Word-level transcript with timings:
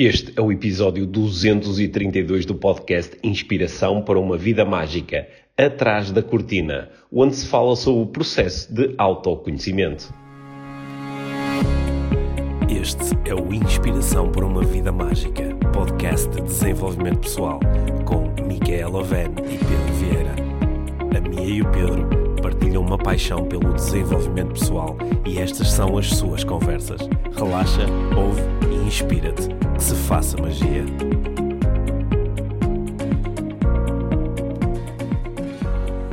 Este 0.00 0.32
é 0.36 0.40
o 0.40 0.52
episódio 0.52 1.04
232 1.04 2.46
do 2.46 2.54
podcast 2.54 3.18
Inspiração 3.20 4.00
para 4.00 4.16
uma 4.16 4.38
Vida 4.38 4.64
Mágica, 4.64 5.26
Atrás 5.56 6.12
da 6.12 6.22
Cortina, 6.22 6.88
onde 7.12 7.34
se 7.34 7.48
fala 7.48 7.74
sobre 7.74 8.04
o 8.04 8.06
processo 8.06 8.72
de 8.72 8.94
autoconhecimento. 8.96 10.14
Este 12.70 13.28
é 13.28 13.34
o 13.34 13.52
Inspiração 13.52 14.30
para 14.30 14.46
uma 14.46 14.62
Vida 14.62 14.92
Mágica, 14.92 15.52
podcast 15.72 16.28
de 16.28 16.42
desenvolvimento 16.42 17.18
pessoal, 17.18 17.58
com 18.04 18.32
Micaela 18.46 19.00
Oven 19.00 19.32
e 19.50 19.58
Pedro 19.58 19.94
Vieira. 19.98 20.36
A 21.16 21.28
Mia 21.28 21.56
e 21.56 21.60
o 21.60 21.68
Pedro 21.72 22.08
partilham 22.40 22.82
uma 22.82 22.98
paixão 22.98 23.44
pelo 23.46 23.74
desenvolvimento 23.74 24.52
pessoal 24.52 24.96
e 25.26 25.40
estas 25.40 25.72
são 25.72 25.98
as 25.98 26.06
suas 26.06 26.44
conversas. 26.44 27.00
Relaxa, 27.36 27.84
ouve 28.16 28.67
inspira-te. 28.88 29.48
Que 29.74 29.82
se 29.82 29.94
faça 29.94 30.40
magia. 30.40 30.82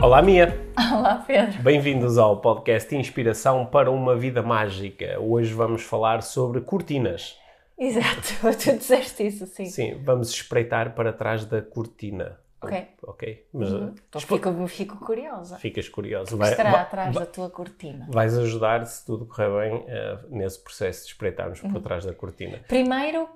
Olá, 0.02 0.22
Mia! 0.22 0.60
Olá, 0.78 1.24
Pedro. 1.26 1.64
Bem-vindos 1.64 2.18
ao 2.18 2.42
podcast 2.42 2.94
Inspiração 2.94 3.66
para 3.66 3.90
uma 3.90 4.18
Vida 4.18 4.44
Mágica. 4.44 5.18
Hoje 5.22 5.54
vamos 5.54 5.84
falar 5.84 6.22
sobre 6.22 6.60
cortinas. 6.60 7.38
Exato, 7.80 8.34
tu 8.62 8.78
disseste 8.78 9.26
isso, 9.26 9.48
sim. 9.48 9.66
Sim, 9.68 10.02
vamos 10.04 10.30
espreitar 10.30 10.94
para 10.96 11.14
trás 11.14 11.46
da 11.46 11.62
cortina. 11.62 12.38
Ok. 12.62 12.88
Ok. 13.04 13.48
Mas 13.54 13.72
Uhum. 13.72 13.94
Então 14.10 14.22
fico, 14.22 14.68
fico 14.68 14.98
curiosa. 14.98 15.58
ficas 15.58 15.88
curioso. 15.90 16.36
O 16.36 16.40
que 16.40 16.46
estará 16.46 16.72
vai- 16.72 16.82
atrás 16.82 17.14
vai- 17.14 17.26
da 17.26 17.32
tua 17.32 17.50
cortina? 17.50 18.08
Vais 18.10 18.38
ajudar, 18.38 18.86
se 18.86 19.06
tudo 19.06 19.26
correr 19.26 19.50
bem, 19.70 19.86
eh, 19.88 20.20
nesse 20.30 20.64
processo 20.64 21.02
de 21.06 21.12
espreitarmos 21.12 21.62
Uhum. 21.62 21.72
por 21.72 21.82
trás 21.82 22.06
da 22.06 22.14
cortina. 22.14 22.60
Primeiro, 22.68 23.30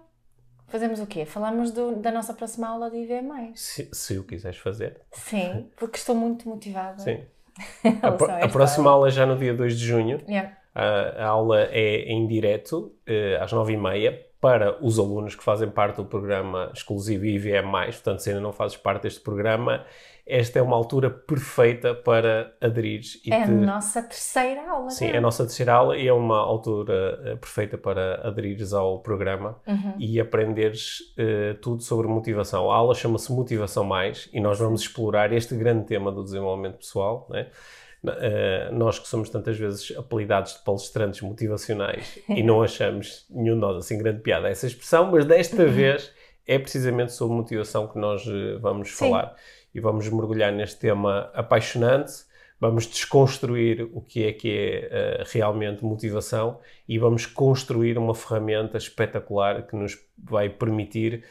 fazemos 0.67 0.99
o 0.99 1.05
quê? 1.05 1.25
Falamos 1.25 1.71
do- 1.71 1.95
da 1.97 2.11
nossa 2.11 2.33
próxima 2.33 2.67
aula 2.69 2.89
de 2.89 2.97
IV+. 2.97 3.51
Se, 3.55 3.89
se 3.93 4.17
o 4.17 4.23
quiseres 4.23 4.57
fazer. 4.57 5.01
Sim, 5.11 5.70
porque 5.77 5.98
estou 5.98 6.15
muito 6.15 6.48
motivada. 6.49 6.99
Sim. 6.99 7.23
A, 8.01 8.11
pro- 8.13 8.31
a 8.31 8.48
próxima 8.48 8.89
aula. 8.89 9.09
é 9.09 9.11
já 9.11 9.26
no 9.26 9.37
dia 9.37 9.54
2 9.54 9.77
de 9.77 9.85
junho. 9.85 10.21
Yeah. 10.27 10.57
A, 10.73 11.23
a 11.23 11.27
aula 11.27 11.63
é 11.65 12.04
em 12.09 12.26
direto, 12.26 12.95
eh, 13.05 13.37
às 13.41 13.51
9h30, 13.51 14.17
para 14.41 14.77
os 14.84 14.98
alunos 14.98 15.35
que 15.35 15.43
fazem 15.43 15.70
parte 15.70 15.98
do 15.98 16.05
programa 16.05 16.71
exclusivo 16.73 17.26
IVM+. 17.26 17.70
Portanto, 17.91 18.20
se 18.20 18.29
ainda 18.29 18.41
não 18.41 18.54
fazes 18.54 18.77
parte 18.77 19.04
deste 19.04 19.20
programa, 19.20 19.84
esta 20.26 20.59
é 20.59 20.62
uma 20.62 20.76
altura 20.77 21.09
perfeita 21.09 21.93
para 21.93 22.54
aderires. 22.62 23.20
E 23.26 23.34
É 23.34 23.41
a 23.43 23.45
te- 23.45 23.51
nossa 23.51 24.01
terceira 24.01 24.70
aula. 24.70 24.90
Sim, 24.91 25.07
já. 25.07 25.13
é 25.15 25.17
a 25.17 25.21
nossa 25.21 25.43
terceira 25.43 25.73
aula 25.73 25.98
e 25.98 26.07
é 26.07 26.13
uma 26.13 26.37
altura 26.37 27.20
eh, 27.26 27.35
perfeita 27.35 27.77
para 27.77 28.21
aderires 28.27 28.71
ao 28.71 28.99
programa 28.99 29.57
Uhum. 29.67 29.95
e 29.99 30.20
aprenderes 30.21 30.99
eh, 31.17 31.55
tudo 31.62 31.82
sobre 31.84 32.07
motivação. 32.07 32.71
A 32.71 32.76
aula 32.76 32.93
chama-se 32.95 33.32
Motivação 33.34 33.84
Mais 33.84 34.29
e 34.32 34.40
nós 34.40 34.60
vamos 34.60 34.82
explorar 34.82 35.34
este 35.34 35.55
grande 35.55 35.85
tema 35.85 36.12
do 36.12 36.23
desenvolvimento 36.23 36.77
pessoal. 36.77 37.27
Né? 37.29 37.48
Eh, 38.07 38.69
nós 38.71 38.97
que 38.97 39.07
somos 39.07 39.29
tantas 39.29 39.57
vezes 39.57 39.93
apelidados 39.97 40.53
de 40.53 40.63
palestrantes 40.63 41.21
motivacionais 41.21 42.17
e 42.29 42.41
não 42.41 42.61
achamos 42.61 43.25
nenhum 43.29 43.55
de 43.55 43.59
nós 43.61 43.75
assim 43.75 43.97
grande 43.97 44.21
piada 44.21 44.47
a 44.47 44.49
essa 44.49 44.67
expressão, 44.67 45.11
mas 45.11 45.25
desta 45.25 45.65
vez 45.65 46.13
é 46.47 46.57
precisamente 46.57 47.11
sobre 47.11 47.35
motivação 47.35 47.87
que 47.87 47.99
nós 47.99 48.25
eh, 48.25 48.57
vamos 48.59 48.89
Sim. 48.89 49.09
falar 49.09 49.35
e 49.75 49.79
vamos 49.79 50.07
mergulhar 50.09 50.51
neste 50.51 50.79
tema 50.79 51.29
apaixonante. 51.33 52.27
Vamos 52.61 52.87
desconstruir 52.87 53.89
o 53.93 54.01
que 54.01 54.25
é 54.25 54.33
que 54.33 54.49
é 54.49 54.89
eh, 54.91 55.23
realmente 55.27 55.83
motivação 55.83 56.59
e 56.87 56.97
vamos 56.97 57.25
construir 57.25 57.97
uma 57.97 58.15
ferramenta 58.15 58.77
espetacular 58.77 59.65
que 59.65 59.75
nos 59.75 59.97
vai 60.17 60.49
permitir 60.49 61.23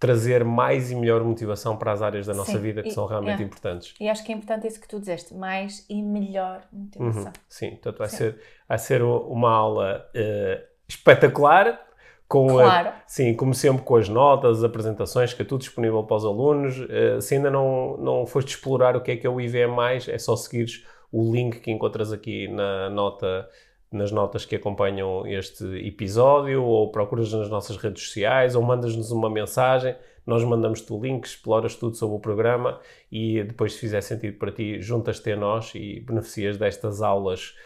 trazer 0.00 0.42
mais 0.44 0.90
e 0.90 0.94
melhor 0.96 1.22
motivação 1.22 1.76
para 1.76 1.92
as 1.92 2.00
áreas 2.00 2.26
da 2.26 2.32
nossa 2.34 2.52
Sim, 2.52 2.58
vida 2.58 2.82
que 2.82 2.88
e- 2.88 2.92
são 2.92 3.04
realmente 3.06 3.28
yeah. 3.34 3.44
importantes. 3.44 3.94
E 4.00 4.08
acho 4.08 4.24
que 4.24 4.32
é 4.32 4.34
importante 4.34 4.66
isso 4.66 4.80
que 4.80 4.88
tu 4.88 4.98
disseste. 4.98 5.34
Mais 5.34 5.84
e 5.90 6.02
melhor 6.02 6.62
motivação. 6.72 7.24
Uhum, 7.26 7.32
Sim, 7.48 7.70
portanto 7.72 7.98
vai 7.98 8.08
Sim. 8.08 8.16
ser, 8.16 8.40
vai 8.66 8.78
ser 8.78 9.02
uma 9.02 9.50
aula 9.50 10.08
eh, 10.14 10.64
espetacular. 10.88 11.86
Com 12.26 12.60
a- 12.60 12.62
Claro. 12.62 12.92
sim, 13.08 13.34
como 13.34 13.52
sempre 13.52 13.82
com 13.82 13.96
as 13.96 14.08
notas, 14.08 14.58
as 14.58 14.64
apresentações, 14.64 15.34
que 15.34 15.42
é 15.42 15.44
tudo 15.44 15.62
disponível 15.62 16.04
para 16.04 16.16
os 16.16 16.24
alunos. 16.24 16.76
Eh, 16.88 17.20
se 17.20 17.34
ainda 17.34 17.50
não, 17.50 17.96
não 17.96 18.24
foste 18.24 18.50
explorar 18.54 18.96
o 18.96 19.00
que 19.00 19.10
é 19.10 19.16
que 19.16 19.26
é 19.26 19.30
o 19.30 19.40
IVM+, 19.40 19.76
é 20.08 20.16
só 20.16 20.36
seguires 20.36 20.86
o 21.12 21.32
link 21.32 21.58
que 21.58 21.72
encontras 21.72 22.12
aqui 22.12 22.46
na 22.46 22.88
nota, 22.88 23.48
nas 23.92 24.12
notas 24.12 24.44
que 24.44 24.54
acompanham 24.54 25.26
este 25.26 25.64
episódio, 25.86 26.62
ou 26.62 26.90
procuras 26.90 27.32
nas 27.32 27.48
nossas 27.48 27.76
redes 27.76 28.04
sociais, 28.04 28.54
ou 28.54 28.62
mandas-nos 28.62 29.10
uma 29.10 29.28
mensagem. 29.28 29.96
Nós 30.24 30.44
mandamos-te 30.44 30.92
o 30.92 31.00
link, 31.00 31.24
exploras 31.24 31.74
tudo 31.74 31.96
sobre 31.96 32.16
o 32.16 32.20
programa 32.20 32.80
e 33.10 33.42
depois, 33.42 33.72
se 33.72 33.80
fizer 33.80 34.00
sentido 34.00 34.38
para 34.38 34.52
ti, 34.52 34.80
juntas-te 34.80 35.32
a 35.32 35.36
nós 35.36 35.74
e 35.74 36.00
beneficias 36.00 36.56
destas 36.56 37.02
aulas 37.02 37.56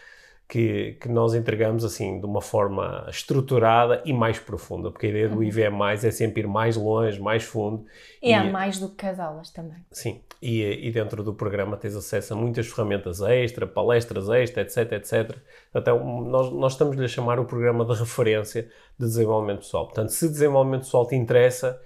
que, 0.47 0.93
que 1.01 1.09
nós 1.09 1.33
entregamos 1.33 1.83
assim 1.83 2.19
de 2.19 2.25
uma 2.25 2.41
forma 2.41 3.05
estruturada 3.09 4.01
e 4.05 4.13
mais 4.13 4.37
profunda, 4.39 4.91
porque 4.91 5.07
a 5.07 5.09
ideia 5.09 5.29
do 5.29 5.43
IVM+, 5.43 5.75
é 6.03 6.11
sempre 6.11 6.43
ir 6.43 6.47
mais 6.47 6.75
longe, 6.75 7.19
mais 7.19 7.43
fundo. 7.43 7.85
E 8.21 8.31
há 8.31 8.43
mais 8.43 8.79
do 8.79 8.89
que 8.89 9.05
as 9.05 9.19
aulas 9.19 9.49
também. 9.49 9.83
Sim, 9.91 10.21
e, 10.41 10.87
e 10.87 10.91
dentro 10.91 11.23
do 11.23 11.33
programa 11.33 11.75
tens 11.77 11.95
acesso 11.95 12.33
a 12.33 12.37
muitas 12.37 12.67
ferramentas 12.67 13.21
extra, 13.21 13.65
palestras 13.65 14.29
extra, 14.29 14.61
etc, 14.61 14.91
etc. 14.93 15.37
Até 15.73 15.91
nós, 15.91 16.51
nós 16.51 16.73
estamos-lhe 16.73 17.03
a 17.03 17.07
chamar 17.07 17.39
o 17.39 17.45
programa 17.45 17.83
de 17.83 17.93
referência 17.93 18.63
de 18.99 19.05
desenvolvimento 19.05 19.59
pessoal. 19.59 19.85
Portanto, 19.85 20.09
se 20.09 20.29
desenvolvimento 20.29 20.81
pessoal 20.81 21.07
te 21.07 21.15
interessa 21.15 21.81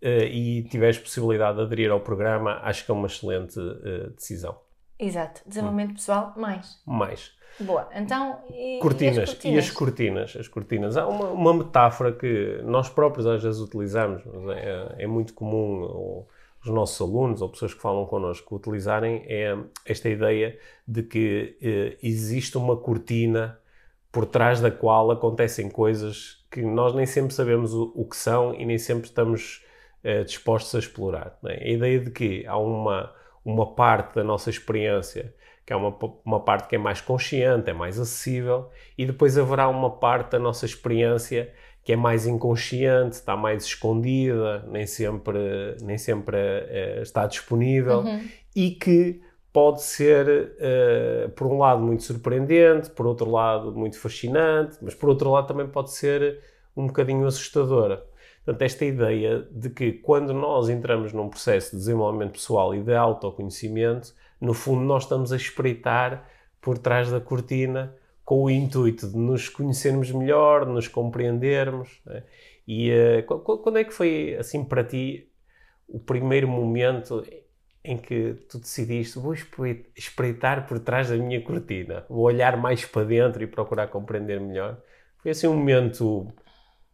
eh, 0.00 0.24
e 0.24 0.62
tiveres 0.64 0.98
possibilidade 0.98 1.58
de 1.58 1.64
aderir 1.64 1.90
ao 1.90 2.00
programa, 2.00 2.58
acho 2.62 2.86
que 2.86 2.90
é 2.90 2.94
uma 2.94 3.06
excelente 3.06 3.60
eh, 3.60 4.10
decisão. 4.16 4.58
Exato. 4.98 5.42
Hum. 5.42 5.48
Desenvolvimento 5.48 5.92
pessoal, 5.92 6.32
mais. 6.36 6.80
Mais. 6.86 7.37
Boa. 7.60 7.88
Então, 7.94 8.38
e, 8.50 8.78
cortinas. 8.80 9.38
e 9.44 9.48
E 9.48 9.58
as 9.58 9.66
as 9.66 9.70
cortinas. 9.70 10.36
As 10.38 10.48
cortinas. 10.48 10.96
Há 10.96 11.06
uma, 11.06 11.30
uma 11.30 11.54
metáfora 11.54 12.12
que 12.12 12.60
nós 12.64 12.88
próprios 12.88 13.26
às 13.26 13.42
vezes 13.42 13.60
utilizamos, 13.60 14.22
mas 14.24 14.56
é, 14.56 14.94
é 14.98 15.06
muito 15.06 15.34
comum 15.34 15.82
ou, 15.82 16.28
os 16.62 16.70
nossos 16.70 17.00
alunos 17.00 17.40
ou 17.40 17.48
pessoas 17.48 17.74
que 17.74 17.80
falam 17.80 18.04
connosco 18.06 18.56
utilizarem, 18.56 19.24
é 19.26 19.56
esta 19.84 20.08
ideia 20.08 20.58
de 20.86 21.02
que 21.02 21.56
eh, 21.62 21.96
existe 22.02 22.56
uma 22.58 22.76
cortina 22.76 23.58
por 24.10 24.26
trás 24.26 24.60
da 24.60 24.70
qual 24.70 25.10
acontecem 25.10 25.70
coisas 25.70 26.44
que 26.50 26.62
nós 26.62 26.94
nem 26.94 27.06
sempre 27.06 27.34
sabemos 27.34 27.72
o, 27.74 27.92
o 27.94 28.04
que 28.04 28.16
são 28.16 28.54
e 28.54 28.64
nem 28.64 28.78
sempre 28.78 29.08
estamos 29.08 29.64
eh, 30.02 30.24
dispostos 30.24 30.74
a 30.74 30.78
explorar. 30.78 31.38
é? 31.44 31.64
A 31.64 31.68
ideia 31.68 32.00
de 32.00 32.10
que 32.10 32.46
há 32.46 32.56
uma, 32.58 33.12
uma 33.44 33.74
parte 33.74 34.16
da 34.16 34.24
nossa 34.24 34.50
experiência 34.50 35.34
que 35.68 35.72
é 35.74 35.76
uma, 35.76 35.94
uma 36.24 36.40
parte 36.40 36.66
que 36.66 36.76
é 36.76 36.78
mais 36.78 36.98
consciente, 37.02 37.68
é 37.68 37.74
mais 37.74 38.00
acessível, 38.00 38.70
e 38.96 39.04
depois 39.04 39.36
haverá 39.36 39.68
uma 39.68 39.90
parte 39.90 40.30
da 40.30 40.38
nossa 40.38 40.64
experiência 40.64 41.52
que 41.84 41.92
é 41.92 41.96
mais 41.96 42.26
inconsciente, 42.26 43.16
está 43.16 43.36
mais 43.36 43.66
escondida, 43.66 44.64
nem 44.66 44.86
sempre, 44.86 45.76
nem 45.82 45.98
sempre 45.98 46.38
eh, 46.38 47.00
está 47.02 47.26
disponível, 47.26 47.98
Uhum. 47.98 48.26
e 48.56 48.70
que 48.70 49.20
pode 49.52 49.82
ser, 49.82 50.54
eh, 50.58 51.28
por 51.36 51.46
um 51.46 51.58
lado, 51.58 51.82
muito 51.82 52.02
surpreendente, 52.02 52.88
por 52.88 53.06
outro 53.06 53.30
lado, 53.30 53.70
muito 53.70 53.98
fascinante, 54.00 54.78
mas 54.80 54.94
por 54.94 55.10
outro 55.10 55.30
lado 55.30 55.48
também 55.48 55.66
pode 55.68 55.90
ser 55.92 56.40
um 56.74 56.86
bocadinho 56.86 57.26
assustadora. 57.26 58.02
Portanto, 58.42 58.62
esta 58.62 58.86
ideia 58.86 59.46
de 59.50 59.68
que 59.68 59.92
quando 59.92 60.32
nós 60.32 60.70
entramos 60.70 61.12
num 61.12 61.28
processo 61.28 61.72
de 61.72 61.76
desenvolvimento 61.76 62.32
pessoal 62.32 62.74
e 62.74 62.80
de 62.80 62.94
autoconhecimento, 62.94 64.14
no 64.40 64.54
fundo 64.54 64.82
nós 64.84 65.04
estamos 65.04 65.32
a 65.32 65.36
espreitar 65.36 66.28
por 66.60 66.78
trás 66.78 67.10
da 67.10 67.20
cortina 67.20 67.94
com 68.24 68.44
o 68.44 68.50
intuito 68.50 69.08
de 69.08 69.16
nos 69.16 69.48
conhecermos 69.48 70.10
melhor, 70.12 70.66
nos 70.66 70.88
compreendermos. 70.88 72.00
né? 72.04 72.22
E 72.66 73.22
qu- 73.26 73.58
quando 73.58 73.78
é 73.78 73.84
que 73.84 73.92
foi, 73.92 74.36
assim, 74.38 74.64
para 74.64 74.84
ti, 74.84 75.30
o 75.88 75.98
primeiro 76.00 76.48
momento 76.48 77.24
em 77.84 77.96
que 77.96 78.34
tu 78.48 78.58
decidiste 78.58 79.18
vou 79.18 79.32
espre- 79.34 79.86
espreitar 79.96 80.66
por 80.66 80.78
trás 80.80 81.08
da 81.10 81.16
minha 81.16 81.42
cortina, 81.42 82.04
vou 82.08 82.24
olhar 82.24 82.56
mais 82.56 82.84
para 82.84 83.04
dentro 83.06 83.42
e 83.42 83.46
procurar 83.46 83.88
compreender 83.88 84.40
melhor? 84.40 84.80
Foi 85.18 85.30
assim 85.30 85.46
um 85.46 85.56
momento 85.56 86.28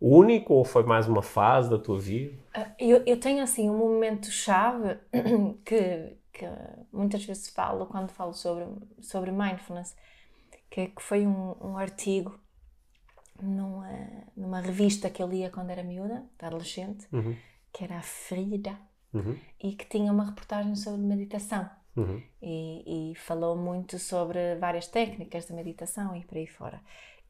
único 0.01 0.55
ou 0.55 0.65
foi 0.65 0.85
mais 0.85 1.09
uma 1.09 1.23
fase 1.23 1.71
da 1.71 1.79
tua 1.79 2.01
vida? 2.01 2.35
Ah, 2.53 2.75
Eu, 2.79 3.03
eu 3.07 3.19
tenho 3.19 3.43
assim 3.43 3.69
um 3.71 3.77
momento-chave 3.79 4.99
que, 5.65 6.17
que 6.35 6.45
muitas 6.93 7.25
vezes 7.25 7.49
falo 7.49 7.87
quando 7.87 8.11
falo 8.11 8.35
sobre, 8.35 8.67
sobre 9.01 9.31
mindfulness, 9.33 9.97
que, 10.71 10.89
que 10.89 11.03
foi 11.03 11.27
um, 11.27 11.57
um 11.61 11.79
artigo 11.79 12.39
numa, 13.41 13.89
numa 14.37 14.61
revista 14.61 15.11
que 15.11 15.23
eu 15.23 15.29
lia 15.29 15.51
quando 15.51 15.71
era 15.71 15.83
miúda, 15.83 16.25
adolescente, 16.41 17.09
Uhum, 17.13 17.37
que 17.73 17.85
era 17.85 17.99
a 17.99 18.03
Frida, 18.03 18.79
uhum, 19.13 19.39
e 19.61 19.75
que 19.75 19.87
tinha 19.87 20.13
uma 20.13 20.25
reportagem 20.27 20.75
sobre 20.77 21.01
meditação. 21.03 21.69
uhum, 21.97 22.23
e, 22.43 23.13
e 23.13 23.15
falou 23.17 23.57
muito 23.57 23.99
sobre 23.99 24.57
várias 24.57 24.87
técnicas 24.89 25.47
de 25.47 25.53
meditação 25.55 26.15
e 26.17 26.25
por 26.25 26.37
aí 26.39 26.47
fora. 26.47 26.83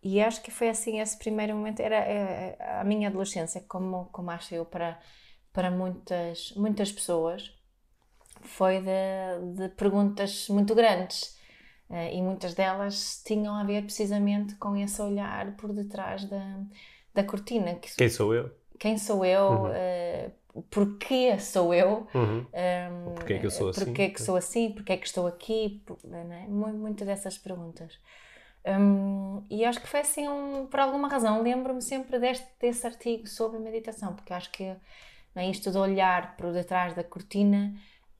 e 0.02 0.20
acho 0.20 0.42
que 0.42 0.50
foi 0.50 0.68
assim 0.68 1.00
esse 1.00 1.18
primeiro 1.18 1.54
momento, 1.56 1.80
era 1.80 1.96
é, 1.96 2.58
a 2.80 2.84
minha 2.84 3.08
adolescência, 3.08 3.60
como, 3.68 4.06
como 4.12 4.30
acho 4.30 4.54
eu 4.54 4.64
para, 4.66 5.00
para 5.52 5.70
muitas, 5.70 6.52
muitas 6.56 6.92
pessoas, 6.92 7.52
foi 8.44 8.80
de, 8.80 9.54
de 9.56 9.68
perguntas 9.70 10.48
muito 10.48 10.74
grandes. 10.74 11.34
Uh, 11.88 12.10
e 12.12 12.22
muitas 12.22 12.54
delas 12.54 13.22
tinham 13.24 13.54
a 13.54 13.62
ver 13.62 13.82
precisamente 13.82 14.54
com 14.56 14.74
esse 14.76 15.00
olhar 15.02 15.54
por 15.56 15.72
detrás 15.72 16.24
da, 16.24 16.60
da 17.12 17.24
cortina. 17.24 17.74
Que, 17.74 17.94
quem 17.94 18.08
sou 18.08 18.34
eu? 18.34 18.50
Quem 18.78 18.98
sou 18.98 19.24
eu? 19.24 19.50
Uhum. 19.50 19.70
Uh, 19.70 20.62
porquê 20.70 21.38
sou 21.38 21.74
eu? 21.74 22.06
Uhum. 22.14 22.38
Um, 22.38 22.46
ehm, 22.52 23.14
porquê 23.14 23.34
é 23.34 23.38
que 23.38 23.46
eu 23.46 23.50
sou 23.50 23.68
assim? 23.68 23.84
Porquê 23.84 24.08
que 24.08 24.22
sou 24.22 24.36
assim? 24.36 24.72
Porquê 24.72 24.92
é 24.92 24.96
que 24.96 25.06
estou 25.06 25.26
aqui? 25.26 25.82
É? 26.10 26.46
Muitas 26.48 27.06
dessas 27.06 27.36
perguntas. 27.36 27.98
Um, 28.66 29.44
e 29.50 29.64
acho 29.64 29.80
que 29.80 29.86
foi 29.86 30.00
assim, 30.00 30.26
um, 30.26 30.66
por 30.66 30.80
alguma 30.80 31.06
razão, 31.06 31.42
lembro-me 31.42 31.82
sempre 31.82 32.18
deste, 32.18 32.46
desse 32.58 32.86
artigo 32.86 33.26
sobre 33.26 33.58
meditação, 33.58 34.14
porque 34.14 34.32
acho 34.32 34.50
que 34.50 34.74
é, 35.34 35.50
isto 35.50 35.70
de 35.70 35.76
olhar 35.76 36.34
por 36.36 36.50
detrás 36.52 36.94
da 36.94 37.04
cortina 37.04 37.74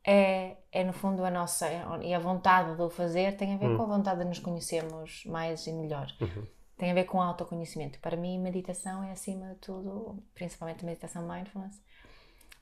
é, 0.07 0.57
é 0.71 0.85
no 0.85 0.93
fundo 0.93 1.25
a 1.25 1.31
nossa, 1.31 1.67
e 2.03 2.13
a 2.13 2.19
vontade 2.19 2.77
de 2.77 2.83
o 2.83 2.91
fazer 2.91 3.37
tem 3.37 3.55
a 3.55 3.57
ver 3.57 3.71
hum. 3.71 3.77
com 3.77 3.85
a 3.85 3.97
vontade 3.97 4.21
de 4.21 4.27
nos 4.27 4.39
conhecermos 4.39 5.25
mais 5.27 5.67
e 5.67 5.73
melhor. 5.73 6.07
Uhum. 6.21 6.47
Tem 6.77 6.91
a 6.91 6.95
ver 6.95 7.05
com 7.05 7.23
autoconhecimento. 7.23 7.99
Para 8.01 8.17
mim, 8.17 8.39
meditação 8.39 9.03
é 9.03 9.13
acima 9.13 9.49
de 9.49 9.55
tudo, 9.57 10.23
principalmente 10.35 10.85
a 10.85 10.87
meditação 10.87 11.27
mindfulness, 11.27 11.81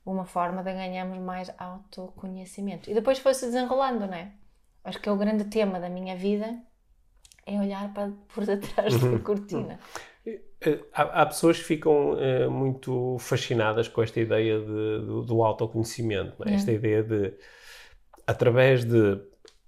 uma 0.05 0.25
forma 0.25 0.63
de 0.63 0.71
ganharmos 0.71 1.17
mais 1.17 1.51
autoconhecimento. 1.57 2.89
E 2.89 2.93
depois 2.93 3.19
foi-se 3.19 3.45
desenrolando, 3.45 4.07
não 4.07 4.13
é? 4.13 4.31
Acho 4.83 4.99
que 4.99 5.09
é 5.09 5.11
o 5.11 5.17
grande 5.17 5.45
tema 5.45 5.79
da 5.79 5.89
minha 5.89 6.15
vida 6.15 6.61
é 7.45 7.59
olhar 7.59 7.93
para, 7.93 8.11
por 8.33 8.45
detrás 8.47 8.97
da 8.99 9.07
uhum. 9.07 9.19
cortina. 9.19 9.79
Eh, 10.25 10.79
há, 10.93 11.21
há, 11.21 11.25
pessoas 11.25 11.59
que 11.59 11.65
ficam 11.65 12.17
é, 12.17 12.47
muito 12.47 13.17
fascinadas 13.19 13.87
com 13.87 14.01
esta 14.01 14.19
ideia 14.19 14.59
de, 14.59 14.65
do, 14.65 15.21
do 15.23 15.43
autoconhecimento, 15.43 16.47
é? 16.47 16.53
esta 16.53 16.71
ideia 16.71 17.03
de, 17.03 17.33
através 18.25 18.85
de 18.85 19.19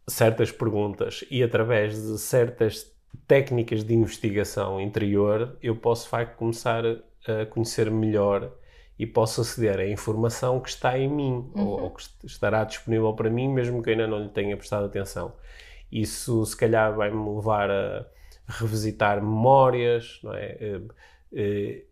certas 0.07 0.51
perguntas 0.51 1.25
e 1.29 1.43
através 1.43 2.01
de 2.01 2.17
certas 2.17 2.91
técnicas 3.27 3.83
de 3.83 3.93
investigação 3.93 4.79
interior, 4.79 5.57
eu 5.61 5.75
posso 5.75 6.09
vai, 6.09 6.25
começar 6.25 6.83
a 6.85 7.45
conhecer 7.47 7.89
melhor 7.89 8.51
e 8.97 9.05
posso 9.05 9.41
aceder 9.41 9.79
à 9.79 9.87
informação 9.87 10.59
que 10.59 10.69
está 10.69 10.97
em 10.97 11.09
mim 11.09 11.51
uhum. 11.55 11.67
ou, 11.67 11.81
ou, 11.83 11.89
que 11.91 12.03
estará 12.23 12.63
disponível 12.63 13.13
para 13.13 13.29
mim, 13.29 13.49
mesmo 13.49 13.83
que 13.83 13.89
ainda 13.89 14.07
não 14.07 14.23
lhe 14.23 14.29
tenha 14.29 14.55
prestado 14.55 14.85
atenção. 14.85 15.33
Isso, 15.91 16.45
se 16.45 16.55
calhar, 16.55 16.95
vai-me 16.95 17.35
levar 17.35 17.69
a 17.69 18.05
revisitar 18.47 19.21
memórias, 19.21 20.19
não 20.23 20.33
é? 20.33 20.57
Eh, 20.59 20.81
eh, 21.33 21.83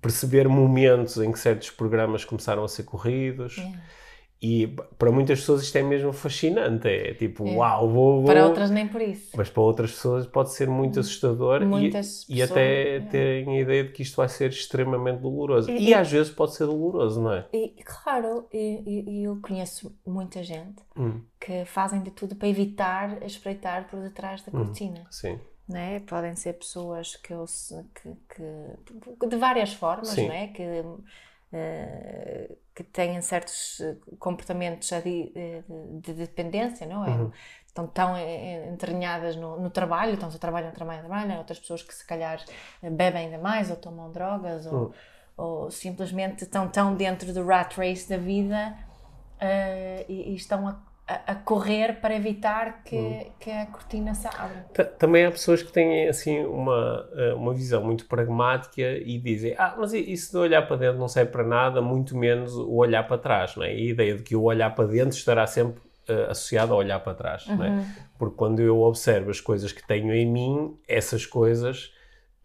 perceber 0.00 0.48
momentos 0.48 1.16
em 1.18 1.32
que 1.32 1.38
certos 1.38 1.70
programas 1.70 2.24
começaram 2.24 2.64
a 2.64 2.68
ser 2.68 2.82
corridos. 2.84 3.58
É. 3.58 4.04
E 4.46 4.66
para 4.98 5.10
muitas 5.10 5.40
pessoas 5.40 5.62
isto 5.62 5.76
é 5.76 5.82
mesmo 5.82 6.12
fascinante. 6.12 6.86
É 6.86 7.14
tipo, 7.14 7.48
é. 7.48 7.54
uau, 7.54 7.88
vou, 7.88 8.16
vou, 8.16 8.24
Para 8.26 8.46
outras 8.46 8.70
nem 8.70 8.86
por 8.86 9.00
isso. 9.00 9.30
Mas 9.34 9.48
para 9.48 9.62
outras 9.62 9.92
pessoas 9.92 10.26
pode 10.26 10.52
ser 10.52 10.68
muito 10.68 11.00
assustador 11.00 11.64
Muitas 11.64 12.28
e, 12.28 12.36
e 12.36 12.42
até 12.42 12.96
é. 12.96 13.00
terem 13.00 13.56
a 13.56 13.60
ideia 13.62 13.84
de 13.84 13.92
que 13.92 14.02
isto 14.02 14.16
vai 14.16 14.28
ser 14.28 14.50
extremamente 14.50 15.20
doloroso. 15.20 15.70
E, 15.70 15.88
e 15.88 15.94
às 15.94 16.10
vezes 16.10 16.30
pode 16.30 16.54
ser 16.54 16.66
doloroso, 16.66 17.22
não 17.22 17.32
é? 17.32 17.46
E, 17.54 17.74
claro, 17.82 18.46
e, 18.52 19.22
eu 19.24 19.38
conheço 19.40 19.96
muita 20.06 20.42
gente 20.42 20.82
hum. 20.94 21.22
que 21.40 21.64
fazem 21.64 22.02
de 22.02 22.10
tudo 22.10 22.36
para 22.36 22.48
evitar 22.48 23.22
espreitar 23.22 23.88
por 23.88 23.98
detrás 24.00 24.42
da 24.42 24.52
hum, 24.52 24.66
cortina. 24.66 25.00
Hum. 25.00 25.06
Sim. 25.10 25.40
Né? 25.66 26.00
Podem 26.00 26.36
ser 26.36 26.54
pessoas 26.54 27.16
que, 27.16 27.32
eu, 27.32 27.46
que, 27.94 28.14
que 29.18 29.26
de 29.26 29.36
várias 29.36 29.72
formas, 29.72 30.08
Sim. 30.08 30.28
né? 30.28 30.48
que 30.48 30.62
uh, 31.54 32.56
que 32.74 32.82
têm 32.82 33.20
certos 33.22 33.80
eh, 33.80 33.94
comportamentos 34.18 34.88
de, 34.88 35.32
eh, 35.36 35.62
de, 35.68 36.12
de 36.12 36.14
dependência, 36.14 36.86
não 36.86 37.04
é? 37.04 37.10
Uhum. 37.10 37.30
Estão 37.64 37.86
tão 37.86 38.14
entranhadas 38.72 39.36
no, 39.36 39.60
no 39.60 39.70
trabalho, 39.70 40.14
estão 40.14 40.28
a 40.28 40.32
trabalhar, 40.32 40.72
trabalham, 40.72 41.02
trabalham. 41.02 41.38
Outras 41.38 41.58
pessoas 41.58 41.82
que 41.82 41.94
se 41.94 42.04
calhar 42.04 42.40
bebem 42.82 43.26
ainda 43.26 43.38
mais 43.38 43.70
ou 43.70 43.76
tomam 43.76 44.10
drogas 44.10 44.66
ou, 44.66 44.74
uhum. 44.74 44.92
ou 45.36 45.70
simplesmente 45.70 46.42
estão 46.44 46.68
tão 46.68 46.94
dentro 46.94 47.32
do 47.32 47.44
rat 47.44 47.76
race 47.76 48.08
da 48.08 48.16
vida 48.16 48.76
uh, 49.36 50.04
e, 50.08 50.32
e 50.32 50.34
estão 50.34 50.68
a 50.68 50.80
a, 51.06 51.34
correr 51.34 52.00
para 52.00 52.14
evitar 52.14 52.82
que, 52.82 52.96
hum. 52.96 53.32
que 53.38 53.50
a 53.50 53.66
cortina 53.66 54.14
se 54.14 54.26
abra. 54.26 54.66
Também 54.98 55.26
há 55.26 55.30
pessoas 55.30 55.62
que 55.62 55.70
têm 55.70 56.08
assim 56.08 56.44
uma, 56.44 57.08
eh, 57.14 57.34
uma 57.34 57.52
visão 57.52 57.84
muito 57.84 58.06
pragmática 58.06 58.82
e 58.82 59.18
dizem 59.18 59.54
ah, 59.58 59.74
mas 59.78 59.92
isso 59.92 60.32
de 60.32 60.38
olhar 60.38 60.66
para 60.66 60.76
dentro 60.76 60.98
não 60.98 61.08
serve 61.08 61.30
para 61.30 61.44
nada, 61.44 61.82
muito 61.82 62.16
menos 62.16 62.54
o 62.54 62.76
olhar 62.76 63.06
para 63.06 63.18
trás, 63.18 63.54
não 63.54 63.64
é? 63.64 63.74
E 63.74 63.88
a 63.88 63.90
ideia 63.90 64.16
de 64.16 64.22
que 64.22 64.34
o 64.34 64.42
olhar 64.42 64.74
para 64.74 64.86
dentro 64.86 65.16
estará 65.16 65.46
sempre 65.46 65.82
uh, 66.08 66.30
associado 66.30 66.72
ao 66.72 66.78
olhar 66.78 67.00
para 67.00 67.14
trás, 67.14 67.46
uhum. 67.46 67.56
não 67.56 67.64
é? 67.64 67.70
Uhum. 67.70 67.84
Porque 68.18 68.36
quando 68.36 68.60
eu 68.60 68.80
observo 68.80 69.30
as 69.30 69.40
coisas 69.40 69.72
que 69.72 69.86
tenho 69.86 70.12
em 70.14 70.26
mim, 70.26 70.78
essas 70.88 71.26
coisas 71.26 71.92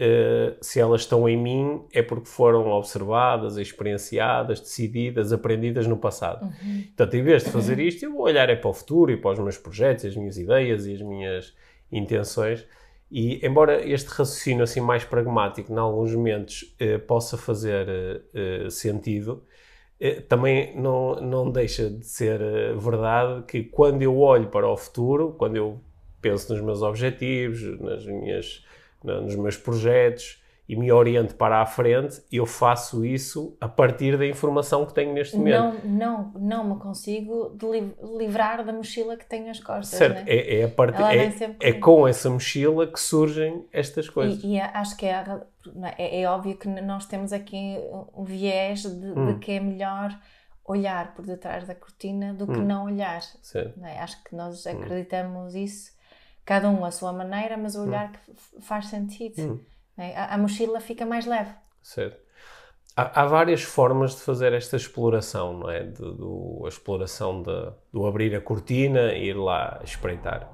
Uh, 0.02 0.56
se 0.62 0.80
elas 0.80 1.02
estão 1.02 1.28
em 1.28 1.36
mim, 1.36 1.82
é 1.92 2.02
porque 2.02 2.26
foram 2.26 2.70
observadas, 2.70 3.58
experienciadas, 3.58 4.62
decididas, 4.62 5.34
aprendidas 5.34 5.86
no 5.88 5.98
passado. 5.98 6.46
Uhum. 6.46 6.84
Portanto, 6.84 7.14
em 7.16 7.22
vez 7.24 7.44
de 7.44 7.50
fazer 7.50 7.80
isto, 7.80 8.06
eu 8.06 8.14
vou 8.14 8.22
olhar 8.22 8.50
é 8.50 8.56
para 8.56 8.70
o 8.70 8.74
futuro 8.74 9.12
e 9.12 9.18
para 9.18 9.32
os 9.32 9.40
meus 9.40 9.58
projetos, 9.58 10.06
as 10.06 10.16
minhas 10.16 10.38
ideias 10.38 10.86
e 10.86 10.94
as 10.94 11.02
minhas 11.02 11.54
intenções. 11.92 12.66
E, 13.12 13.46
embora 13.46 13.86
este 13.86 14.08
raciocínio 14.08 14.64
assim 14.64 14.80
mais 14.80 15.04
pragmático, 15.04 15.74
em 15.74 15.78
alguns 15.78 16.16
momentos, 16.16 16.74
eh, 16.80 16.98
possa 16.98 17.36
fazer 17.38 18.24
eh, 18.34 18.70
sentido, 18.70 19.44
também 20.30 20.80
não, 20.80 21.16
não 21.16 21.52
deixa 21.52 21.90
de 21.90 22.06
ser 22.06 22.40
verdade 22.78 23.44
que 23.46 23.64
quando 23.64 24.02
eu 24.02 24.18
olho 24.18 24.48
para 24.48 24.66
o 24.66 24.78
futuro, 24.78 25.36
quando 25.38 25.58
eu 25.58 25.82
penso 26.22 26.54
nos 26.54 26.62
meus 26.62 26.82
objetivos, 26.82 27.62
nas 27.82 28.06
minhas 28.06 28.64
nos 29.04 29.36
meus 29.36 29.58
projetos 29.58 30.40
e 30.70 30.76
me 30.76 30.92
oriento 30.92 31.34
para 31.34 31.64
a 31.64 31.66
frente, 31.66 32.22
eu 32.32 32.46
faço 32.46 33.04
isso 33.04 33.58
a 33.60 33.68
partir 33.68 34.16
da 34.20 34.28
informação 34.28 34.86
que 34.86 34.94
tenho 34.94 35.12
neste 35.12 35.36
momento. 35.36 35.84
Não, 35.84 36.32
não, 36.32 36.34
não 36.40 36.76
me 36.76 36.80
consigo 36.80 37.58
livrar 38.20 38.64
da 38.64 38.72
mochila 38.72 39.18
que 39.18 39.26
tenho 39.26 39.48
nas 39.48 39.60
costas. 39.60 39.98
Certo, 39.98 40.14
né? 40.14 40.26
é, 40.28 40.60
é, 40.60 40.64
a 40.66 40.70
part... 40.70 40.94
é, 40.96 41.56
é 41.60 41.74
com 41.74 42.08
essa 42.08 42.30
mochila 42.30 42.86
que 42.86 43.00
surgem 43.00 43.66
estas 43.74 44.08
coisas. 44.08 44.44
E, 44.44 44.58
e 44.58 44.60
acho 44.62 44.96
que 44.96 45.08
é, 45.08 45.42
é, 45.98 46.22
é, 46.22 46.30
óbvio 46.30 46.56
que 46.56 46.68
nós 46.68 47.08
temos 47.08 47.34
aqui 47.34 47.76
um 48.16 48.24
viés 48.24 48.84
de, 48.84 49.08
hum. 49.08 49.34
de, 49.34 49.40
que 49.40 49.54
é 49.54 49.60
melhor 49.60 50.16
olhar 50.64 51.16
por 51.16 51.26
detrás 51.26 51.66
da 51.66 51.74
cortina 51.74 52.32
do 52.32 52.46
que 52.46 52.60
hum. 52.60 52.66
não 52.66 52.86
olhar. 52.86 53.22
Não 53.76 53.88
é? 53.88 53.98
Acho 54.02 54.24
que 54.24 54.36
nós 54.36 54.68
hum. 54.68 54.70
acreditamos 54.70 55.56
hum. 55.56 55.58
isso 55.58 55.98
cada 56.46 56.70
um 56.70 56.84
à 56.84 56.92
sua 56.92 57.14
maneira, 57.14 57.58
mas 57.58 57.76
o 57.76 57.84
olhar 57.84 58.10
hum. 58.10 58.34
que 58.36 58.62
faz 58.62 58.88
sentido. 58.88 59.42
Hum. 59.42 59.60
É? 59.98 60.16
A, 60.16 60.36
a, 60.36 60.38
mochila 60.38 60.80
fica 60.80 61.06
mais 61.06 61.26
leve. 61.26 61.52
Certo. 61.84 62.18
Há, 62.96 63.22
há, 63.22 63.26
várias 63.26 63.62
formas 63.62 64.16
de 64.16 64.22
fazer 64.22 64.54
esta 64.54 64.76
exploração, 64.76 65.60
não 65.60 65.70
é? 65.70 65.84
De, 65.84 66.00
do, 66.00 66.62
a 66.66 66.70
exploração 66.70 67.42
de, 67.42 67.72
do 67.92 68.06
abrir 68.06 68.36
a 68.36 68.42
cortina 68.42 69.14
e 69.14 69.28
ir 69.28 69.34
lá 69.34 69.80
espreitar. 69.84 70.50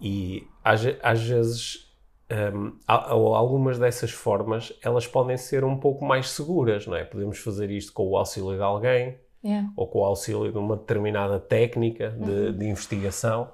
E 0.00 0.46
às, 0.62 0.80
às 1.02 1.22
vezes 1.22 1.84
um, 2.30 2.78
algumas 2.88 3.78
dessas 3.78 4.10
formas 4.10 4.72
elas 4.82 5.06
podem 5.06 5.36
ser 5.36 5.64
um 5.64 5.78
pouco 5.78 6.04
mais 6.04 6.30
seguras, 6.30 6.86
não 6.86 6.96
é? 6.96 7.04
Podemos 7.04 7.38
fazer 7.38 7.70
isto 7.70 7.92
com 7.92 8.08
o 8.08 8.16
auxílio 8.16 8.56
de 8.56 8.62
alguém 8.62 9.18
yeah. 9.44 9.70
ou 9.76 9.86
com 9.86 10.00
o 10.00 10.04
auxílio 10.04 10.50
de 10.50 10.58
uma 10.58 10.76
determinada 10.76 11.38
técnica 11.38 12.10
de, 12.10 12.30
uhum. 12.30 12.52
de 12.56 12.66
investigação 12.66 13.52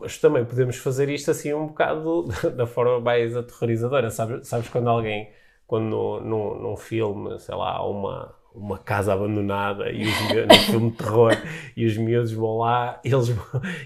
mas 0.00 0.18
também 0.18 0.44
podemos 0.44 0.76
fazer 0.76 1.08
isto 1.08 1.30
assim 1.30 1.52
um 1.52 1.66
bocado 1.66 2.28
da 2.56 2.66
forma 2.66 3.00
mais 3.00 3.36
aterrorizadora. 3.36 4.10
Sabes, 4.10 4.46
sabes 4.46 4.68
quando 4.68 4.88
alguém, 4.88 5.30
quando 5.66 6.20
num, 6.20 6.60
num 6.60 6.76
filme, 6.76 7.38
sei 7.40 7.54
lá, 7.54 7.84
uma, 7.84 8.34
uma 8.54 8.78
casa 8.78 9.12
abandonada 9.12 9.90
e 9.90 10.06
os 10.06 10.20
miúdos, 10.22 10.56
num 10.56 10.64
filme 10.64 10.90
de 10.90 10.96
terror 10.96 11.32
e 11.76 11.86
os 11.86 11.96
miúdos 11.96 12.32
vão 12.32 12.58
lá, 12.58 13.00
eles, 13.04 13.28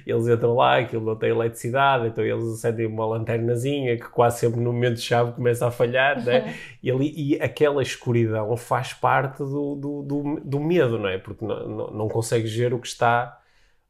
eles 0.06 0.28
entram 0.28 0.54
lá, 0.54 0.78
aquilo 0.78 1.04
não 1.04 1.16
tem 1.16 1.30
eletricidade, 1.30 2.08
então 2.08 2.22
eles 2.22 2.44
acendem 2.44 2.86
uma 2.86 3.06
lanternazinha 3.06 3.96
que 3.96 4.08
quase 4.08 4.40
sempre 4.40 4.60
no 4.60 4.72
momento 4.72 4.96
de 4.96 5.02
chave 5.02 5.32
começa 5.32 5.66
a 5.66 5.70
falhar, 5.70 6.22
né? 6.22 6.54
e, 6.82 6.90
ali, 6.90 7.12
e 7.16 7.40
aquela 7.40 7.82
escuridão 7.82 8.56
faz 8.56 8.92
parte 8.92 9.38
do, 9.38 9.74
do, 9.74 10.02
do, 10.02 10.40
do 10.44 10.60
medo, 10.60 10.98
não 10.98 11.08
é? 11.08 11.18
Porque 11.18 11.44
não, 11.44 11.68
não, 11.68 11.90
não 11.90 12.08
consegues 12.08 12.54
ver 12.54 12.74
o 12.74 12.78
que 12.78 12.86
está 12.86 13.41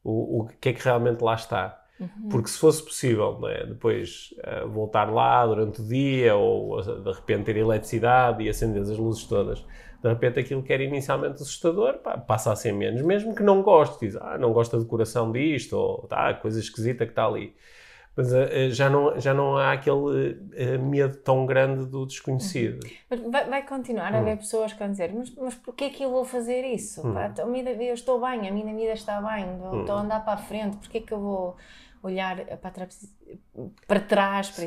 o, 0.04 0.40
o 0.40 0.48
que 0.60 0.70
é 0.70 0.72
que 0.72 0.84
realmente 0.84 1.22
lá 1.22 1.34
está. 1.34 1.78
Uhum. 2.00 2.28
Porque 2.30 2.48
se 2.48 2.58
fosse 2.58 2.84
possível 2.84 3.38
é? 3.48 3.66
depois 3.66 4.34
uh, 4.38 4.68
voltar 4.68 5.12
lá 5.12 5.46
durante 5.46 5.80
o 5.80 5.84
dia 5.84 6.34
ou 6.34 6.78
uh, 6.80 7.00
de 7.00 7.12
repente 7.12 7.44
ter 7.44 7.56
eletricidade 7.56 8.42
e 8.42 8.48
acender 8.48 8.82
as 8.82 8.96
luzes 8.98 9.24
todas, 9.24 9.64
de 10.02 10.08
repente 10.08 10.40
aquilo 10.40 10.62
que 10.62 10.72
era 10.72 10.82
inicialmente 10.82 11.34
assustador 11.34 11.98
pá, 11.98 12.18
passa 12.18 12.50
a 12.52 12.56
ser 12.56 12.72
menos, 12.72 13.02
mesmo 13.02 13.34
que 13.34 13.42
não 13.42 13.62
goste, 13.62 14.06
diz, 14.06 14.16
ah, 14.16 14.36
não 14.36 14.52
gosto 14.52 14.76
da 14.76 14.82
decoração 14.82 15.30
disto 15.30 15.74
ou 15.74 16.06
tá, 16.08 16.34
coisa 16.34 16.58
esquisita 16.58 17.04
que 17.04 17.12
está 17.12 17.26
ali. 17.26 17.54
Mas 18.14 18.30
uh, 18.32 18.70
já, 18.70 18.90
não, 18.90 19.18
já 19.18 19.32
não 19.32 19.56
há 19.56 19.72
aquele 19.72 19.96
uh, 19.96 20.82
medo 20.82 21.16
tão 21.18 21.46
grande 21.46 21.86
do 21.86 22.06
desconhecido. 22.06 22.86
Vai, 23.30 23.48
vai 23.48 23.66
continuar 23.66 24.14
a 24.14 24.18
haver 24.18 24.36
pessoas 24.36 24.72
que 24.72 24.78
vão 24.78 24.90
dizer: 24.90 25.12
Mas, 25.14 25.34
mas 25.34 25.54
porquê 25.54 25.88
que 25.88 26.02
eu 26.02 26.10
vou 26.10 26.24
fazer 26.24 26.62
isso? 26.62 27.02
Pá, 27.02 27.32
a 27.42 27.46
minha, 27.46 27.70
eu 27.70 27.94
estou 27.94 28.20
bem, 28.20 28.48
a 28.48 28.52
minha 28.52 28.74
vida 28.74 28.92
está 28.92 29.20
bem, 29.20 29.46
estou 29.80 29.96
a 29.96 30.00
andar 30.00 30.24
para 30.24 30.34
a 30.34 30.36
frente, 30.36 30.76
porquê 30.76 31.00
que 31.00 31.12
eu 31.12 31.20
vou 31.20 31.56
olhar 32.02 32.44
para 32.58 32.70
trás? 32.70 33.14
Para 33.86 34.00
trás 34.00 34.50
para 34.50 34.64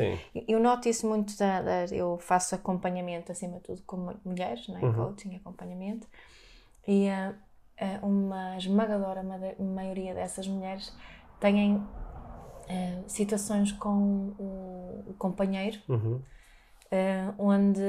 eu 0.47 0.59
noto 0.59 0.89
isso 0.89 1.07
muito, 1.07 1.37
da, 1.37 1.61
da, 1.61 1.85
eu 1.91 2.17
faço 2.17 2.55
acompanhamento 2.55 3.31
acima 3.31 3.57
de 3.57 3.63
tudo 3.63 3.83
com 3.83 4.11
mulheres, 4.25 4.67
né? 4.69 4.79
uhum. 4.81 4.93
coaching, 4.93 5.35
acompanhamento, 5.35 6.07
e 6.87 7.09
uh, 7.09 8.05
uma 8.05 8.57
esmagadora 8.57 9.21
maioria 9.59 10.15
dessas 10.15 10.47
mulheres 10.47 10.95
têm 11.39 11.83
uh, 12.69 13.03
situações 13.07 13.71
com 13.71 14.33
o, 14.37 15.05
o 15.07 15.13
companheiro, 15.17 15.79
uhum. 15.87 16.15
uh, 16.15 17.33
onde 17.37 17.81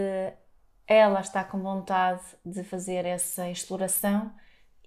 ela 0.86 1.20
está 1.20 1.42
com 1.42 1.60
vontade 1.60 2.22
de 2.44 2.62
fazer 2.62 3.04
essa 3.04 3.50
exploração 3.50 4.30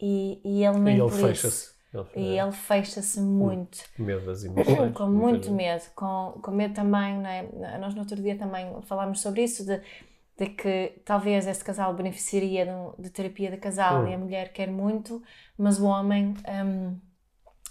e, 0.01 0.41
e 0.45 0.63
ele 0.63 0.79
nem 0.79 0.97
e 0.97 1.01
ele 1.01 1.09
fecha-se. 1.09 1.73
e 2.15 2.37
ele 2.37 2.51
fecha-se 2.51 3.19
muito. 3.19 3.79
Medo 3.97 4.25
das 4.25 4.43
emoções. 4.43 4.93
com 4.95 5.07
muito 5.07 5.51
medo. 5.51 5.83
Com, 5.95 6.39
com 6.41 6.51
medo 6.51 6.73
também, 6.73 7.21
é? 7.27 7.77
nós 7.77 7.93
no 7.93 8.01
outro 8.01 8.15
dia 8.21 8.37
também 8.37 8.73
falámos 8.83 9.19
sobre 9.19 9.43
isso, 9.43 9.65
de, 9.65 9.81
de 10.37 10.45
que 10.47 11.01
talvez 11.03 11.45
esse 11.45 11.63
casal 11.63 11.93
beneficiaria 11.93 12.65
de, 12.65 13.03
de 13.03 13.09
terapia 13.09 13.51
de 13.51 13.57
casal 13.57 14.07
e 14.07 14.13
a 14.13 14.17
mulher 14.17 14.53
quer 14.53 14.69
muito, 14.69 15.21
mas 15.57 15.79
o 15.79 15.85
homem 15.85 16.33
um, 16.47 16.97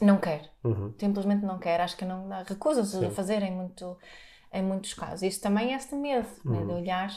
não 0.00 0.18
quer. 0.18 0.50
Uhum. 0.64 0.92
Simplesmente 0.98 1.44
não 1.44 1.58
quer. 1.58 1.80
Acho 1.80 1.96
que 1.96 2.04
não 2.04 2.28
recusa-se 2.46 3.04
a 3.04 3.10
fazer 3.10 3.42
em, 3.42 3.52
muito, 3.52 3.96
em 4.52 4.62
muitos 4.62 4.94
casos. 4.94 5.22
Isso 5.22 5.40
também 5.40 5.72
é 5.72 5.76
este 5.76 5.94
medo 5.94 6.26
uhum. 6.44 6.52
né, 6.52 6.58
de 6.58 6.64
uhum. 6.64 6.76
olhar. 6.76 7.10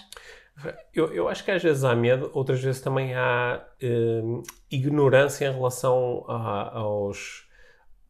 Eu, 0.93 1.13
eu 1.13 1.27
acho 1.27 1.43
que 1.43 1.51
às 1.51 1.63
vezes 1.63 1.83
há 1.83 1.95
medo, 1.95 2.29
outras 2.33 2.61
vezes 2.61 2.81
também 2.81 3.15
há 3.15 3.63
hum, 3.81 4.43
ignorância 4.69 5.47
em 5.47 5.53
relação 5.53 6.25
a, 6.27 6.77
aos 6.77 7.49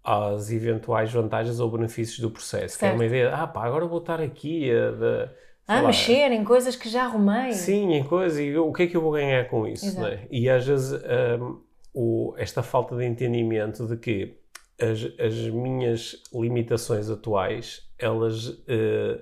às 0.03 0.51
eventuais 0.51 1.11
vantagens 1.13 1.59
ou 1.59 1.69
benefícios 1.69 2.19
do 2.19 2.31
processo. 2.31 2.77
Certo. 2.77 2.79
Que 2.79 2.85
é 2.85 2.91
uma 2.91 3.05
ideia, 3.05 3.35
ah 3.35 3.47
pá, 3.47 3.65
agora 3.65 3.85
vou 3.85 3.99
estar 3.99 4.19
aqui 4.19 4.69
a, 4.71 4.91
de, 4.91 5.29
a 5.67 5.81
mexer 5.83 6.31
em 6.31 6.43
coisas 6.43 6.75
que 6.75 6.89
já 6.89 7.03
arrumei. 7.03 7.53
Sim, 7.53 7.93
em 7.93 8.03
coisas, 8.03 8.39
e 8.39 8.57
o 8.57 8.73
que 8.73 8.83
é 8.83 8.87
que 8.87 8.97
eu 8.97 9.01
vou 9.01 9.11
ganhar 9.11 9.47
com 9.47 9.67
isso? 9.67 9.99
Né? 10.01 10.27
E 10.29 10.49
às 10.49 10.65
vezes 10.65 10.99
um, 11.39 11.61
o, 11.93 12.33
esta 12.37 12.63
falta 12.63 12.95
de 12.95 13.05
entendimento 13.05 13.87
de 13.87 13.95
que 13.95 14.40
as, 14.81 15.19
as 15.19 15.35
minhas 15.49 16.21
limitações 16.33 17.09
atuais, 17.09 17.87
elas 17.97 18.47
uh, 18.47 19.21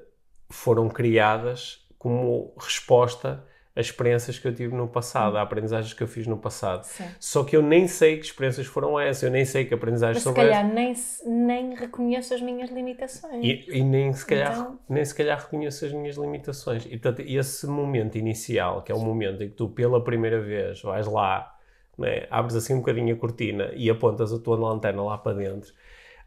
foram 0.49 0.89
criadas 0.89 1.85
como 1.97 2.53
resposta 2.57 3.43
a 3.75 3.81
experiências 3.81 4.37
que 4.37 4.47
eu 4.47 4.53
tive 4.53 4.75
no 4.75 4.87
passado, 4.87 5.37
a 5.37 5.41
aprendizagens 5.41 5.93
que 5.93 6.03
eu 6.03 6.07
fiz 6.07 6.27
no 6.27 6.37
passado. 6.37 6.83
Sim. 6.83 7.05
Só 7.19 7.43
que 7.43 7.55
eu 7.55 7.61
nem 7.61 7.87
sei 7.87 8.17
que 8.17 8.25
experiências 8.25 8.67
foram 8.67 8.99
essas, 8.99 9.23
eu 9.23 9.31
nem 9.31 9.45
sei 9.45 9.63
que 9.63 9.73
aprendizagens 9.73 10.21
são 10.21 10.33
essas. 10.33 10.43
se 10.43 10.49
calhar 10.49 10.73
nem, 10.73 10.93
nem 11.25 11.75
reconheço 11.75 12.33
as 12.33 12.41
minhas 12.41 12.69
limitações. 12.71 13.43
E, 13.43 13.65
e 13.69 13.83
nem, 13.83 14.11
se 14.11 14.25
calhar, 14.25 14.51
então... 14.51 14.79
nem 14.89 15.05
se 15.05 15.15
calhar 15.15 15.39
reconheço 15.39 15.85
as 15.85 15.93
minhas 15.93 16.17
limitações. 16.17 16.85
E 16.85 16.89
portanto, 16.89 17.21
esse 17.25 17.67
momento 17.67 18.17
inicial, 18.17 18.81
que 18.81 18.91
é 18.91 18.95
o 18.95 18.99
momento 18.99 19.43
em 19.43 19.49
que 19.49 19.55
tu 19.55 19.69
pela 19.69 20.03
primeira 20.03 20.41
vez 20.41 20.81
vais 20.81 21.07
lá 21.07 21.55
né? 21.99 22.27
abres 22.29 22.55
assim 22.55 22.73
um 22.73 22.79
bocadinho 22.79 23.15
a 23.15 23.17
cortina 23.17 23.71
e 23.75 23.89
apontas 23.89 24.33
a 24.33 24.39
tua 24.39 24.57
lanterna 24.57 25.03
lá 25.03 25.17
para 25.17 25.37
dentro, 25.37 25.73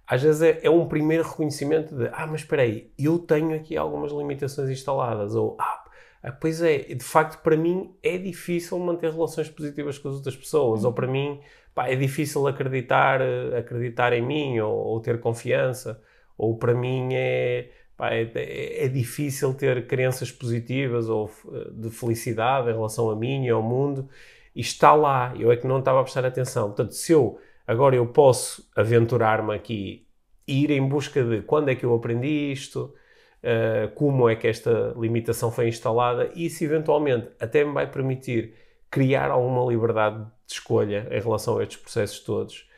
às 0.06 0.22
vezes 0.22 0.42
é, 0.42 0.60
é, 0.62 0.70
um 0.70 0.86
primeiro 0.86 1.24
reconhecimento 1.24 1.94
de 1.94 2.08
ah, 2.12 2.26
mas 2.26 2.42
espera 2.42 2.62
aí, 2.62 2.92
eu 2.98 3.18
tenho 3.18 3.54
aqui 3.54 3.76
algumas 3.76 4.12
limitações 4.12 4.68
instaladas, 4.68 5.34
ou 5.34 5.56
ah, 5.60 5.84
ah, 6.22 6.32
pois 6.32 6.60
é, 6.62 6.78
de 6.78 7.04
facto 7.04 7.42
para 7.42 7.56
mim 7.56 7.94
é 8.02 8.18
difícil 8.18 8.78
manter 8.78 9.10
relações 9.10 9.48
positivas 9.48 9.98
com 9.98 10.08
as 10.08 10.16
outras 10.16 10.36
pessoas, 10.36 10.84
ou 10.84 10.92
para 10.92 11.06
mim 11.06 11.40
pá, 11.74 11.88
é 11.88 11.96
difícil 11.96 12.46
acreditar, 12.46 13.20
acreditar 13.58 14.12
em 14.12 14.22
mim, 14.22 14.60
ou, 14.60 14.74
ou 14.74 15.00
ter 15.00 15.20
confiança, 15.20 16.00
ou 16.36 16.56
para 16.56 16.74
mim 16.74 17.10
é, 17.12 17.70
pá, 17.96 18.10
é, 18.10 18.30
é, 18.34 18.84
é, 18.84 18.88
difícil 18.88 19.54
ter 19.54 19.86
crenças 19.86 20.30
positivas 20.30 21.08
ou 21.08 21.30
de 21.72 21.90
felicidade 21.90 22.68
em 22.68 22.72
relação 22.72 23.10
a 23.10 23.16
mim 23.16 23.44
e 23.44 23.50
ao 23.50 23.62
mundo 23.62 24.08
e 24.54 24.60
está 24.60 24.94
lá, 24.94 25.34
eu 25.38 25.50
é 25.50 25.56
que 25.56 25.66
não 25.66 25.78
estava 25.78 26.00
a 26.00 26.02
prestar 26.02 26.24
atenção. 26.24 26.68
Portanto, 26.68 26.92
se 26.92 27.12
eu 27.12 27.38
agora 27.66 27.96
eu 27.96 28.06
posso 28.06 28.68
aventurar-me 28.76 29.54
aqui 29.54 30.06
e 30.46 30.64
ir 30.64 30.70
em 30.70 30.86
busca 30.86 31.22
de 31.22 31.42
quando 31.42 31.70
é 31.70 31.74
que 31.74 31.84
eu 31.84 31.94
aprendi 31.94 32.52
isto, 32.52 32.94
uh, 33.42 33.94
como 33.94 34.28
é 34.28 34.36
que 34.36 34.46
esta 34.48 34.94
limitação 34.96 35.50
foi 35.50 35.68
instalada, 35.68 36.30
e 36.34 36.46
isso 36.46 36.64
eventualmente 36.64 37.28
até 37.40 37.64
me 37.64 37.72
vai 37.72 37.90
permitir 37.90 38.54
criar 38.90 39.30
alguma 39.30 39.70
liberdade 39.70 40.24
de 40.46 40.52
escolha 40.52 41.08
em 41.10 41.20
relação 41.20 41.58
a 41.58 41.62
estes 41.62 41.78
processos 41.78 42.20
todos. 42.20 42.68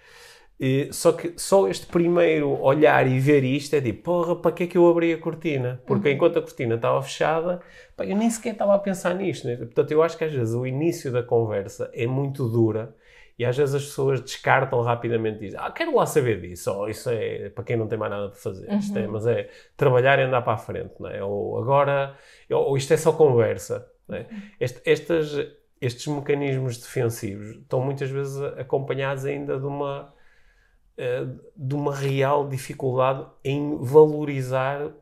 E, 0.58 0.88
só 0.92 1.12
que 1.12 1.34
só 1.36 1.68
este 1.68 1.86
primeiro 1.86 2.60
olhar 2.60 3.06
e 3.08 3.18
ver 3.18 3.42
isto 3.42 3.74
é 3.74 3.80
tipo, 3.80 4.04
porra, 4.04 4.36
para 4.36 4.52
que 4.52 4.62
é 4.64 4.66
que 4.66 4.78
eu 4.78 4.88
abri 4.88 5.12
a 5.12 5.18
cortina? 5.18 5.82
Porque 5.84 6.08
uhum. 6.08 6.14
enquanto 6.14 6.38
a 6.38 6.42
cortina 6.42 6.76
estava 6.76 7.02
fechada, 7.02 7.60
pá, 7.96 8.06
eu 8.06 8.16
nem 8.16 8.30
sequer 8.30 8.52
estava 8.52 8.74
a 8.74 8.78
pensar 8.78 9.14
nisto. 9.14 9.46
Né? 9.46 9.56
Portanto, 9.56 9.90
eu 9.90 10.02
acho 10.02 10.16
que 10.16 10.24
às 10.24 10.32
vezes 10.32 10.54
o 10.54 10.64
início 10.64 11.10
da 11.10 11.22
conversa 11.22 11.90
é 11.92 12.06
muito 12.06 12.48
dura 12.48 12.94
e 13.36 13.44
às 13.44 13.56
vezes 13.56 13.74
as 13.74 13.84
pessoas 13.84 14.20
descartam 14.20 14.80
rapidamente 14.80 15.38
e 15.38 15.40
dizem, 15.40 15.58
ah, 15.60 15.72
quero 15.72 15.96
lá 15.96 16.06
saber 16.06 16.40
disso, 16.40 16.72
ou 16.72 16.88
isso 16.88 17.10
é 17.10 17.48
para 17.50 17.64
quem 17.64 17.76
não 17.76 17.88
tem 17.88 17.98
mais 17.98 18.12
nada 18.12 18.28
para 18.28 18.38
fazer, 18.38 18.68
uhum. 18.70 18.78
isto 18.78 18.96
é, 18.96 19.06
uhum. 19.06 19.12
mas 19.12 19.26
é 19.26 19.50
trabalhar 19.76 20.20
e 20.20 20.22
andar 20.22 20.42
para 20.42 20.52
a 20.52 20.56
frente, 20.56 20.94
não 21.00 21.10
é? 21.10 21.22
ou 21.22 21.58
agora, 21.58 22.14
ou 22.48 22.76
isto 22.76 22.94
é 22.94 22.96
só 22.96 23.12
conversa. 23.12 23.90
Não 24.06 24.18
é? 24.18 24.20
Uhum. 24.20 24.42
Este, 24.60 24.80
estas, 24.84 25.46
estes 25.80 26.06
mecanismos 26.06 26.78
defensivos 26.78 27.56
estão 27.56 27.80
muitas 27.80 28.08
vezes 28.08 28.40
acompanhados 28.56 29.24
ainda 29.24 29.58
de 29.58 29.66
uma 29.66 30.13
de 31.56 31.74
uma 31.74 31.94
real 31.94 32.48
dificuldade 32.48 33.26
em 33.44 33.76
valorizar 33.78 34.92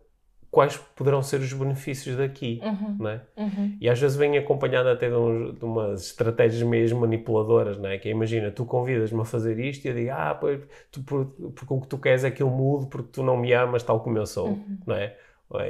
quais 0.53 0.77
poderão 0.95 1.23
ser 1.23 1.41
os 1.41 1.51
benefícios 1.55 2.15
daqui, 2.15 2.61
uhum. 2.63 2.97
não 3.01 3.11
é? 3.11 3.23
Uhum. 3.39 3.75
E 3.81 3.89
às 3.89 3.99
vezes 3.99 4.19
vem 4.19 4.37
acompanhado 4.37 4.91
até 4.91 5.09
de, 5.09 5.15
uns, 5.15 5.59
de, 5.59 5.65
umas 5.65 6.03
estratégias 6.03 6.63
meio 6.63 6.95
manipuladoras, 6.95 7.79
não 7.79 7.89
é? 7.89 7.97
Que 7.97 8.09
é, 8.09 8.13
imagina, 8.13 8.51
tu 8.51 8.67
convidas-me 8.67 9.23
a 9.23 9.25
fazer 9.25 9.59
isto 9.59 9.87
e 9.87 9.89
eu 9.89 9.95
digo, 9.95 10.11
ah, 10.13 10.37
pois, 10.39 10.61
tu, 10.91 11.03
por, 11.05 11.25
porque 11.25 11.73
o 11.73 11.81
que 11.81 11.89
tu 11.89 11.97
queres 11.97 12.23
é 12.23 12.31
que 12.31 12.43
eu 12.43 12.51
mude 12.51 12.87
porque 12.87 13.09
tu 13.11 13.23
não 13.23 13.39
me 13.39 13.51
amas 13.55 13.83
tal 13.83 14.01
como 14.01 14.19
eu 14.19 14.27
sou, 14.27 14.49
uhum. 14.49 14.79
não 14.87 14.95
é? 14.95 15.17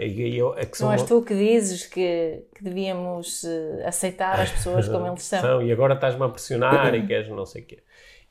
E, 0.00 0.36
eu, 0.36 0.54
é 0.56 0.68
não 0.80 0.92
és 0.92 1.02
tu 1.02 1.22
que 1.22 1.34
dizes 1.34 1.86
que, 1.86 2.44
que 2.54 2.62
devíamos 2.62 3.42
uh, 3.42 3.86
aceitar 3.86 4.40
as 4.40 4.50
pessoas 4.50 4.88
como 4.88 5.06
eles 5.08 5.22
são. 5.22 5.40
são. 5.40 5.62
E 5.62 5.72
agora 5.72 5.94
estás-me 5.94 6.24
a 6.24 6.28
pressionar 6.28 6.94
e 6.94 7.02
queres 7.06 7.28
não 7.28 7.44
sei 7.44 7.62
o 7.62 7.66
quê. 7.66 7.78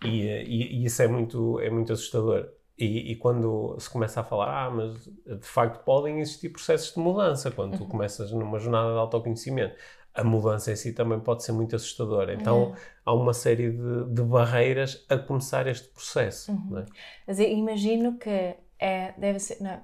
E, 0.03 0.27
e, 0.27 0.81
e, 0.81 0.85
isso 0.85 1.01
é 1.01 1.07
muito, 1.07 1.59
é 1.59 1.69
muito 1.69 1.93
assustador. 1.93 2.49
E, 2.77 3.11
e, 3.11 3.15
quando 3.15 3.75
se 3.79 3.89
começa 3.89 4.21
a 4.21 4.23
falar, 4.23 4.65
ah, 4.65 4.71
mas 4.71 5.05
de 5.05 5.45
facto 5.45 5.83
podem 5.83 6.19
existir 6.19 6.49
processos 6.49 6.93
de 6.95 6.99
mudança, 6.99 7.51
quando 7.51 7.77
tu 7.77 7.83
uhum. 7.83 7.89
começas 7.89 8.31
numa 8.31 8.57
jornada 8.57 8.91
de 8.91 8.97
autoconhecimento, 8.97 9.75
a 10.13 10.23
mudança 10.23 10.71
em 10.71 10.75
si 10.75 10.91
também 10.93 11.19
pode 11.19 11.43
ser 11.43 11.51
muito 11.51 11.75
assustadora. 11.75 12.33
Então 12.33 12.73
é. 12.75 12.81
há 13.05 13.13
uma 13.13 13.33
série 13.33 13.71
de, 13.71 14.05
de, 14.09 14.21
barreiras 14.23 15.05
a 15.09 15.17
começar 15.17 15.67
este 15.67 15.87
processo. 15.89 16.51
Uhum. 16.51 16.79
É? 16.79 16.85
Mas 17.27 17.39
eu 17.39 17.47
imagino 17.47 18.17
que 18.17 18.55
é, 18.79 19.13
deve 19.17 19.39
ser. 19.39 19.61
Não, 19.61 19.79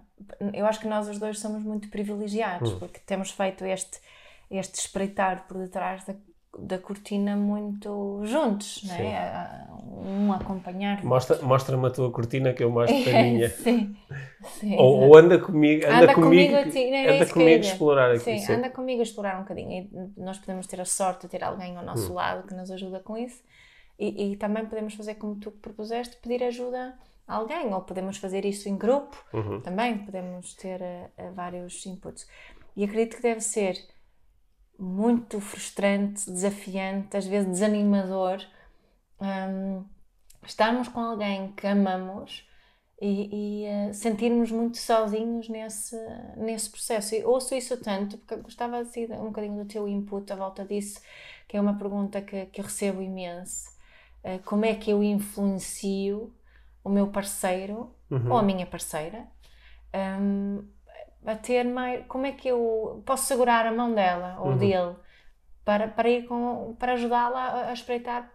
eu 0.54 0.66
acho 0.66 0.80
que 0.80 0.88
nós 0.88 1.08
os 1.08 1.20
dois 1.20 1.40
somos 1.40 1.64
muito 1.64 1.90
privilegiados, 1.90 2.72
uhum. 2.72 2.80
porque 2.80 3.00
temos 3.06 3.30
feito 3.30 3.64
este, 3.64 4.00
este 4.50 4.80
espreitar 4.80 5.48
por 5.48 5.58
detrás 5.58 6.04
da, 6.04 6.16
da 6.58 6.78
cortina 6.78 7.36
muito 7.36 8.22
juntos, 8.24 8.84
não 8.84 8.96
é? 8.96 9.68
Um 10.06 10.34
acompanhar. 10.34 11.04
Mostra, 11.04 11.42
mostra-me 11.42 11.88
a 11.88 11.90
tua 11.90 12.12
cortina 12.12 12.54
que 12.54 12.64
eu 12.64 12.70
mostro 12.70 12.98
a 13.10 13.24
minha. 13.24 13.50
sim, 13.50 13.96
sim. 14.60 14.76
Ou, 14.76 15.02
ou, 15.02 15.18
anda 15.18 15.40
comigo, 15.40 15.86
anda, 15.86 16.04
anda 16.04 16.14
comigo, 16.14 16.56
comigo, 16.58 17.10
anda 17.10 17.26
comigo 17.26 17.62
explorar 17.62 18.12
aqui. 18.12 18.20
Sim, 18.20 18.40
sim, 18.40 18.54
anda 18.54 18.70
comigo 18.70 19.00
a 19.00 19.04
explorar 19.04 19.38
um 19.38 19.42
bocadinho. 19.42 19.72
E 20.18 20.22
nós 20.22 20.38
podemos 20.38 20.68
ter 20.68 20.82
a 20.82 20.86
sorte 20.86 21.22
de 21.22 21.30
ter 21.30 21.44
alguém 21.44 21.76
ao 21.78 21.84
nosso 21.84 22.12
hum. 22.12 22.16
lado 22.16 22.48
que 22.48 22.54
nos 22.54 22.72
ajuda 22.72 23.00
com 23.00 23.18
isso. 23.18 23.42
E, 24.00 24.32
e, 24.32 24.36
também 24.36 24.66
podemos 24.66 24.94
fazer 24.94 25.16
como 25.16 25.36
tu 25.36 25.52
propuseste, 25.52 26.18
pedir 26.18 26.44
ajuda 26.44 26.94
a 27.28 27.36
alguém, 27.36 27.74
ou 27.74 27.82
podemos 27.82 28.18
fazer 28.18 28.46
isso 28.46 28.70
em 28.70 28.78
grupo, 28.78 29.18
uhum. 29.34 29.60
também 29.60 29.98
podemos 29.98 30.54
ter 30.54 30.80
uh, 30.80 31.34
vários 31.34 31.84
inputs. 31.86 32.28
E 32.76 32.84
acredito 32.84 33.16
que 33.16 33.24
deve 33.24 33.42
ser 33.42 33.76
muito 34.78 35.40
frustrante, 35.40 36.30
desafiante, 36.30 37.18
às 37.18 37.26
vezes 37.26 37.50
desanimador, 37.50 38.42
um, 39.20 39.84
estarmos 40.46 40.88
com 40.88 41.00
alguém 41.00 41.52
que 41.54 41.66
amamos 41.66 42.48
e, 43.02 43.66
e 43.66 43.90
uh, 43.90 43.94
sentirmos 43.94 44.52
muito 44.52 44.78
sozinhos 44.78 45.50
nesse, 45.50 45.96
nesse 46.36 46.70
processo. 46.70 47.16
E 47.16 47.24
ouço 47.24 47.56
isso 47.56 47.78
tanto, 47.78 48.18
porque 48.20 48.38
gostava 48.38 48.84
de 48.84 48.90
assim, 48.90 49.14
um 49.14 49.28
bocadinho 49.28 49.64
do 49.64 49.68
teu 49.68 49.88
input 49.88 50.32
à 50.32 50.36
volta 50.36 50.64
disso, 50.64 51.02
que 51.48 51.58
é 51.58 51.62
uma 51.62 51.78
pergunta 51.78 52.22
que, 52.22 52.46
que 52.48 52.62
eu 52.62 52.66
recebo 52.66 53.02
imenso. 53.02 53.70
Uh, 54.24 54.40
como 54.46 54.66
é 54.66 54.76
que 54.76 54.92
eu 54.92 55.04
influencio 55.04 56.34
o 56.84 56.90
meu 56.90 57.08
parceiro 57.08 57.94
uhum. 58.10 58.32
ou 58.32 58.38
a 58.38 58.44
minha 58.44 58.66
parceira 58.66 59.28
um, 59.94 60.64
a 61.28 61.36
ter 61.36 61.64
mais. 61.64 62.06
Como 62.08 62.26
é 62.26 62.32
que 62.32 62.48
eu 62.48 63.04
posso 63.06 63.26
segurar 63.26 63.66
a 63.66 63.72
mão 63.72 63.94
dela 63.94 64.38
ou 64.40 64.52
Uhum. 64.52 64.58
dele 64.58 64.96
para, 65.66 65.88
para 65.88 66.10
ir 66.10 66.26
com. 66.28 66.76
para 66.80 66.94
ajudá-la 66.94 67.40
a, 67.40 67.70
a 67.70 67.74
espreitar 67.74 68.32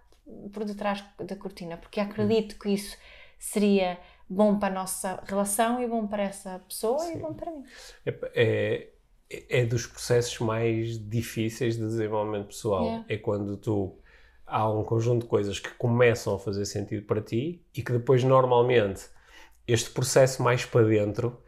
por 0.52 0.64
detrás 0.64 1.02
da 1.18 1.36
cortina? 1.36 1.76
Porque 1.76 2.00
acredito 2.00 2.58
que 2.58 2.70
isso 2.70 2.96
seria 3.38 3.98
bom 4.28 4.58
para 4.58 4.68
a 4.72 4.74
nossa 4.74 5.22
relação 5.26 5.82
e 5.82 5.86
bom 5.86 6.06
para 6.06 6.22
essa 6.22 6.58
pessoa 6.68 7.02
e 7.10 7.12
Sim. 7.14 7.18
bom 7.18 7.34
para 7.34 7.50
mim. 7.50 7.64
É, 8.06 8.88
é, 9.30 9.60
é 9.62 9.66
dos 9.66 9.86
processos 9.86 10.38
mais 10.40 10.98
difíceis 11.08 11.76
de 11.76 11.82
desenvolvimento 11.82 12.46
pessoal. 12.48 12.84
Yeah. 12.84 13.04
É 13.08 13.16
quando 13.16 13.56
tu 13.56 13.98
há 14.46 14.68
um 14.70 14.84
conjunto 14.84 15.22
de 15.22 15.28
coisas 15.28 15.58
que 15.58 15.70
começam 15.74 16.34
a 16.34 16.38
fazer 16.38 16.64
sentido 16.66 17.06
para 17.06 17.20
ti 17.22 17.64
e 17.74 17.82
que 17.82 17.92
depois, 17.92 18.22
normalmente, 18.22 19.02
este 19.66 19.90
processo 19.90 20.42
mais 20.42 20.64
para 20.66 20.84
dentro 20.86 21.42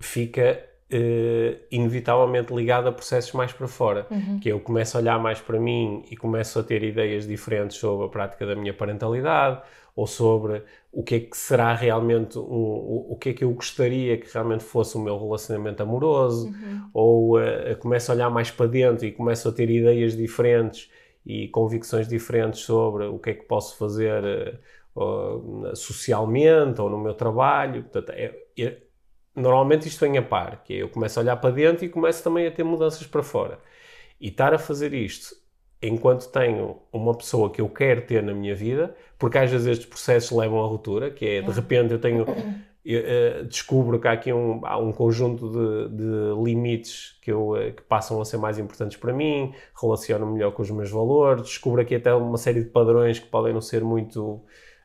fica 0.00 0.64
eh, 0.90 1.58
inevitavelmente 1.70 2.54
ligado 2.54 2.88
a 2.88 2.92
processos 2.92 3.32
mais 3.32 3.52
para 3.52 3.68
fora. 3.68 4.06
Uhum. 4.10 4.38
Que 4.40 4.48
eu 4.50 4.60
começo 4.60 4.96
a 4.96 5.00
olhar 5.00 5.18
mais 5.18 5.40
para 5.40 5.58
mim 5.60 6.04
e 6.10 6.16
começo 6.16 6.58
a 6.58 6.62
ter 6.62 6.82
ideias 6.82 7.26
diferentes 7.26 7.76
sobre 7.76 8.06
a 8.06 8.08
prática 8.08 8.46
da 8.46 8.54
minha 8.56 8.72
parentalidade 8.72 9.60
ou 9.94 10.06
sobre 10.06 10.62
o 10.92 11.02
que 11.02 11.14
é 11.16 11.20
que 11.20 11.36
será 11.36 11.74
realmente, 11.74 12.38
um, 12.38 12.42
o, 12.42 13.06
o 13.12 13.16
que 13.16 13.30
é 13.30 13.32
que 13.32 13.42
eu 13.44 13.50
gostaria 13.50 14.16
que 14.16 14.32
realmente 14.32 14.62
fosse 14.62 14.96
o 14.96 15.00
meu 15.00 15.18
relacionamento 15.18 15.82
amoroso, 15.82 16.46
Uhum. 16.48 16.90
ou 16.94 17.40
eh, 17.40 17.74
começo 17.74 18.10
a 18.10 18.14
olhar 18.14 18.30
mais 18.30 18.50
para 18.50 18.66
dentro 18.66 19.04
e 19.04 19.12
começo 19.12 19.48
a 19.48 19.52
ter 19.52 19.68
ideias 19.68 20.16
diferentes 20.16 20.88
e 21.26 21.48
convicções 21.48 22.06
diferentes 22.08 22.60
sobre 22.60 23.04
o 23.06 23.18
que 23.18 23.30
é 23.30 23.34
que 23.34 23.44
posso 23.44 23.76
fazer 23.76 24.58
ou, 24.94 25.74
socialmente 25.74 26.80
ou 26.80 26.88
no 26.88 26.98
meu 26.98 27.14
trabalho. 27.14 27.82
Portanto, 27.82 28.10
é- 28.10 28.34
é- 28.58 28.76
normalmente 29.38 29.88
isto 29.88 30.00
vem 30.00 30.18
a 30.18 30.22
par, 30.22 30.62
que 30.64 30.74
é 30.74 30.82
eu 30.82 30.88
começo 30.88 31.18
a 31.18 31.22
olhar 31.22 31.36
para 31.36 31.50
dentro 31.50 31.84
e 31.84 31.88
começo 31.88 32.22
também 32.22 32.46
a 32.46 32.50
ter 32.50 32.64
mudanças 32.64 33.06
para 33.06 33.22
fora. 33.22 33.58
E 34.20 34.28
estar 34.28 34.52
a 34.52 34.58
fazer 34.58 34.92
isto 34.92 35.34
enquanto 35.80 36.28
tenho 36.30 36.76
uma 36.92 37.14
pessoa 37.16 37.50
que 37.50 37.60
eu 37.60 37.68
quero 37.68 38.02
ter 38.02 38.22
na 38.22 38.34
minha 38.34 38.54
vida, 38.54 38.94
porque 39.18 39.38
às 39.38 39.50
vezes 39.50 39.66
estes 39.66 39.86
processos 39.86 40.36
levam 40.36 40.62
à 40.62 40.66
ruptura, 40.66 41.10
que 41.10 41.24
é 41.24 41.42
de 41.42 41.50
repente 41.50 41.92
eu 41.92 42.00
tenho 42.00 42.26
eu, 42.84 43.00
eh, 43.06 43.44
descubro 43.44 44.00
que 44.00 44.08
há 44.08 44.12
aqui 44.12 44.32
um, 44.32 44.60
há 44.64 44.76
um 44.76 44.92
conjunto 44.92 45.48
de, 45.48 45.96
de 45.96 46.42
limites 46.42 47.16
que, 47.22 47.30
eu, 47.30 47.56
eh, 47.56 47.70
que 47.72 47.82
passam 47.82 48.20
a 48.20 48.24
ser 48.24 48.38
mais 48.38 48.58
importantes 48.58 48.96
para 48.96 49.12
mim, 49.12 49.54
relaciono 49.80 50.26
melhor 50.26 50.52
com 50.52 50.62
os 50.62 50.70
meus 50.70 50.90
valores, 50.90 51.44
descubro 51.44 51.80
aqui 51.80 51.94
até 51.94 52.12
uma 52.12 52.38
série 52.38 52.62
de 52.64 52.70
padrões 52.70 53.18
que 53.20 53.28
podem 53.28 53.52
não 53.52 53.60
ser 53.60 53.84
muito 53.84 54.42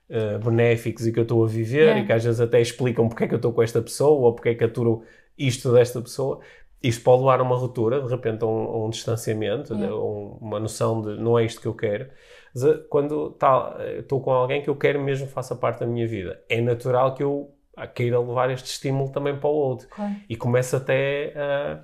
eh, 0.09 0.37
benéficos 0.37 1.05
e 1.07 1.11
que 1.13 1.19
eu 1.19 1.23
estou 1.23 1.43
a 1.43 1.47
viver 1.47 1.81
Yeah. 1.83 2.01
e 2.01 2.05
que 2.05 2.13
às 2.13 2.23
vezes 2.23 2.39
até 2.41 2.59
explicam 2.61 3.07
porque 3.07 3.23
é 3.23 3.27
que 3.27 3.33
eu 3.33 3.37
estou 3.37 3.53
com 3.53 3.61
esta 3.63 3.81
pessoa 3.81 4.19
ou 4.27 4.33
porque 4.33 4.49
é 4.49 4.55
que 4.55 4.63
aturo 4.63 5.03
isto 5.37 5.71
desta 5.71 6.01
pessoa. 6.01 6.39
Isto 6.81 7.01
pode 7.03 7.21
levar 7.21 7.39
a 7.39 7.43
uma 7.43 7.55
ruptura, 7.55 8.01
de 8.01 8.09
repente 8.09 8.43
a 8.43 8.47
um, 8.47 8.63
a 8.65 8.85
um 8.85 8.89
distanciamento, 8.89 9.73
Yeah. 9.73 9.93
a 9.93 9.97
um- 9.99 10.37
uma 10.41 10.59
noção 10.59 11.01
de 11.01 11.17
não 11.21 11.39
é 11.39 11.45
isto 11.45 11.61
que 11.61 11.67
eu 11.67 11.73
quero. 11.73 12.09
Mas, 12.53 12.63
eh, 12.65 12.77
Quando 12.89 13.31
tá, 13.31 13.75
eh, 13.79 13.99
estou 13.99 14.19
com 14.21 14.31
alguém 14.31 14.61
que 14.61 14.69
eu 14.69 14.75
quero 14.75 15.01
mesmo 15.01 15.27
faça 15.27 15.55
parte 15.55 15.79
da 15.79 15.85
minha 15.87 16.07
vida, 16.07 16.41
é 16.49 16.59
natural 16.61 17.15
que 17.15 17.23
eu 17.23 17.51
ah, 17.75 17.87
queira 17.87 18.19
levar 18.19 18.51
este 18.51 18.67
estímulo 18.67 19.11
também 19.11 19.35
para 19.35 19.49
o 19.49 19.53
outro. 19.53 19.87
Claro. 19.89 20.13
E 20.29 20.35
começo 20.35 20.75
até 20.75 21.33
a, 21.35 21.79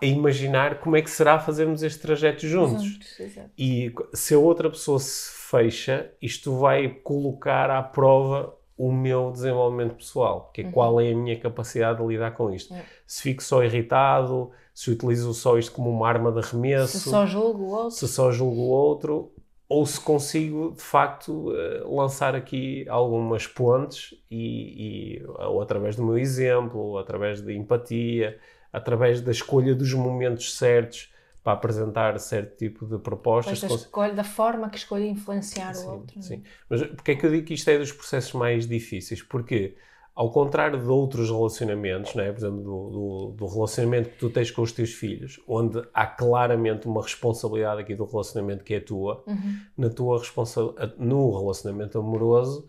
a 0.00 0.06
imaginar 0.06 0.80
como 0.80 0.96
é 0.96 1.02
que 1.02 1.10
será 1.10 1.38
fazermos 1.38 1.82
este 1.82 2.00
trajeto 2.00 2.46
juntos. 2.46 2.82
Juntos. 2.84 3.18
E 3.58 3.92
se 4.14 4.32
a 4.32 4.38
outra 4.38 4.70
pessoa 4.70 4.98
se 4.98 5.30
fecha, 5.50 6.12
isto 6.22 6.56
vai 6.58 6.88
colocar 6.88 7.70
à 7.70 7.82
prova 7.82 8.54
o 8.76 8.90
meu 8.92 9.30
desenvolvimento 9.30 9.94
pessoal, 9.96 10.50
que 10.54 10.62
é 10.62 10.70
qual 10.70 11.00
é 11.00 11.12
a 11.12 11.14
minha 11.14 11.38
capacidade 11.38 12.00
de 12.00 12.06
lidar 12.06 12.30
com 12.32 12.50
isto. 12.50 12.70
Yeah. 12.72 12.88
Se 13.06 13.22
fico 13.22 13.42
só 13.42 13.62
irritado, 13.62 14.50
se 14.72 14.90
utilizo 14.90 15.34
só 15.34 15.58
isto 15.58 15.72
como 15.72 15.90
uma 15.90 16.08
arma 16.08 16.32
de 16.32 16.38
arremesso, 16.38 16.98
Se 16.98 17.10
só 17.10 17.26
julgo 17.26 17.64
o 17.64 17.70
outro. 17.72 17.90
se 17.90 18.08
só 18.08 18.32
julgo 18.32 18.60
o 18.62 18.68
outro, 18.68 19.32
ou 19.68 19.84
se 19.84 20.00
consigo 20.00 20.72
de 20.74 20.80
facto 20.82 21.52
eh, 21.54 21.82
lançar 21.84 22.34
aqui 22.34 22.86
algumas 22.88 23.46
pontes 23.46 24.14
e, 24.30 25.18
e- 25.18 25.26
ou 25.26 25.60
através 25.60 25.94
do 25.94 26.02
meu 26.02 26.16
exemplo, 26.16 26.80
ou 26.80 26.98
através 26.98 27.42
de 27.42 27.54
empatia, 27.54 28.38
através 28.72 29.20
da 29.20 29.30
escolha 29.30 29.74
dos 29.74 29.92
momentos 29.92 30.56
certos 30.56 31.12
para 31.42 31.54
apresentar 31.54 32.18
certo 32.20 32.56
tipo 32.56 32.86
de 32.86 32.98
propostas. 32.98 33.60
Cons- 33.60 33.80
escolha, 33.82 34.12
da 34.12 34.24
forma 34.24 34.68
que 34.68 34.76
escolho 34.78 35.04
influenciar 35.04 35.74
o 35.76 35.90
outro. 35.92 36.18
é? 36.18 36.22
Sim. 36.22 36.42
Mas 36.68 36.82
porque 36.82 37.12
é 37.12 37.14
que 37.16 37.24
eu 37.26 37.30
digo 37.30 37.46
que 37.46 37.54
isto 37.54 37.68
é 37.70 37.78
dos 37.78 37.92
processos 37.92 38.32
mais 38.34 38.66
difíceis? 38.66 39.22
Porque, 39.22 39.74
ao 40.14 40.30
contrário 40.30 40.78
de 40.78 40.86
outros 40.88 41.30
relacionamentos, 41.30 42.14
não 42.14 42.22
é? 42.24 42.30
por 42.30 42.38
exemplo, 42.38 42.62
do, 42.62 42.90
do- 42.90 43.32
do 43.38 43.46
relacionamento 43.46 44.10
que 44.10 44.18
tu 44.18 44.28
tens 44.28 44.50
com 44.50 44.60
os 44.62 44.72
teus 44.72 44.92
filhos, 44.92 45.40
onde 45.48 45.82
há 45.94 46.06
claramente 46.06 46.86
uma 46.86 47.00
responsabilidade 47.02 47.80
aqui 47.80 47.94
do 47.94 48.04
relacionamento 48.04 48.62
que 48.62 48.74
é 48.74 48.80
tua, 48.80 49.24
Uhum. 49.26 49.56
na 49.78 49.88
tua 49.88 50.18
responsa 50.18 50.60
no 50.98 51.38
relacionamento 51.40 51.98
amoroso, 51.98 52.68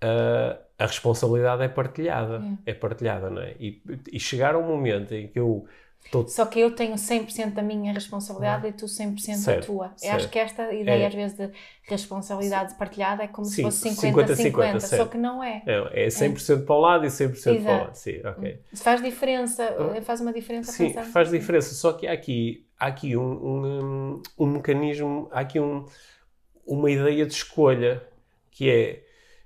ah, 0.00 0.58
a 0.78 0.86
responsabilidade 0.86 1.62
é 1.62 1.68
partilhada. 1.68 2.42
É 2.66 2.74
partilhada, 2.74 3.30
não 3.30 3.42
é? 3.42 3.54
E, 3.58 3.82
e 4.12 4.20
chegar 4.20 4.54
a 4.54 4.58
um 4.58 4.66
momento 4.66 5.12
em 5.14 5.26
que 5.26 5.38
eu 5.40 5.66
estou 6.06 6.26
Só 6.26 6.46
que 6.46 6.58
eu 6.58 6.74
tenho 6.74 6.94
100% 6.94 7.52
da 7.52 7.62
minha 7.62 7.92
responsabilidade 7.92 8.66
e 8.68 8.72
tu 8.72 8.86
100% 8.86 9.26
da 9.28 9.36
Certo, 9.36 9.66
tua. 9.66 9.92
Eu 10.02 10.12
acho 10.12 10.28
que 10.28 10.38
esta 10.38 10.72
ideia, 10.72 11.04
É. 11.04 11.06
às 11.06 11.14
vezes, 11.14 11.36
de 11.36 11.50
responsabilidade 11.88 12.74
partilhada 12.74 13.22
é 13.22 13.28
como 13.28 13.46
Sim, 13.46 13.54
se 13.54 13.62
fosse 13.62 13.88
50-50, 13.90 14.34
50-50, 14.34 14.80
só 14.80 15.04
que 15.04 15.18
não 15.18 15.42
é. 15.42 15.62
É, 15.66 16.04
é 16.04 16.06
100% 16.08 16.64
para 16.64 16.74
um 16.74 16.78
lado 16.78 17.04
e 17.06 17.10
100% 17.10 17.42
para 17.42 17.52
o 17.52 17.56
Exato. 17.56 17.84
lado. 17.84 17.94
Sim, 17.94 18.20
ok. 18.24 18.60
Isso 18.72 18.82
faz 18.82 19.02
diferença, 19.02 19.76
faz 20.02 20.20
uma 20.20 20.32
diferença 20.32 20.72
Sim, 20.72 20.88
pensar 20.88 21.04
faz 21.04 21.28
assim. 21.28 21.38
diferença. 21.38 21.74
Só 21.74 21.92
que 21.92 22.06
há 22.06 22.12
aqui, 22.12 22.66
há 22.78 22.86
aqui 22.86 23.16
um, 23.16 23.22
um, 23.22 24.22
um 24.38 24.46
mecanismo, 24.46 25.28
há 25.32 25.40
aqui 25.40 25.60
um, 25.60 25.84
uma 26.66 26.90
ideia 26.90 27.26
de 27.26 27.32
escolha 27.32 28.02
que 28.50 28.70
é 28.70 29.02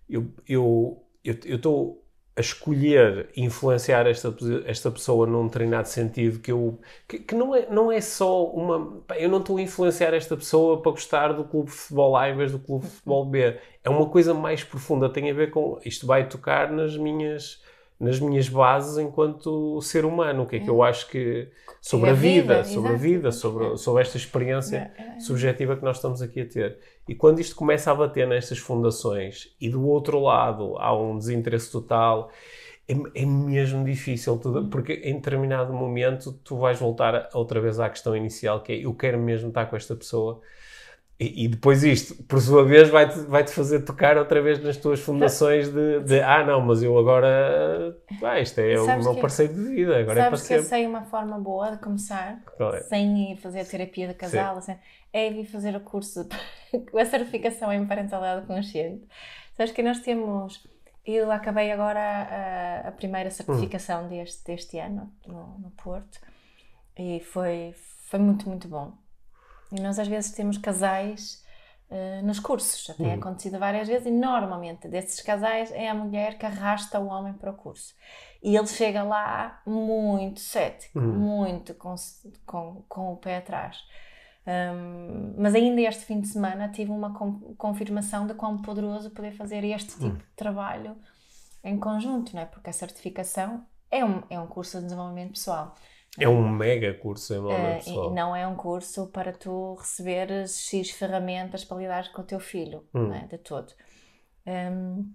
eu 0.09 0.31
eu 0.49 1.05
eu 1.25 1.37
eu 1.45 1.57
estou 1.57 2.00
a 2.41 2.43
escolher 2.43 3.29
influenciar 3.37 4.07
esta, 4.07 4.35
esta 4.67 4.91
pessoa 4.91 5.27
num 5.27 5.47
determinado 5.47 5.87
sentido 5.89 6.41
que 6.41 6.51
eu 6.51 6.81
que, 7.07 7.19
que 7.21 7.35
não 7.35 7.55
é 7.55 7.67
não 7.71 7.93
é 7.93 8.01
só 8.01 8.45
uma 8.47 9.03
eu 9.17 9.29
não 9.29 9.39
estou 9.39 9.59
a 9.59 9.63
influenciar 9.63 10.15
esta 10.15 10.37
pessoa 10.37 10.83
para 10.83 10.91
gostar 10.93 11.33
do 11.33 11.45
clube 11.45 11.71
de 11.71 11.77
futebol 11.77 12.17
A 12.17 12.29
em 12.29 12.37
vez 12.37 12.51
do 12.53 12.59
clube 12.59 12.87
de 12.87 12.91
futebol 12.93 13.25
B 13.27 13.57
é 13.85 13.91
uma 13.91 14.07
coisa 14.09 14.35
mais 14.35 14.65
profunda 14.65 15.09
tem 15.09 15.31
a 15.31 15.35
ver 15.35 15.51
com 15.51 15.79
isto 15.85 16.07
vai 16.07 16.29
tocar 16.29 16.71
nas 16.73 16.97
minhas 16.97 17.63
nas 17.99 18.19
minhas 18.19 18.49
bases 18.49 18.97
enquanto 18.97 19.81
ser 19.83 20.05
humano 20.07 20.45
o 20.45 20.47
que 20.47 20.57
é 20.57 20.61
que 20.61 20.71
eu 20.71 20.83
acho 20.83 21.07
que 21.09 21.49
sobre 21.83 22.09
É 22.09 22.13
a 22.13 22.15
vida, 22.15 22.65
sobre 22.65 22.93
a 22.93 22.97
vida 22.97 23.33
sobre 23.33 23.77
sobre 23.77 24.03
esta 24.03 24.17
experiência 24.17 24.91
É, 24.97 25.17
é. 25.17 25.21
subjetiva 25.21 25.77
que 25.77 25.85
nós 25.85 25.97
estamos 25.97 26.23
aqui 26.23 26.41
a 26.41 26.47
ter. 26.47 26.79
E 27.11 27.15
quando 27.17 27.41
isto 27.41 27.57
começa 27.57 27.91
a 27.91 27.95
bater 27.97 28.25
nestas 28.25 28.59
fundações 28.59 29.53
e 29.61 29.69
do 29.69 29.85
outro 29.85 30.21
lado 30.21 30.77
há 30.79 30.97
um 30.97 31.19
desinteresse 31.19 31.69
total, 31.73 32.31
é, 32.89 32.95
é 33.23 33.27
mesmo 33.27 33.85
difícil, 33.85 34.39
tudo, 34.39 34.69
porque 34.69 34.93
em 34.93 35.17
determinado 35.17 35.73
momento 35.73 36.33
tu 36.45 36.57
vais 36.57 36.79
voltar 36.79 37.29
outra 37.35 37.61
vez 37.61 37.81
à 37.81 37.91
questão 37.91 38.17
inicial, 38.17 38.63
que 38.63 38.73
é 38.73 38.77
eu 38.85 38.95
quero 38.95 39.19
mesmo 39.19 39.49
estar 39.49 39.67
com 39.67 39.75
esta 39.75 39.97
pessoa. 39.97 40.41
E, 41.21 41.45
e 41.45 41.49
depois 41.49 41.85
isto, 41.85 42.15
por 42.25 42.41
sua 42.41 42.65
vez, 42.65 42.89
vai-te 42.89 43.21
vai 43.21 43.45
-te 43.45 43.51
fazer 43.51 43.81
tocar 43.85 44.17
outra 44.17 44.41
vez 44.41 44.59
nas 44.63 44.79
tuas 44.79 45.01
fundações 45.01 45.69
de, 45.69 46.01
de 46.01 46.19
ah, 46.25 46.43
não, 46.47 46.63
mas 46.63 46.83
eu 46.83 46.97
agora, 46.99 47.95
ah, 48.23 48.41
isto 48.41 48.59
é 48.59 48.81
o 48.81 49.03
meu 49.03 49.15
parceiro 49.17 49.53
de 49.53 49.63
vida, 49.63 49.99
agora 49.99 50.19
é 50.19 50.29
para 50.29 50.39
Sabes 50.39 50.49
que 50.49 50.55
eu 50.55 50.63
sei 50.63 50.87
uma 50.87 51.03
forma 51.03 51.39
boa 51.39 51.73
de 51.73 51.79
começar, 51.79 52.43
é? 52.59 52.81
sem 52.85 53.33
ir 53.33 53.37
fazer 53.37 53.67
terapia 53.67 54.09
de 54.09 54.15
casal, 54.15 54.57
assim, 54.57 54.75
é 55.13 55.29
ir 55.29 55.45
fazer 55.45 55.77
o 55.77 55.81
curso, 55.81 56.27
a 56.99 57.05
certificação 57.05 57.71
em 57.71 57.87
parentalidade 57.87 58.47
consciente. 58.47 59.07
Sabes 59.55 59.75
que 59.75 59.83
nós 59.83 60.01
temos, 60.01 60.67
eu 61.05 61.31
acabei 61.31 61.71
agora 61.71 62.01
a, 62.01 62.89
a 62.89 62.93
primeira 62.93 63.31
certificação 63.31 64.09
deste, 64.09 64.43
deste 64.47 64.79
ano 64.79 65.13
no, 65.27 65.59
no 65.59 65.71
Porto 65.73 66.19
e 66.99 67.21
foi, 67.21 67.75
foi 68.09 68.19
muito, 68.19 68.49
muito 68.49 68.69
bom. 68.69 68.95
E 69.73 69.81
nós 69.81 69.99
às 69.99 70.09
vezes 70.09 70.33
temos 70.33 70.59
casais 70.59 71.45
eh, 71.91 72.23
nos 72.23 72.39
cursos, 72.39 72.85
já 72.85 72.95
tem 72.95 73.13
acontecido 73.13 73.59
várias 73.59 73.89
vezes, 73.89 74.07
e 74.07 74.11
normalmente 74.11 74.87
desses 74.89 75.21
casais 75.21 75.73
é 75.73 75.89
a 75.89 75.95
mulher 75.95 76.39
que 76.39 76.47
arrasta 76.47 77.01
o 77.01 77.07
homem 77.07 77.33
para 77.33 77.51
o 77.51 77.55
curso. 77.55 77.95
E 78.43 78.57
ele 78.57 78.67
chega 78.67 79.03
lá 79.03 79.61
muito 79.67 80.41
cético, 80.41 81.01
muito 81.01 81.75
com, 81.75 81.95
com, 82.47 82.85
com 82.89 83.13
o 83.13 83.17
pé 83.17 83.39
atrás. 83.39 83.79
Um, 84.47 85.35
mas 85.37 85.55
ainda 85.55 85.81
este 85.83 86.05
fim 86.05 86.21
de 86.21 86.29
semana 86.29 86.69
tive 86.69 86.91
uma 86.91 87.13
confirmação 87.59 88.27
de 88.27 88.35
quão 88.35 88.63
poderoso 88.63 89.11
poder 89.11 89.33
fazer 89.33 89.65
este 89.65 89.99
tipo 89.99 90.17
de 90.17 90.35
trabalho 90.35 90.97
em 91.63 91.79
conjunto, 91.79 92.35
não 92.35 92.43
é? 92.43 92.47
Porque 92.47 92.71
a 92.71 92.73
certificação 92.73 93.67
é 93.91 94.05
um, 94.05 94.23
é 94.31 94.41
um 94.41 94.47
curso 94.47 94.79
de 94.79 94.85
desenvolvimento 94.85 95.33
pessoal. 95.33 95.75
É 96.21 96.29
um 96.29 96.49
mega 96.49 96.95
curso 96.95 97.35
em 97.35 97.41
momento 97.41 97.83
e 97.83 97.85
pessoal. 97.85 98.11
não 98.15 98.35
é 98.37 98.47
um 98.47 98.55
curso 98.57 99.07
para 99.09 99.33
tu 99.33 99.75
receberes 99.75 100.59
X 100.61 100.91
ferramentas 100.91 101.65
para 101.65 101.79
lidar 101.79 102.13
com 102.13 102.23
o 102.23 102.25
teu 102.25 102.39
filho, 102.41 102.85
Hum. 102.95 103.09
não 103.09 103.15
é? 103.15 103.27
De 103.27 103.39
todo. 103.39 103.73
Um, 104.47 105.13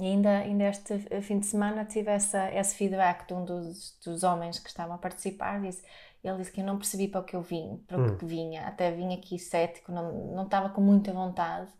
e 0.00 0.06
ainda, 0.06 0.38
ainda 0.38 0.64
este 0.64 0.98
fim 1.22 1.38
de 1.38 1.46
semana 1.46 1.84
tive 1.84 2.10
essa, 2.10 2.50
esse 2.52 2.74
feedback 2.74 3.28
de 3.28 3.34
um 3.34 3.44
dos, 3.44 3.96
dos 4.04 4.22
homens 4.24 4.58
que 4.58 4.68
estavam 4.68 4.96
a 4.96 4.98
participar. 4.98 5.60
Disse, 5.60 5.84
ele 6.22 6.38
disse 6.38 6.50
que 6.50 6.60
eu 6.60 6.64
não 6.64 6.76
percebi 6.78 7.06
para 7.06 7.20
o 7.20 7.24
que 7.24 7.36
eu 7.36 7.42
vim, 7.42 7.82
para 7.86 7.98
o 8.00 8.16
que 8.16 8.24
vinha. 8.24 8.66
Até 8.66 8.90
vim 8.90 9.14
aqui 9.14 9.38
cético, 9.38 9.92
não, 9.92 10.12
não 10.34 10.44
estava 10.44 10.68
com 10.70 10.80
muita 10.80 11.12
vontade. 11.12 11.70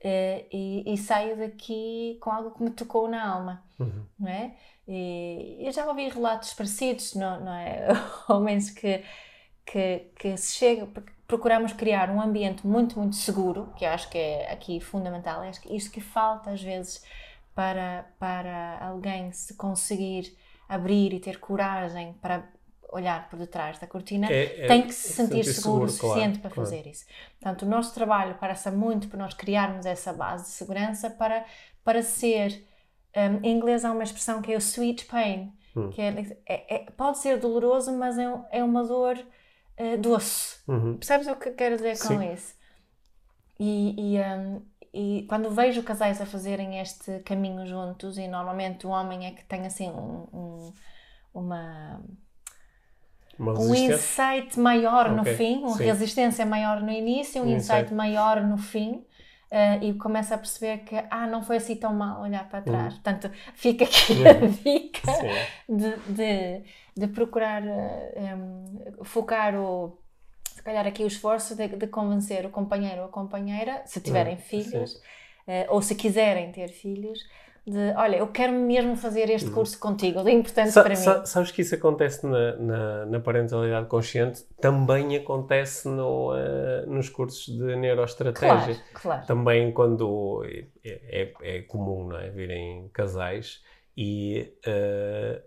Uh, 0.00 0.46
e, 0.52 0.84
e, 0.86 0.96
saio 0.96 1.36
daqui 1.36 2.18
com 2.20 2.30
algo 2.30 2.52
que 2.52 2.62
me 2.62 2.70
tocou 2.70 3.08
na 3.08 3.28
alma, 3.28 3.64
Uhum. 3.80 4.06
não 4.18 4.28
é? 4.28 4.54
E 4.86 5.58
eu 5.60 5.72
já 5.72 5.86
ouvi 5.86 6.08
relatos 6.08 6.54
parecidos, 6.54 7.14
não, 7.14 7.40
não 7.40 7.52
é? 7.52 7.88
Homens 8.30 8.70
que, 8.70 9.04
que, 9.66 10.10
que 10.16 10.36
se 10.36 10.54
chegam, 10.54 10.88
procuramos 11.26 11.72
criar 11.72 12.10
um 12.10 12.20
ambiente 12.20 12.66
muito, 12.66 12.98
muito 12.98 13.16
seguro, 13.16 13.72
que 13.76 13.84
eu 13.84 13.90
acho 13.90 14.08
que 14.08 14.16
é 14.16 14.52
aqui 14.52 14.80
fundamental, 14.80 15.42
é 15.42 15.50
isso 15.70 15.90
que 15.90 16.00
falta 16.00 16.50
às 16.50 16.62
vezes 16.62 17.04
para, 17.54 18.06
para 18.20 18.78
alguém 18.86 19.32
se 19.32 19.54
conseguir 19.54 20.32
abrir 20.68 21.12
e 21.12 21.18
ter 21.18 21.40
coragem 21.40 22.12
para 22.14 22.48
olhar 22.90 23.28
por 23.28 23.38
detrás 23.38 23.78
da 23.78 23.86
cortina, 23.86 24.26
É- 24.32 24.66
é 24.66 24.66
tem 24.66 24.86
que 24.86 24.92
se 24.94 25.08
sentir, 25.14 25.44
sentir 25.44 25.44
seguro 25.44 25.84
o 25.86 25.88
seguro, 25.88 25.90
suficiente 25.90 26.38
claro, 26.38 26.40
para 26.40 26.50
fazer 26.50 26.86
isso. 26.86 27.04
Portanto, 27.40 27.62
o 27.62 27.66
nosso 27.66 27.94
trabalho 27.94 28.36
passa 28.36 28.70
muito 28.70 29.08
por 29.08 29.16
nós 29.18 29.34
criarmos 29.34 29.86
essa 29.86 30.12
base 30.12 30.44
de 30.44 30.50
segurança 30.50 31.10
para, 31.10 31.44
para 31.84 32.02
ser, 32.02 32.64
um, 33.16 33.44
em 33.46 33.56
inglês 33.56 33.84
há 33.84 33.92
uma 33.92 34.02
expressão 34.02 34.40
que 34.42 34.52
é 34.52 34.56
o 34.56 34.60
sweet 34.60 35.06
pain, 35.06 35.52
Hum. 35.76 35.90
que 35.90 36.00
é, 36.00 36.08
é- 36.46 36.74
é- 36.76 36.90
pode 36.92 37.18
ser 37.18 37.38
doloroso, 37.38 37.92
mas 37.96 38.18
é, 38.18 38.24
é 38.50 38.64
uma 38.64 38.84
dor 38.84 39.18
eh, 39.76 39.96
doce. 39.96 40.58
Uhum. 40.66 40.96
Percebes 40.96 41.26
o 41.28 41.36
que 41.36 41.48
eu 41.50 41.54
quero 41.54 41.76
dizer 41.76 41.98
com 41.98 42.08
Sim. 42.08 42.32
isso? 42.34 42.54
E, 43.58 44.14
e, 44.16 44.20
um, 44.20 44.62
e 44.92 45.26
quando 45.28 45.50
vejo 45.50 45.82
casais 45.82 46.20
a 46.20 46.26
fazerem 46.26 46.78
este 46.80 47.20
caminho 47.20 47.66
juntos, 47.66 48.16
e 48.18 48.28
normalmente 48.28 48.86
o 48.86 48.90
homem 48.90 49.26
é 49.26 49.32
que 49.32 49.44
tem 49.44 49.66
assim 49.66 49.90
um, 49.90 50.28
um- 50.32 50.74
Uma 51.34 52.02
um 53.56 53.74
resistência. 53.74 53.74
insight 53.74 54.58
maior 54.58 55.10
no 55.12 55.24
Ok, 55.24 55.26
fim, 55.26 55.58
uma 55.64 55.76
sim. 55.76 55.92
resistência 55.92 56.44
maior 56.46 56.80
no 56.82 56.90
início, 56.90 57.42
um 57.42 57.46
Um 57.46 57.56
insight 57.56 57.92
insight. 57.92 57.94
maior 57.94 58.42
no 58.42 58.58
fim. 58.58 59.04
eh, 59.50 59.78
e 59.82 59.94
começa 59.94 60.34
a 60.34 60.38
perceber 60.38 60.78
que 60.84 60.94
ah, 61.10 61.26
não 61.26 61.42
foi 61.42 61.56
assim 61.56 61.74
tão 61.76 61.94
mal 61.94 62.20
olhar 62.22 62.48
para 62.50 62.60
trás. 62.62 62.94
Portanto, 62.94 63.30
fica 63.54 63.84
aqui 63.84 64.26
a 64.28 64.34
dica 64.48 65.00
de, 65.68 65.96
de, 66.12 66.64
de 66.96 67.08
procurar 67.08 67.62
eh, 67.66 68.14
em, 68.34 69.04
focar 69.04 69.54
o 69.56 69.98
se 70.44 70.62
calhar 70.62 70.86
aqui 70.86 71.04
o 71.04 71.06
esforço 71.06 71.54
de, 71.56 71.68
de 71.68 71.86
convencer 71.86 72.44
o 72.46 72.50
companheiro 72.50 73.02
ou 73.02 73.08
a 73.08 73.10
companheira, 73.12 73.82
se 73.86 74.00
tiverem 74.00 74.36
Hum, 74.52 74.52
filhos, 74.52 75.00
eh, 75.46 75.66
ou 75.70 75.80
se 75.82 75.94
quiserem 75.94 76.50
ter 76.52 76.68
filhos, 76.70 77.20
de 77.70 77.94
olha, 77.96 78.16
eu 78.16 78.26
quero 78.28 78.52
mesmo 78.52 78.96
fazer 78.96 79.30
este 79.30 79.50
curso 79.50 79.78
contigo, 79.78 80.20
é 80.26 80.32
importante. 80.32 80.70
Sa- 80.70 80.82
para 80.82 80.96
sa- 80.96 81.18
mim. 81.20 81.26
sabes 81.26 81.50
que 81.50 81.62
isso 81.62 81.74
acontece 81.74 82.26
na, 82.26 82.56
na, 82.56 83.06
na 83.06 83.20
parentalidade 83.20 83.86
consciente? 83.86 84.44
Também 84.60 85.16
acontece 85.16 85.88
no, 85.88 86.34
eh, 86.36 86.84
nos 86.86 87.08
cursos 87.08 87.46
de 87.56 87.76
neuroestratégia. 87.76 88.74
Claro, 88.74 88.78
claro. 88.94 89.26
Também 89.26 89.72
quando 89.72 90.42
é, 90.44 90.66
é, 90.84 91.34
é 91.58 91.62
comum 91.62 92.08
não 92.08 92.18
é? 92.18 92.30
virem 92.30 92.88
casais 92.92 93.62
e 93.96 94.52
eh, 94.64 95.42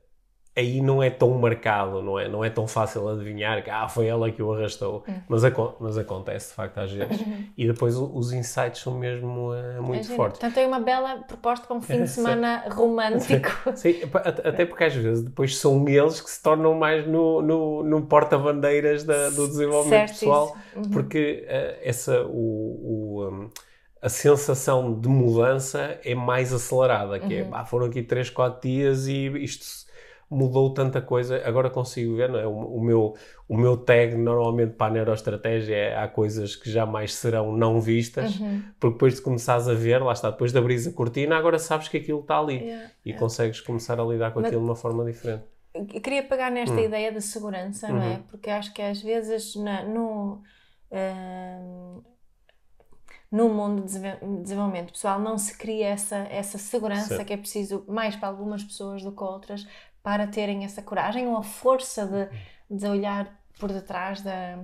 aí 0.55 0.81
não 0.81 1.01
é 1.01 1.09
tão 1.09 1.29
marcado, 1.31 2.01
não 2.01 2.19
é, 2.19 2.27
não 2.27 2.43
é 2.43 2.49
tão 2.49 2.67
fácil 2.67 3.07
adivinhar 3.07 3.63
que 3.63 3.69
ah, 3.69 3.87
foi 3.87 4.07
ela 4.07 4.29
que 4.31 4.43
o 4.43 4.51
arrastou, 4.53 5.03
Hum. 5.07 5.13
mas, 5.29 5.43
aco- 5.45 5.75
mas 5.79 5.97
acontece 5.97 6.49
de 6.49 6.55
facto 6.55 6.77
às 6.79 6.91
vezes. 6.91 7.23
E 7.57 7.65
depois 7.67 7.95
os 7.95 8.33
insights 8.33 8.81
são 8.81 8.97
mesmo 8.97 9.53
eh, 9.53 9.79
muito 9.79 9.95
Imagina. 10.07 10.15
fortes. 10.17 10.39
Portanto, 10.39 10.57
é 10.57 10.67
uma 10.67 10.79
bela 10.81 11.19
proposta 11.27 11.65
para 11.65 11.75
um 11.77 11.81
fim 11.81 12.03
de 12.03 12.09
semana 12.09 12.65
romântico. 12.69 13.49
Sim, 13.75 13.95
até 14.43 14.65
porque 14.65 14.83
às 14.83 14.93
vezes 14.93 15.23
depois 15.23 15.57
são 15.57 15.87
eles 15.87 16.19
que 16.19 16.29
se 16.29 16.41
tornam 16.43 16.73
mais 16.73 17.07
no, 17.07 17.41
no, 17.41 17.83
no 17.83 18.01
porta-bandeiras 18.05 19.03
do 19.05 19.47
desenvolvimento 19.47 20.07
Certo, 20.09 20.19
pessoal. 20.19 20.57
Uhum. 20.75 20.81
porque 20.91 21.45
eh, 21.47 21.79
essa, 21.83 22.23
o, 22.25 22.29
o, 23.19 23.29
um, 23.29 23.49
a 24.01 24.09
sensação 24.09 24.99
de 24.99 25.07
mudança 25.07 25.99
é 26.03 26.15
mais 26.15 26.51
acelerada, 26.53 27.19
que 27.19 27.35
é, 27.35 27.43
Uhum. 27.43 27.49
"Ah, 27.55 27.65
foram 27.65 27.85
aqui 27.85 28.01
3, 28.01 28.29
4 28.29 28.67
dias 28.69 29.07
e 29.07 29.27
isto 29.43 29.80
mudou 30.31 30.73
tanta 30.73 31.01
coisa, 31.01 31.41
agora 31.45 31.69
consigo 31.69 32.15
ver, 32.15 32.29
não 32.29 32.39
é? 32.39 32.47
O, 32.47 32.51
o 32.77 32.81
meu, 32.81 33.13
o 33.49 33.57
meu 33.57 33.75
tag 33.75 34.15
normalmente 34.15 34.73
para 34.75 34.87
a 34.87 34.89
neuroestratégia 34.93 35.75
é 35.75 35.97
há 35.97 36.07
coisas 36.07 36.55
que 36.55 36.71
jamais 36.71 37.13
serão 37.13 37.51
não 37.55 37.81
vistas, 37.81 38.39
Uhum. 38.39 38.63
porque 38.79 38.93
depois 38.93 39.15
de 39.15 39.21
começares 39.21 39.67
a 39.67 39.73
ver, 39.73 40.01
lá 40.01 40.13
está, 40.13 40.31
depois 40.31 40.51
de 40.53 40.57
abrir 40.57 40.87
a 40.87 40.93
cortina, 40.93 41.37
agora 41.37 41.59
sabes 41.59 41.87
que 41.89 41.97
aquilo 41.97 42.21
está 42.21 42.39
ali 42.39 42.55
Yeah, 42.63 42.91
e 43.05 43.09
yeah. 43.09 43.19
consegues 43.19 43.59
começar 43.59 43.99
a 43.99 44.03
lidar 44.05 44.31
com 44.31 44.39
Mas- 44.39 44.47
aquilo 44.47 44.61
de 44.63 44.69
uma 44.69 44.75
forma 44.75 45.03
diferente. 45.03 45.43
Eu 45.73 45.85
queria 45.85 46.23
pegar 46.23 46.49
nesta 46.49 46.75
Hum. 46.75 46.79
ideia 46.85 47.11
de 47.11 47.21
segurança, 47.21 47.87
não 47.89 48.01
é? 48.01 48.15
Uhum. 48.15 48.23
Porque 48.29 48.49
acho 48.49 48.73
que 48.73 48.81
às 48.81 49.01
vezes 49.01 49.55
na- 49.55 49.83
no, 49.83 50.41
ahm, 50.91 52.01
no 53.31 53.47
mundo 53.47 53.77
de 53.77 53.83
desenvol- 53.83 54.41
desenvolvimento 54.41 54.91
pessoal 54.91 55.17
não 55.19 55.37
se 55.37 55.57
cria 55.57 55.87
essa, 55.87 56.17
essa 56.29 56.57
segurança 56.57 57.15
Sim. 57.17 57.23
que 57.23 57.31
é 57.33 57.37
preciso 57.37 57.85
mais 57.87 58.15
para 58.17 58.27
algumas 58.27 58.61
pessoas 58.63 59.01
do 59.01 59.11
que 59.13 59.23
outras 59.23 59.65
para 60.03 60.27
terem 60.27 60.63
essa 60.63 60.81
coragem 60.81 61.27
ou 61.27 61.37
a 61.37 61.43
força 61.43 62.05
de, 62.05 62.77
de 62.77 62.85
olhar 62.87 63.39
por 63.59 63.71
detrás 63.71 64.21
da, 64.21 64.59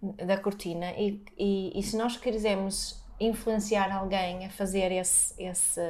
da 0.00 0.36
cortina. 0.38 0.92
E, 0.92 1.22
e, 1.36 1.78
e 1.78 1.82
se 1.82 1.96
nós 1.96 2.16
quisermos 2.16 3.02
influenciar 3.18 3.90
alguém 3.90 4.44
a 4.44 4.50
fazer 4.50 4.92
esse, 4.92 5.42
esse, 5.42 5.80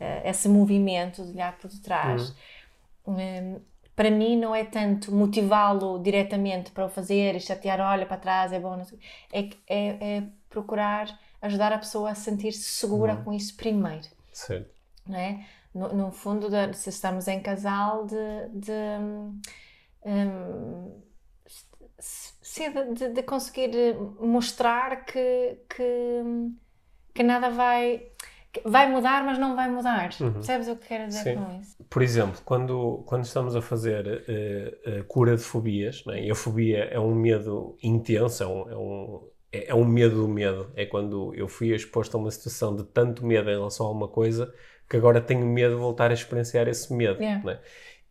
eh, 0.00 0.28
esse 0.28 0.48
movimento 0.48 1.24
de 1.24 1.30
olhar 1.32 1.56
por 1.58 1.70
detrás. 1.70 2.34
Hum, 3.06 3.60
para 3.94 4.10
mim 4.10 4.36
não 4.36 4.54
é 4.54 4.64
tanto 4.64 5.10
motivá-lo 5.10 5.98
diretamente 5.98 6.70
para 6.70 6.86
o 6.86 6.88
fazer 6.88 7.34
e 7.34 7.40
chatear, 7.40 7.80
olha 7.80 8.06
para 8.06 8.16
trás, 8.16 8.52
é 8.52 8.60
bom, 8.60 8.80
é, 9.32 9.48
é, 9.66 10.18
é 10.18 10.22
procurar 10.48 11.18
ajudar 11.42 11.72
a 11.72 11.78
pessoa 11.78 12.10
a 12.10 12.14
sentir-se 12.14 12.62
segura 12.62 13.16
com 13.16 13.32
isso 13.32 13.56
primeiro, 13.56 14.06
Certo. 14.32 14.70
não 15.06 15.18
é? 15.18 15.44
No, 15.78 15.88
no 15.94 16.10
fundo, 16.12 16.48
de- 16.50 16.74
se 16.76 16.88
estamos 16.90 17.28
em 17.28 17.40
casal, 17.40 18.06
de, 18.06 18.16
de, 18.54 18.72
hum, 19.00 19.40
de, 22.94 23.08
de- 23.14 23.22
conseguir 23.22 23.70
mostrar 24.20 25.04
que, 25.04 25.58
que, 25.68 26.22
que 27.14 27.22
nada 27.22 27.50
vai, 27.50 28.02
que 28.52 28.60
vai 28.64 28.88
mudar, 28.90 29.24
mas 29.24 29.38
não 29.38 29.54
vai 29.54 29.68
mudar. 29.70 30.10
Percebes 30.16 30.68
o 30.68 30.76
que 30.76 30.88
quero 30.88 31.06
dizer 31.08 31.34
Sim. 31.34 31.36
com 31.36 31.60
isso? 31.60 31.76
Por 31.88 32.02
exemplo, 32.02 32.40
quando, 32.44 33.02
quando 33.06 33.24
estamos 33.24 33.56
a 33.56 33.62
fazer 33.62 34.24
eh, 34.28 35.02
cura 35.08 35.36
de 35.36 35.42
fobias, 35.42 36.02
não 36.04 36.14
é? 36.14 36.24
e 36.24 36.30
a 36.30 36.34
fobia 36.34 36.84
é 36.84 36.98
um 37.00 37.14
medo 37.14 37.76
intenso, 37.82 38.42
é 38.42 38.46
um, 38.46 38.70
é, 38.70 38.76
um, 38.76 39.28
é- 39.52 39.70
é 39.70 39.74
um 39.74 39.84
medo 39.84 40.16
do 40.16 40.28
medo. 40.28 40.70
É 40.76 40.84
quando 40.86 41.34
eu 41.34 41.48
fui 41.48 41.74
exposto 41.74 42.16
a 42.16 42.20
uma 42.20 42.30
situação 42.30 42.74
de 42.76 42.84
tanto 42.84 43.24
medo 43.24 43.48
em 43.50 43.54
relação 43.54 43.86
a 43.86 43.90
uma 43.90 44.08
coisa 44.08 44.52
que 44.88 44.96
agora 44.96 45.20
tenho 45.20 45.46
medo 45.46 45.74
de 45.74 45.80
voltar 45.80 46.10
a 46.10 46.14
experienciar 46.14 46.68
esse 46.68 46.92
medo. 46.92 47.20
Yeah. 47.20 47.50
é? 47.50 47.60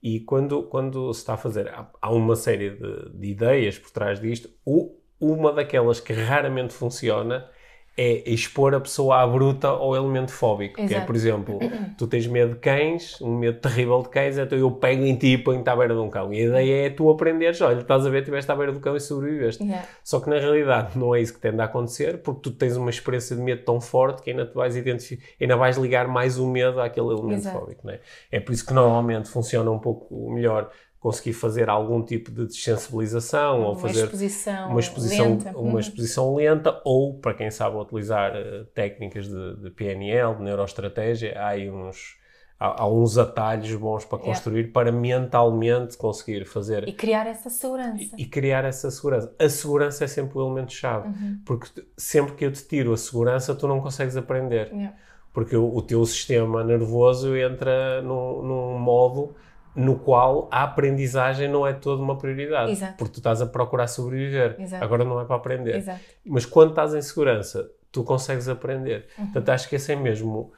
E 0.02 0.20
quando, 0.20 0.64
quando 0.64 1.14
se 1.14 1.22
está 1.22 1.34
a 1.34 1.38
fazer, 1.38 1.70
há, 1.70 1.90
há 2.02 2.12
uma 2.12 2.36
série 2.36 2.72
de, 2.72 3.10
de 3.14 3.28
ideias 3.28 3.80
por 3.80 3.92
trás 3.92 4.20
disto. 4.20 4.50
O, 4.64 4.96
uma 5.20 5.52
daquelas 5.52 6.00
que 6.00 6.14
raramente 6.14 6.74
funciona 6.74 7.50
é 7.98 8.30
expor 8.30 8.76
a 8.76 8.80
pessoa 8.80 9.24
à 9.24 9.28
bruta 9.28 9.68
ao 9.68 9.96
elemento 9.96 10.32
fóbico. 10.32 10.86
Que 10.86 10.94
é, 10.94 11.02
por 11.02 11.16
exemplo, 11.16 11.58
tu 11.98 12.06
tens 12.06 12.28
medo 12.28 12.54
de 12.54 12.60
cães, 12.60 13.20
um 13.20 13.36
medo 13.36 13.60
terrível 13.60 14.04
de 14.04 14.10
cães, 14.10 14.38
então 14.38 14.58
eu 14.58 14.70
pego 14.70 15.04
em 15.04 15.16
ti 15.16 15.34
e 15.34 15.38
ponho-te 15.38 15.68
à 15.68 15.76
beira 15.76 15.96
de 15.96 16.00
um 16.00 16.10
cão. 16.10 16.32
E 16.32 16.40
a 16.40 16.46
ideia 16.46 16.86
é 16.86 16.90
tu 16.92 17.10
aprenderes, 17.10 17.60
olha, 17.60 17.80
estás 17.80 18.06
a 18.06 18.10
ver, 18.10 18.20
estiveste 18.20 18.52
à 18.52 18.56
beira 18.56 18.72
do 18.72 18.80
cão 18.80 18.96
e 18.96 19.00
sobreviveste. 19.00 19.64
Yeah. 19.64 19.88
Só 20.04 20.20
que 20.20 20.30
na 20.30 20.38
realidade 20.38 20.98
não 20.98 21.16
é 21.16 21.22
isso 21.22 21.34
que 21.34 21.40
tende 21.40 21.60
a 21.60 21.66
acontecer, 21.66 22.20
porque 22.20 22.42
tu 22.42 22.52
tens 22.52 22.78
uma 22.78 22.92
experiência 22.92 23.36
de 23.36 23.42
medo 23.42 23.64
tão 23.64 23.82
forte 23.82 24.22
que 24.22 24.30
ainda 24.30 24.46
te 24.46 24.54
vais 24.54 24.76
identificar, 24.76 25.26
ainda 25.42 25.56
vais 25.56 25.78
ligar 25.78 26.08
mais 26.08 26.38
o 26.38 26.48
medo 26.48 26.80
àquele 26.80 27.08
elemento 27.08 27.40
Exato. 27.40 27.60
fóbico. 27.60 27.82
Não 27.84 27.94
é? 27.94 28.00
é 28.32 28.40
por 28.40 28.52
isso 28.52 28.66
que 28.66 28.74
normalmente 28.74 29.28
funciona 29.30 29.72
um 29.72 29.80
pouco 29.80 30.32
melhor 30.32 30.70
conseguir 31.00 31.34
fazer 31.34 31.70
algum 31.70 32.02
tipo 32.04 32.32
de 32.32 32.46
desensibilização 32.48 33.62
ou 33.64 33.76
fazer 33.76 34.06
exposição, 34.06 34.70
uma 34.72 34.80
exposição, 34.80 35.30
lenta. 35.32 35.52
uma 35.58 35.74
Uhum. 35.74 35.80
exposição 35.80 36.36
lenta 36.36 36.82
ou, 36.84 37.14
para 37.20 37.34
quem 37.34 37.52
sabe 37.52 37.78
utilizar 37.78 38.36
eh, 38.36 38.66
técnicas 38.74 39.28
de, 39.28 39.56
de 39.58 39.70
PNL, 39.72 40.36
de 40.36 40.44
neuroestratégia, 40.44 41.40
há 41.40 41.50
aí 41.50 41.70
uns, 41.70 42.18
há, 42.60 42.82
há 42.82 42.88
uns 42.90 43.18
atalhos 43.18 43.74
bons 43.76 44.06
para 44.06 44.18
Yeah. 44.18 44.34
construir 44.34 44.72
para 44.72 44.92
mentalmente 44.92 45.96
conseguir 45.98 46.46
fazer 46.46 46.88
E 46.88 46.94
criar 46.94 47.28
essa 47.28 47.50
segurança. 47.50 48.16
e 48.18 48.26
criar 48.26 48.66
essa 48.66 48.90
segurança. 48.90 49.34
A 49.40 49.50
segurança 49.50 50.04
é 50.04 50.08
sempre 50.08 50.38
o 50.38 50.42
elemento-chave, 50.48 51.08
Uhum. 51.10 51.40
porque 51.46 51.70
sempre 51.96 52.34
que 52.34 52.44
eu 52.46 52.52
te 52.52 52.64
tiro 52.68 52.92
a 52.94 52.98
segurança, 52.98 53.54
tu 53.56 53.68
não 53.68 53.80
consegues 53.82 54.18
aprender, 54.18 54.68
Yeah. 54.74 54.96
porque 55.32 55.56
o, 55.56 55.76
o 55.76 55.82
teu 55.82 56.04
sistema 56.06 56.64
nervoso 56.64 57.36
entra 57.38 58.02
num, 58.02 58.42
num 58.42 58.80
modo 58.80 59.36
no 59.78 60.00
qual 60.00 60.50
a 60.52 60.64
aprendizagem 60.64 61.48
não 61.48 61.66
é 61.66 61.72
toda 61.72 62.02
uma 62.02 62.18
prioridade, 62.18 62.72
Exato. 62.72 62.98
porque 62.98 63.14
tu 63.14 63.18
estás 63.20 63.42
a 63.44 63.46
procurar 63.46 63.88
sobreviver, 63.88 64.56
Exato. 64.60 64.84
agora 64.84 65.06
não 65.06 65.22
é 65.22 65.26
para 65.26 65.36
aprender. 65.36 65.76
Exato. 65.76 66.00
Mas 66.26 66.48
quando 66.48 66.72
estás 66.72 66.96
em 66.96 67.02
segurança, 67.02 67.70
tu 67.92 68.04
consegues 68.04 68.50
aprender. 68.50 69.06
Uhum. 69.18 69.26
Portanto, 69.26 69.50
acho 69.50 69.70
que 69.70 69.76
esse 69.76 69.94
é 69.94 69.96
mesmo 69.96 70.52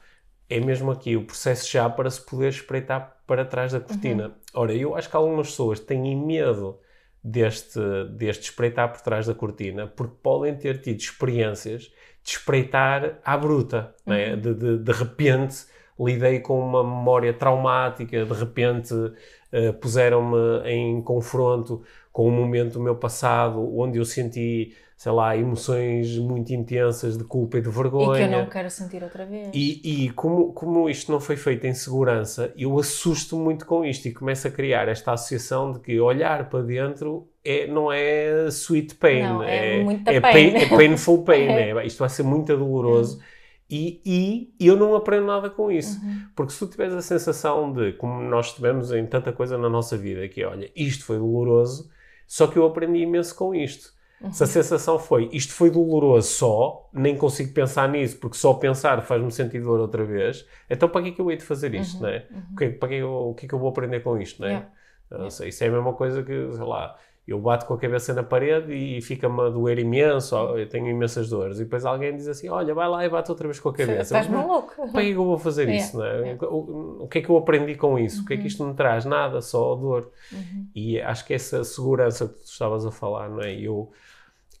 é 0.48 0.58
mesmo 0.58 0.90
aqui 0.90 1.16
o 1.16 1.24
processo 1.24 1.70
já 1.70 1.88
para 1.88 2.10
se 2.10 2.20
poder 2.20 2.48
espreitar 2.48 3.18
para 3.24 3.44
trás 3.44 3.72
da 3.72 3.78
cortina. 3.78 4.28
Uhum. 4.28 4.32
Ora, 4.54 4.74
eu 4.74 4.96
acho 4.96 5.08
que 5.08 5.14
algumas 5.14 5.48
pessoas 5.48 5.78
têm 5.78 6.16
medo 6.16 6.80
deste, 7.22 7.78
deste 8.16 8.44
espreitar 8.44 8.90
por 8.90 9.00
trás 9.00 9.26
da 9.26 9.34
cortina 9.34 9.86
porque 9.86 10.16
podem 10.22 10.56
ter 10.56 10.80
tido 10.80 10.98
experiências 10.98 11.82
de 12.22 12.30
espreitar 12.30 13.20
à 13.24 13.36
bruta, 13.36 13.94
uhum. 14.04 14.12
né? 14.12 14.34
de, 14.34 14.54
de, 14.54 14.78
de 14.78 14.92
repente 14.92 15.66
lidei 16.00 16.40
com 16.40 16.58
uma 16.58 16.82
memória 16.82 17.32
traumática, 17.32 18.24
de 18.24 18.32
repente 18.32 18.94
uh, 18.94 19.72
puseram-me 19.80 20.68
em 20.68 21.02
confronto 21.02 21.82
com 22.12 22.28
um 22.28 22.32
momento 22.32 22.74
do 22.74 22.80
meu 22.80 22.96
passado 22.96 23.78
onde 23.78 23.98
eu 23.98 24.04
senti 24.04 24.74
sei 25.00 25.12
lá, 25.12 25.34
emoções 25.34 26.18
muito 26.18 26.52
intensas 26.52 27.16
de 27.16 27.24
culpa 27.24 27.56
e 27.56 27.62
de 27.62 27.70
vergonha. 27.70 28.22
E 28.22 28.28
que 28.28 28.34
eu 28.34 28.38
não 28.38 28.44
quero 28.44 28.68
sentir 28.68 29.02
outra 29.02 29.24
vez. 29.24 29.48
E, 29.54 30.04
e 30.04 30.10
como, 30.10 30.52
como 30.52 30.90
isto 30.90 31.10
não 31.10 31.18
foi 31.18 31.38
feito 31.38 31.66
em 31.66 31.72
segurança, 31.72 32.52
eu 32.54 32.78
assusto 32.78 33.34
muito 33.34 33.64
com 33.64 33.82
isto 33.82 34.08
e 34.08 34.12
começo 34.12 34.46
a 34.46 34.50
criar 34.50 34.88
esta 34.88 35.14
associação 35.14 35.72
de 35.72 35.80
que 35.80 35.98
olhar 35.98 36.50
para 36.50 36.62
dentro 36.62 37.26
é, 37.42 37.66
não 37.66 37.90
é 37.90 38.48
sweet 38.48 38.96
pain, 38.96 39.22
não, 39.22 39.42
é, 39.42 39.78
é, 39.78 40.16
é, 40.16 40.20
pain. 40.20 40.52
pain, 40.52 40.56
é 40.56 40.68
painful 40.68 41.24
pain, 41.24 41.48
é. 41.48 41.70
é. 41.70 41.86
isto 41.86 41.98
vai 41.98 42.10
ser 42.10 42.22
muito 42.22 42.54
doloroso. 42.54 43.22
E, 43.70 44.02
e, 44.04 44.54
eu 44.58 44.76
não 44.76 44.96
aprendo 44.96 45.26
nada 45.26 45.48
com 45.48 45.70
isso. 45.70 46.00
Uhum. 46.04 46.26
Porque 46.34 46.52
se 46.52 46.58
tu 46.58 46.66
tiveres 46.66 46.94
a 46.94 47.02
sensação 47.02 47.72
de, 47.72 47.92
como 47.92 48.20
nós 48.20 48.52
tivemos 48.52 48.90
em 48.92 49.06
tanta 49.06 49.32
coisa 49.32 49.56
na 49.56 49.68
nossa 49.68 49.96
vida, 49.96 50.28
que 50.28 50.42
é, 50.42 50.46
olha, 50.46 50.70
isto 50.74 51.04
foi 51.04 51.18
doloroso, 51.18 51.88
só 52.26 52.48
que 52.48 52.56
eu 52.56 52.66
aprendi 52.66 53.00
imenso 53.00 53.34
com 53.36 53.54
isto. 53.54 53.92
Uhum. 54.20 54.32
Se 54.32 54.42
a 54.44 54.46
sensação 54.46 54.98
foi 54.98 55.30
isto 55.32 55.54
foi 55.54 55.70
doloroso 55.70 56.28
só, 56.28 56.90
nem 56.92 57.16
consigo 57.16 57.54
pensar 57.54 57.88
nisso, 57.88 58.18
porque 58.18 58.36
só 58.36 58.52
pensar 58.54 59.00
faz-me 59.02 59.30
sentir 59.30 59.60
dor 59.62 59.80
outra 59.80 60.04
vez, 60.04 60.46
então 60.68 60.88
para 60.88 61.02
que 61.02 61.08
é 61.08 61.12
que 61.12 61.20
eu 61.20 61.30
hei 61.30 61.38
de 61.38 61.44
fazer 61.44 61.74
isto, 61.74 61.94
uhum. 61.96 62.02
não 62.02 62.08
é? 62.08 62.26
Uhum. 62.30 62.42
O, 62.52 62.56
que, 62.56 62.68
para 62.70 62.88
que 62.88 62.94
eu, 62.96 63.12
o 63.12 63.34
que 63.34 63.46
é 63.46 63.48
que 63.48 63.54
eu 63.54 63.58
vou 63.58 63.70
aprender 63.70 64.00
com 64.00 64.18
isto, 64.18 64.42
não 64.42 64.48
é? 64.48 64.50
Yeah. 64.50 64.70
Não 65.10 65.30
sei, 65.30 65.48
isso 65.48 65.64
é 65.64 65.68
a 65.68 65.70
mesma 65.70 65.92
coisa 65.92 66.22
que, 66.22 66.52
sei 66.52 66.64
lá, 66.64 66.96
eu 67.30 67.38
bato 67.38 67.64
com 67.64 67.74
a 67.74 67.78
cabeça 67.78 68.12
na 68.12 68.24
parede 68.24 68.72
e 68.72 69.00
fica-me 69.00 69.40
a 69.42 69.48
doer 69.50 69.78
imenso, 69.78 70.34
eu 70.34 70.68
tenho 70.68 70.88
imensas 70.88 71.28
dores. 71.28 71.60
E 71.60 71.64
depois 71.64 71.84
alguém 71.84 72.16
diz 72.16 72.26
assim: 72.26 72.48
Olha, 72.48 72.74
vai 72.74 72.88
lá 72.88 73.06
e 73.06 73.08
bate 73.08 73.30
outra 73.30 73.46
vez 73.46 73.60
com 73.60 73.68
a 73.68 73.72
cabeça. 73.72 74.02
Estás 74.02 74.26
maluco? 74.26 74.74
Para 74.74 75.00
que 75.00 75.10
é 75.10 75.12
que 75.12 75.18
eu 75.18 75.24
vou 75.24 75.38
fazer 75.38 75.68
é. 75.68 75.76
isso? 75.76 75.96
Não 75.96 76.04
é? 76.04 76.36
O, 76.42 77.04
o, 77.04 77.08
que 77.08 77.18
é 77.18 77.22
que 77.22 77.30
eu 77.30 77.36
aprendi 77.36 77.76
com 77.76 77.96
isso? 77.96 78.18
Uhum. 78.18 78.24
O 78.24 78.26
que 78.26 78.34
é 78.34 78.36
que 78.36 78.42
uhum. 78.42 78.48
isto 78.48 78.64
me 78.64 78.74
traz? 78.74 79.04
Nada, 79.04 79.40
só 79.40 79.76
dor. 79.76 80.10
Uhum. 80.32 80.66
E 80.74 81.00
acho 81.00 81.24
que 81.24 81.32
essa 81.32 81.62
segurança 81.62 82.26
que 82.26 82.34
tu 82.34 82.46
estavas 82.46 82.84
a 82.84 82.90
falar, 82.90 83.28
não 83.28 83.40
é? 83.40 83.54
Eu, 83.54 83.92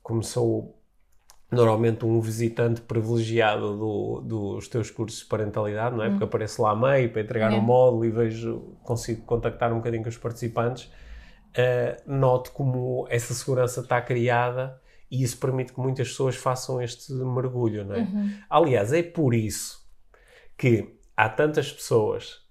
como 0.00 0.22
sou 0.22 0.76
normalmente 1.50 2.06
um 2.06 2.20
visitante 2.20 2.80
privilegiado 2.82 3.76
do, 3.76 4.20
dos 4.20 4.68
teus 4.68 4.92
cursos 4.92 5.18
de 5.18 5.26
parentalidade, 5.26 5.96
não 5.96 6.04
é? 6.04 6.06
Uhum. 6.06 6.12
Porque 6.12 6.24
apareço 6.24 6.62
lá 6.62 6.70
a 6.70 6.76
meio 6.76 7.10
para 7.10 7.20
entregar 7.20 7.52
um 7.52 7.60
módulo 7.60 8.04
e 8.04 8.10
vejo, 8.10 8.76
consigo 8.84 9.22
contactar 9.22 9.72
um 9.72 9.78
bocadinho 9.78 10.04
com 10.04 10.08
os 10.08 10.16
participantes 10.16 10.88
uh, 11.50 12.10
noto 12.10 12.52
como 12.52 13.06
essa 13.08 13.34
segurança 13.34 13.80
está 13.80 14.00
criada 14.00 14.80
e 15.10 15.22
isso 15.22 15.38
permite 15.38 15.72
que 15.72 15.80
muitas 15.80 16.08
pessoas 16.08 16.36
façam 16.36 16.80
este 16.80 17.12
mergulho, 17.12 17.84
não 17.84 17.96
é? 17.96 18.00
Uhum. 18.00 18.34
Aliás, 18.48 18.92
é 18.92 19.02
por 19.02 19.34
isso 19.34 19.80
que 20.56 20.96
há 21.16 21.28
tantas 21.28 21.72
pessoas 21.72 22.42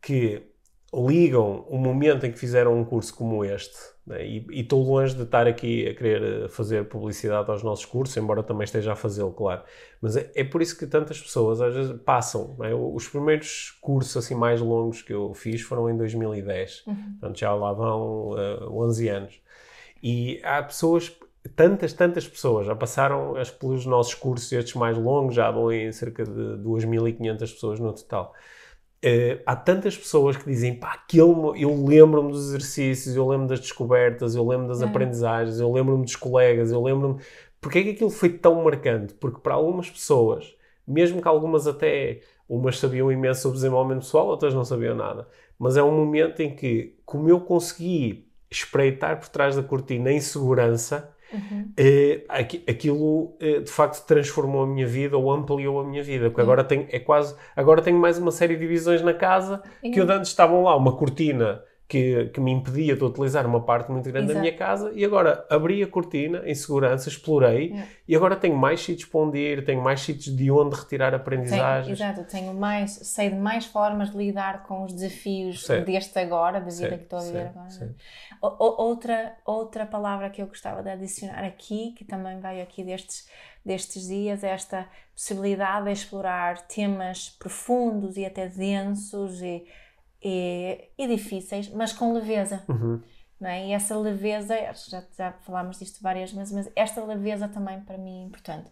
que 0.00 0.53
ligam 0.94 1.66
o 1.68 1.78
momento 1.78 2.24
em 2.26 2.32
que 2.32 2.38
fizeram 2.38 2.78
um 2.78 2.84
curso 2.84 3.14
como 3.14 3.44
este, 3.44 3.76
né? 4.06 4.26
e 4.26 4.60
estou 4.60 4.82
longe 4.82 5.14
de 5.14 5.22
estar 5.22 5.46
aqui 5.46 5.88
a 5.88 5.94
querer 5.94 6.48
fazer 6.48 6.84
publicidade 6.88 7.50
aos 7.50 7.62
nossos 7.62 7.84
cursos, 7.84 8.16
embora 8.16 8.42
também 8.42 8.64
esteja 8.64 8.92
a 8.92 8.96
fazê-lo, 8.96 9.32
claro. 9.32 9.62
Mas 10.00 10.16
é, 10.16 10.30
é, 10.34 10.44
por 10.44 10.62
isso 10.62 10.78
que 10.78 10.86
tantas 10.86 11.20
pessoas 11.20 11.60
às 11.60 11.74
vezes 11.74 12.00
passam. 12.02 12.56
É? 12.62 12.74
Os 12.74 13.08
primeiros 13.08 13.76
cursos 13.80 14.16
assim 14.16 14.34
mais 14.34 14.60
longos 14.60 15.02
que 15.02 15.12
eu 15.12 15.32
fiz 15.34 15.62
foram 15.62 15.88
em 15.90 15.96
2010, 15.96 16.84
uhum. 16.86 16.94
portanto 16.94 17.38
já 17.38 17.54
lá 17.54 17.72
vão 17.72 18.30
uh, 18.30 18.82
11 18.84 19.08
anos. 19.08 19.40
E 20.02 20.40
há 20.44 20.62
pessoas 20.62 21.16
tantas, 21.56 21.92
tantas 21.92 22.26
pessoas 22.28 22.66
já 22.66 22.74
passaram 22.74 23.34
pelos 23.58 23.86
nossos 23.86 24.14
cursos, 24.14 24.52
estes 24.52 24.74
mais 24.74 24.96
longos, 24.96 25.34
já 25.34 25.50
vão 25.50 25.72
em 25.72 25.90
cerca 25.92 26.24
de 26.24 26.30
2.500 26.30 27.38
pessoas 27.38 27.80
no 27.80 27.92
total. 27.92 28.34
Uh, 29.04 29.42
há 29.44 29.54
tantas 29.54 29.98
pessoas 29.98 30.34
que 30.34 30.46
dizem, 30.46 30.74
pá, 30.74 30.94
aquilo, 30.94 31.54
eu 31.56 31.84
lembro-me 31.84 32.32
dos 32.32 32.48
exercícios, 32.48 33.14
eu 33.14 33.28
lembro 33.28 33.46
das 33.46 33.60
descobertas, 33.60 34.34
eu 34.34 34.46
lembro 34.46 34.66
das 34.66 34.80
é. 34.80 34.86
aprendizagens, 34.86 35.60
eu 35.60 35.70
lembro-me 35.70 36.04
dos 36.04 36.16
colegas, 36.16 36.72
eu 36.72 36.82
lembro-me. 36.82 37.20
Porquê 37.60 37.80
é 37.80 37.82
que 37.82 37.90
aquilo 37.90 38.08
foi 38.08 38.30
tão 38.30 38.64
marcante? 38.64 39.12
Porque 39.12 39.40
para 39.40 39.52
algumas 39.52 39.90
pessoas, 39.90 40.56
mesmo 40.88 41.20
que 41.20 41.28
algumas 41.28 41.66
até, 41.66 42.20
umas 42.48 42.78
sabiam 42.78 43.12
imenso 43.12 43.42
sobre 43.42 43.56
desenvolvimento 43.56 44.04
pessoal, 44.04 44.26
outras 44.26 44.54
não 44.54 44.64
sabiam 44.64 44.94
nada, 44.96 45.28
mas 45.58 45.76
é 45.76 45.82
um 45.82 45.92
momento 45.92 46.40
em 46.40 46.56
que, 46.56 46.96
como 47.04 47.28
eu 47.28 47.40
consegui 47.42 48.26
espreitar 48.50 49.20
por 49.20 49.28
trás 49.28 49.56
da 49.56 49.62
cortina 49.62 50.10
em 50.10 50.20
segurança, 50.20 51.13
Uhum. 51.32 51.72
Uh, 51.78 52.24
aquilo 52.68 53.36
uh, 53.42 53.62
de 53.62 53.70
facto 53.70 54.06
transformou 54.06 54.62
a 54.62 54.66
minha 54.66 54.86
vida 54.86 55.16
ou 55.16 55.32
ampliou 55.32 55.80
a 55.80 55.84
minha 55.84 56.02
vida, 56.02 56.30
porque 56.30 56.40
uhum. 56.40 56.46
agora 56.46 56.64
tenho, 56.64 56.86
é 56.90 56.98
quase, 56.98 57.34
agora 57.56 57.82
tenho 57.82 57.98
mais 57.98 58.18
uma 58.18 58.30
série 58.30 58.54
de 58.54 58.60
divisões 58.60 59.02
na 59.02 59.14
casa 59.14 59.62
uhum. 59.82 59.90
que 59.90 60.00
eu 60.00 60.10
antes 60.10 60.30
estavam 60.30 60.62
lá, 60.62 60.76
uma 60.76 60.96
cortina 60.96 61.62
que, 61.86 62.26
que 62.26 62.40
me 62.40 62.50
impedia 62.50 62.96
de 62.96 63.04
utilizar 63.04 63.46
uma 63.46 63.60
parte 63.60 63.92
muito 63.92 64.10
grande 64.10 64.26
Exato. 64.26 64.34
da 64.34 64.40
minha 64.40 64.56
casa 64.56 64.90
e 64.94 65.04
agora 65.04 65.46
abri 65.50 65.82
a 65.82 65.86
cortina 65.86 66.42
em 66.46 66.54
segurança, 66.54 67.08
explorei 67.08 67.72
é. 67.72 67.86
e 68.08 68.16
agora 68.16 68.36
tenho 68.36 68.56
mais 68.56 68.80
sítios 68.80 69.08
para 69.08 69.20
onde 69.20 69.38
ir, 69.38 69.64
tenho 69.64 69.82
mais 69.82 70.00
sítios 70.00 70.34
de 70.34 70.50
onde 70.50 70.74
retirar 70.74 71.14
aprendizagens. 71.14 71.98
Tenho, 71.98 72.10
exato, 72.10 72.30
tenho 72.30 72.54
mais, 72.54 72.90
sei 72.90 73.30
de 73.30 73.36
mais 73.36 73.66
formas 73.66 74.10
de 74.10 74.16
lidar 74.16 74.64
com 74.64 74.84
os 74.84 74.92
desafios 74.92 75.66
deste 75.84 76.18
agora, 76.18 76.60
da 76.60 76.70
vida 76.70 76.96
que 76.96 77.04
estou 77.04 77.18
a 77.18 77.22
viver 77.22 77.46
agora. 77.48 77.94
O, 78.42 78.82
outra, 78.82 79.34
outra 79.44 79.84
palavra 79.84 80.30
que 80.30 80.40
eu 80.40 80.46
gostava 80.46 80.82
de 80.82 80.88
adicionar 80.88 81.44
aqui, 81.44 81.92
que 81.96 82.04
também 82.04 82.40
veio 82.40 82.62
aqui 82.62 82.82
destes 82.82 83.28
destes 83.64 84.08
dias, 84.08 84.44
é 84.44 84.50
esta 84.50 84.86
possibilidade 85.14 85.86
de 85.86 85.92
explorar 85.92 86.60
temas 86.66 87.30
profundos 87.30 88.16
e 88.18 88.26
até 88.26 88.46
densos 88.46 89.40
e 89.40 89.64
e, 90.24 90.88
e 90.96 91.06
difíceis, 91.06 91.68
mas 91.68 91.92
com 91.92 92.12
leveza. 92.14 92.62
Uhum. 92.68 93.00
Não 93.40 93.50
é? 93.50 93.66
E 93.66 93.72
essa 93.72 93.96
leveza, 93.98 94.56
já, 94.88 95.02
já 95.16 95.32
falámos 95.42 95.78
disto 95.78 96.00
várias 96.02 96.32
vezes, 96.32 96.52
mas 96.52 96.70
esta 96.74 97.04
leveza 97.04 97.46
também 97.46 97.80
para 97.80 97.98
mim 97.98 98.22
é 98.22 98.26
importante. 98.26 98.70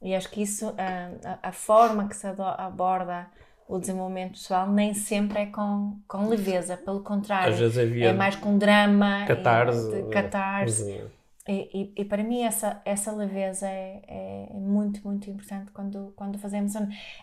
E 0.00 0.14
acho 0.14 0.30
que 0.30 0.42
isso, 0.42 0.74
a, 0.78 1.38
a, 1.42 1.48
a 1.48 1.52
forma 1.52 2.08
que 2.08 2.16
se 2.16 2.26
aborda 2.26 3.26
o 3.68 3.78
desenvolvimento 3.78 4.32
pessoal 4.32 4.66
nem 4.66 4.94
sempre 4.94 5.40
é 5.40 5.46
com, 5.46 5.98
com 6.08 6.26
leveza, 6.26 6.76
pelo 6.76 7.00
contrário, 7.00 7.54
é 8.02 8.12
mais 8.14 8.34
com 8.34 8.56
drama, 8.56 9.26
catarse, 9.26 9.94
e, 9.94 10.10
catarse. 10.10 11.04
E, 11.46 11.70
e, 11.74 11.92
e, 12.02 12.04
para 12.04 12.22
mim 12.22 12.42
essa, 12.42 12.80
essa 12.84 13.10
leveza 13.10 13.66
é, 13.66 14.02
é, 14.06 14.54
muito, 14.54 15.00
muito 15.06 15.28
importante 15.30 15.70
quando, 15.72 16.12
quando 16.14 16.38
fazemos. 16.38 16.74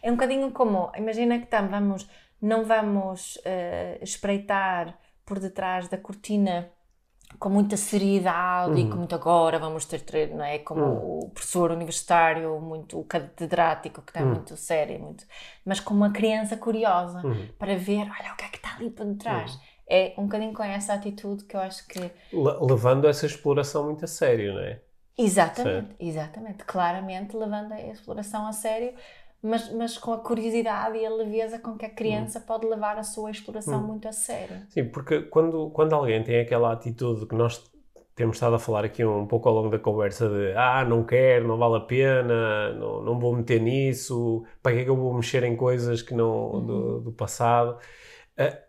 É 0.02 0.12
um 0.12 0.16
bocadinho 0.16 0.52
como, 0.52 0.92
imagina 0.98 1.38
que 1.38 1.46
estamos, 1.46 1.72
vamos 1.72 2.10
não 2.46 2.64
vamos 2.64 3.38
uh, 3.38 4.04
espreitar 4.04 4.98
por 5.26 5.40
detrás 5.40 5.88
da 5.88 5.98
cortina 5.98 6.70
com 7.40 7.50
muita 7.50 7.76
seriedade 7.76 8.72
uhum. 8.72 8.78
e 8.78 8.90
com 8.90 8.98
muito 8.98 9.16
agora 9.16 9.58
vamos 9.58 9.86
ter, 9.86 10.30
não 10.30 10.46
é? 10.46 10.60
Como 10.60 10.82
uhum. 10.82 11.20
o 11.20 11.30
professor 11.32 11.72
universitário, 11.72 12.60
muito 12.62 13.04
catedrático, 13.06 14.02
que 14.04 14.12
está 14.12 14.22
uhum. 14.22 14.36
muito 14.36 14.56
sério, 14.56 15.00
muito, 15.00 15.26
mas 15.66 15.80
com 15.80 15.94
uma 15.94 16.12
criança 16.12 16.56
curiosa 16.56 17.26
uhum. 17.26 17.50
para 17.58 17.76
ver, 17.76 18.02
olha 18.02 18.34
o 18.34 18.38
que 18.38 18.46
é 18.46 18.48
que 18.50 18.58
está 18.58 18.76
ali 18.76 18.92
por 18.92 19.06
detrás. 19.06 19.56
Uhum. 19.56 19.60
É 19.88 20.14
um 20.18 20.24
bocadinho 20.24 20.54
com 20.54 20.64
essa 20.64 20.94
atitude 20.94 21.44
que 21.46 21.56
eu 21.56 21.60
acho 21.60 21.88
que. 21.88 22.00
Le 22.00 22.12
levando 22.62 23.08
essa 23.08 23.26
exploração 23.26 23.86
muito 23.86 24.06
a 24.06 24.08
sério, 24.08 24.54
não 24.54 24.62
é? 24.62 24.80
Exatamente, 25.18 25.88
certo. 25.88 25.96
exatamente. 26.00 26.64
Claramente 26.64 27.36
levando 27.36 27.72
a 27.72 27.82
exploração 27.82 28.48
a 28.48 28.52
sério, 28.52 28.94
mas, 29.46 29.72
mas 29.72 29.98
com 29.98 30.12
a 30.12 30.18
curiosidade 30.18 30.98
e 30.98 31.06
a 31.06 31.10
leveza 31.10 31.60
com 31.60 31.78
que 31.78 31.86
a 31.86 31.90
criança 31.90 32.40
hum. 32.40 32.44
pode 32.48 32.66
levar 32.66 32.98
a 32.98 33.04
sua 33.04 33.30
exploração 33.30 33.80
hum. 33.80 33.88
muito 33.88 34.08
a 34.08 34.12
sério. 34.12 34.58
Sim, 34.70 34.86
porque 34.86 35.22
quando, 35.22 35.70
quando 35.70 35.94
alguém 35.94 36.24
tem 36.24 36.40
aquela 36.40 36.74
atitude 36.74 37.28
que 37.28 37.36
nós 37.36 37.64
temos 38.16 38.38
estado 38.38 38.56
a 38.56 38.60
falar 38.60 38.86
aqui 38.86 39.06
um 39.06 39.28
pouco 39.28 39.48
ao 39.48 39.54
longo 39.54 39.70
da 39.70 39.78
conversa 39.78 40.28
de 40.28 40.54
ah, 40.56 40.84
não 40.84 41.04
quero, 41.04 41.48
não 41.48 41.58
vale 41.58 41.76
a 41.76 41.82
pena, 41.82 42.74
não, 42.74 43.04
não 43.04 43.20
vou 43.20 43.36
meter 43.36 43.62
nisso, 43.62 44.44
para 44.64 44.74
que 44.74 44.82
é 44.82 44.84
que 44.84 44.90
eu 44.90 44.96
vou 44.96 45.14
mexer 45.14 45.44
em 45.44 45.56
coisas 45.56 46.02
que 46.02 46.14
não 46.14 46.52
uhum. 46.52 46.66
do, 46.66 47.00
do, 47.02 47.12
passado? 47.12 47.78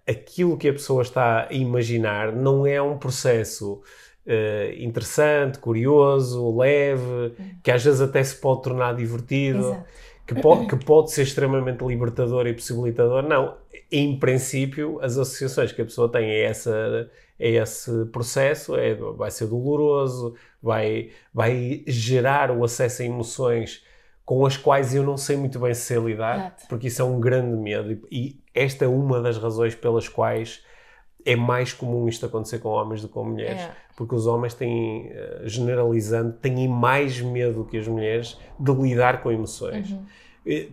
Aquilo 0.07 0.59
que 0.59 0.69
a 0.69 0.73
pessoa 0.73 1.03
está 1.03 1.49
a 1.49 1.53
imaginar 1.53 2.33
não 2.33 2.67
é 2.67 2.83
um 2.83 2.99
processo 2.99 3.81
uh, 4.27 4.73
interessante, 4.79 5.59
curioso, 5.59 6.57
leve, 6.57 7.03
uhum. 7.39 7.59
que 7.63 7.71
às 7.71 7.83
vezes 7.83 8.01
até 8.01 8.23
se 8.23 8.37
pode 8.41 8.63
tornar 8.63 8.95
divertido. 8.95 9.61
Exato 9.61 9.87
que, 10.27 10.35
pode, 10.35 10.67
que 10.67 10.77
pode 10.85 11.13
ser 11.13 11.23
extremamente 11.23 11.85
libertador 11.85 12.47
e 12.47 12.53
possibilitador, 12.53 13.23
não. 13.23 13.57
Em 13.91 14.19
princípio, 14.19 14.99
as 15.01 15.17
associações 15.17 15.73
que 15.73 15.81
a 15.81 15.85
pessoa 15.85 16.11
tem 16.11 16.29
é, 16.29 16.43
essa, 16.43 17.11
é 17.39 17.51
esse 17.51 18.07
processo, 18.07 18.77
é, 18.77 18.95
vai 18.95 19.31
ser 19.31 19.47
doloroso, 19.47 20.35
vai, 20.61 21.11
vai 21.33 21.85
gerar 21.87 22.51
o 22.51 22.65
acesso 22.65 23.03
a 23.03 23.05
emoções 23.05 23.85
com 24.25 24.45
as 24.45 24.57
quais 24.57 24.93
eu 24.93 25.05
não 25.05 25.17
sei 25.17 25.37
muito 25.37 25.61
bem 25.61 25.73
se 25.73 25.97
lidar, 26.01 26.37
Exato. 26.39 26.67
porque 26.69 26.89
isso 26.89 27.01
é 27.01 27.05
um 27.05 27.21
grande 27.21 27.57
medo. 27.57 28.05
E 28.11 28.41
esta 28.53 28.85
é 28.85 28.89
uma 28.89 29.23
das 29.23 29.39
razões 29.39 29.77
pelas 29.77 30.09
quais 30.09 30.66
é 31.27 31.35
mais 31.35 31.73
comum 31.73 32.09
isto 32.09 32.25
acontecer 32.25 32.61
com 32.61 32.69
homens 32.69 33.03
do 33.03 33.09
que 33.09 33.15
com 33.15 33.25
mulheres. 33.25 33.63
É. 33.63 33.71
Porque 33.97 34.15
os 34.15 34.27
homens 34.27 34.55
têm, 34.55 35.11
eh, 35.11 35.43
generalizando, 35.45 36.35
têm 36.35 36.69
mais 36.69 37.21
medo 37.21 37.65
que 37.65 37.77
as 37.77 37.89
mulheres 37.89 38.39
de 38.59 38.73
lidar 38.73 39.23
com 39.23 39.33
emoções. 39.33 39.91
Uhum. 39.91 40.05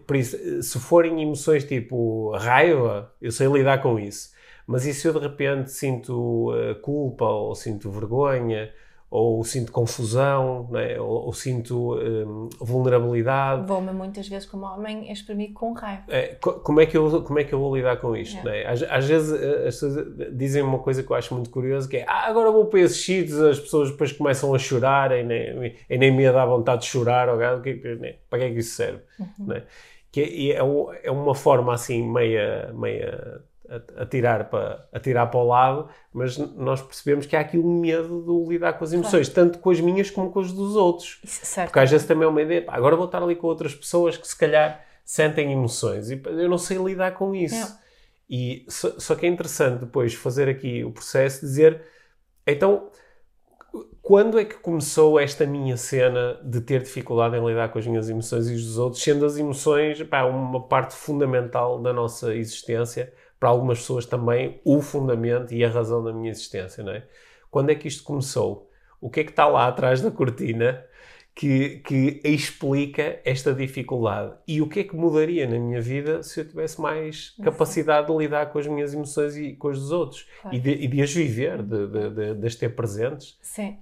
Por 0.06 0.16
isso, 0.16 0.36
eh, 0.36 0.62
se 0.62 0.78
forem 0.80 1.22
emoções 1.22 1.64
tipo 1.64 2.32
raiva, 2.36 3.12
eu 3.20 3.32
sei 3.32 3.48
lidar 3.48 3.82
com 3.82 3.98
isso. 3.98 4.32
Mas 4.68 4.86
e 4.86 4.94
se 4.94 5.08
eu 5.08 5.14
de 5.14 5.20
repente 5.20 5.72
sinto 5.72 6.54
eh, 6.56 6.76
culpa, 6.76 7.26
ou 7.26 7.56
sinto 7.56 7.90
vergonha, 7.90 8.72
ou 9.16 9.44
sinto 9.44 9.72
confusão, 9.72 10.68
né? 10.72 11.00
ou, 11.00 11.26
ou 11.28 11.34
sinto 11.34 12.00
eh, 12.00 12.26
vulnerabilidade, 12.60 13.68
Vou-me 13.68 13.92
muitas 13.92 14.28
vezes 14.28 14.48
como 14.50 14.66
homem 14.66 15.12
exprimir 15.12 15.54
com 15.54 15.74
raiva. 15.74 16.04
é, 16.08 16.36
co- 16.42 16.54
como, 16.62 16.82
é 16.82 16.86
que 16.86 16.98
eu, 16.98 17.22
como 17.24 17.38
é 17.40 17.44
que 17.44 17.54
eu 17.54 17.60
vou 17.60 17.76
lidar 17.76 17.98
com 17.98 18.16
isto? 18.16 18.40
É. 18.40 18.44
né? 18.44 18.66
Às, 18.66 18.82
às 18.84 19.06
vezes 19.06 19.40
eh, 19.40 19.68
as 19.68 19.76
pessoas 19.76 20.08
dizem 20.36 20.64
uma 20.64 20.80
coisa 20.80 21.04
que 21.04 21.12
eu 21.12 21.16
acho 21.16 21.34
muito 21.36 21.50
curiosa, 21.52 21.88
que 21.88 21.98
é 21.98 22.06
ah, 22.08 22.28
agora 22.28 22.52
vou 22.52 22.66
para 22.66 22.80
esses 22.80 23.04
sítios, 23.06 23.40
as 23.40 23.60
pessoas 23.60 23.92
depois 23.92 24.12
começam 24.12 24.54
a 24.54 24.58
chorar 24.60 25.12
e 25.18 25.24
nem, 25.24 25.76
e 25.90 25.98
nem 25.98 26.12
me 26.12 26.32
dá 26.32 26.46
vontade 26.46 26.82
de 26.82 26.88
chorar, 26.88 27.30
ou, 27.30 27.62
que- 27.62 27.76
que- 27.76 27.96
né? 27.96 28.16
para 28.30 28.40
que 28.40 28.46
é 28.46 28.50
que 28.52 28.60
isso 28.60 28.76
serve? 28.76 29.02
né? 29.40 29.64
Que 30.12 30.22
é, 30.22 30.30
e 30.30 30.52
é, 30.52 30.64
o- 30.64 30.92
é 31.04 31.12
uma 31.12 31.36
forma 31.36 31.74
assim 31.74 32.02
meia, 32.12 32.72
meia 32.74 33.42
a, 33.74 34.04
a 34.04 34.06
tirar 34.06 34.50
para, 34.50 34.88
a 34.92 35.00
tirar 35.00 35.28
para 35.28 35.40
o 35.40 35.48
lado, 35.48 35.90
mas 36.12 36.38
nós 36.38 36.82
percebemos 36.82 37.26
que 37.26 37.36
há 37.36 37.40
aqui 37.40 37.58
um 37.58 37.80
medo 37.80 38.24
de 38.24 38.54
lidar 38.54 38.74
com 38.74 38.84
as 38.84 38.94
emoções, 38.94 39.30
tanto 39.30 39.60
com 39.60 39.70
as 39.70 39.80
minhas 39.80 40.12
como 40.12 40.32
com 40.32 40.40
as 40.40 40.52
dos 40.52 40.76
outros. 40.76 41.20
Isso, 41.24 41.46
certo. 41.46 41.70
Porque 41.70 41.80
às 41.80 41.90
vezes 41.90 42.06
também 42.06 42.26
é 42.26 42.28
uma 42.28 42.42
ideia, 42.42 42.62
pá, 42.62 42.76
agora 42.76 42.96
vou 42.96 43.06
estar 43.06 43.22
ali 43.24 43.36
com 43.36 43.48
outras 43.48 43.74
pessoas 43.74 44.16
que 44.18 44.28
se 44.28 44.38
calhar 44.38 44.86
sentem 45.04 45.52
emoções 45.52 46.10
e 46.10 46.22
eu 46.26 46.50
não 46.50 46.58
sei 46.58 46.78
lidar 46.78 47.12
com 47.14 47.36
isso. 47.36 47.78
E 48.30 48.66
só, 48.70 49.00
só 49.00 49.16
que 49.16 49.26
é 49.26 49.30
interessante 49.30 49.82
depois 49.82 50.14
fazer 50.14 50.48
aqui 50.48 50.84
o 50.84 50.92
processo 50.92 51.42
dizer, 51.42 51.82
então, 52.48 52.90
quando 54.02 54.40
é 54.40 54.46
que 54.46 54.56
começou 54.56 55.20
esta 55.20 55.46
minha 55.46 55.78
cena 55.78 56.40
de 56.44 56.62
ter 56.62 56.84
dificuldade 56.84 57.36
em 57.36 57.46
lidar 57.46 57.70
com 57.70 57.80
as 57.80 57.88
minhas 57.88 58.10
emoções 58.10 58.48
e 58.48 58.54
as 58.54 58.64
dos 58.64 58.78
outros, 58.78 59.02
sendo 59.02 59.26
as 59.26 59.38
emoções 59.38 60.02
pá, 60.04 60.24
uma 60.26 60.68
parte 60.68 60.94
fundamental 60.94 61.82
da 61.82 61.94
nossa 61.94 62.36
existência, 62.36 63.14
para 63.44 63.50
algumas 63.50 63.80
pessoas 63.80 64.06
também 64.06 64.62
o 64.64 64.82
fundamento 64.82 65.54
e 65.54 65.66
a 65.66 65.70
razão 65.70 66.02
da 66.02 66.14
minha 66.14 66.32
existência, 66.32 66.82
não 66.82 66.94
é? 66.94 67.04
Quando 67.52 67.72
é 67.72 67.76
que 67.76 67.90
isto 67.90 68.02
começou? 68.02 68.72
O 69.02 69.10
que 69.10 69.20
é 69.20 69.24
que 69.26 69.32
está 69.32 69.46
lá 69.46 69.68
atrás 69.68 70.00
da 70.00 70.10
cortina 70.10 70.82
que, 71.36 71.80
que 71.80 72.22
explica 72.24 73.20
esta 73.26 73.54
dificuldade? 73.54 74.34
E 74.48 74.62
o 74.62 74.70
que 74.70 74.80
é 74.80 74.84
que 74.86 74.96
mudaria 74.96 75.46
na 75.46 75.60
minha 75.60 75.82
vida 75.82 76.24
se 76.24 76.40
eu 76.40 76.48
tivesse 76.48 76.80
mais 76.80 77.32
capacidade 77.44 78.08
de 78.08 78.18
lidar 78.18 78.46
com 78.46 78.60
as 78.60 78.66
minhas 78.68 78.94
emoções 78.94 79.36
e 79.36 79.54
com 79.58 79.68
as 79.68 79.78
dos 79.78 79.92
outros? 79.92 80.26
Claro. 80.42 80.56
E, 80.56 80.60
de, 80.62 80.72
e 80.72 80.88
de 80.88 81.02
as 81.02 81.14
viver, 81.14 81.62
de, 81.62 81.88
de, 81.88 82.10
de, 82.12 82.34
de 82.36 82.48
as 82.48 82.56
ter 82.56 82.70
presentes? 82.74 83.38
Sim. 83.42 83.78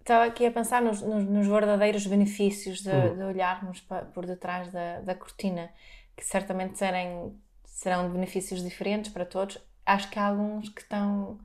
Estava 0.00 0.24
aqui 0.24 0.46
a 0.46 0.50
pensar 0.50 0.80
nos, 0.80 1.02
nos- 1.02 1.24
nos 1.28 1.46
verdadeiros 1.46 2.06
benefícios 2.06 2.80
de, 2.80 2.88
Uhum. 2.88 3.16
de 3.16 3.22
olharmos 3.24 3.80
pa- 3.82 4.06
por 4.14 4.24
detrás 4.24 4.72
da, 4.72 5.00
da 5.00 5.14
cortina, 5.14 5.68
que 6.16 6.24
certamente 6.24 6.78
serem, 6.78 7.34
serão 7.74 8.08
benefícios 8.10 8.62
diferentes 8.62 9.12
para 9.12 9.26
todos. 9.26 9.58
Acho 9.84 10.08
que 10.10 10.18
há 10.18 10.28
alguns 10.28 10.68
que 10.70 10.80
estão. 10.80 11.38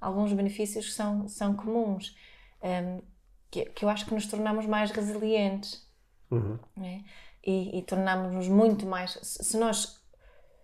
Alguns 0.00 0.32
benefícios 0.32 0.86
que 0.86 0.92
são, 0.92 1.28
são 1.28 1.54
comuns, 1.54 2.16
Hum, 2.62 3.00
que, 3.50 3.66
que 3.66 3.84
eu 3.84 3.88
acho 3.88 4.06
que 4.06 4.14
nos 4.14 4.26
tornamos 4.26 4.66
mais 4.66 4.90
resilientes 4.90 5.86
Uhum. 6.30 6.58
né? 6.76 7.04
e, 7.44 7.78
e 7.78 7.82
tornamos-nos 7.82 8.48
muito 8.48 8.86
mais. 8.86 9.18
Se 9.22 9.56
nós, 9.58 10.00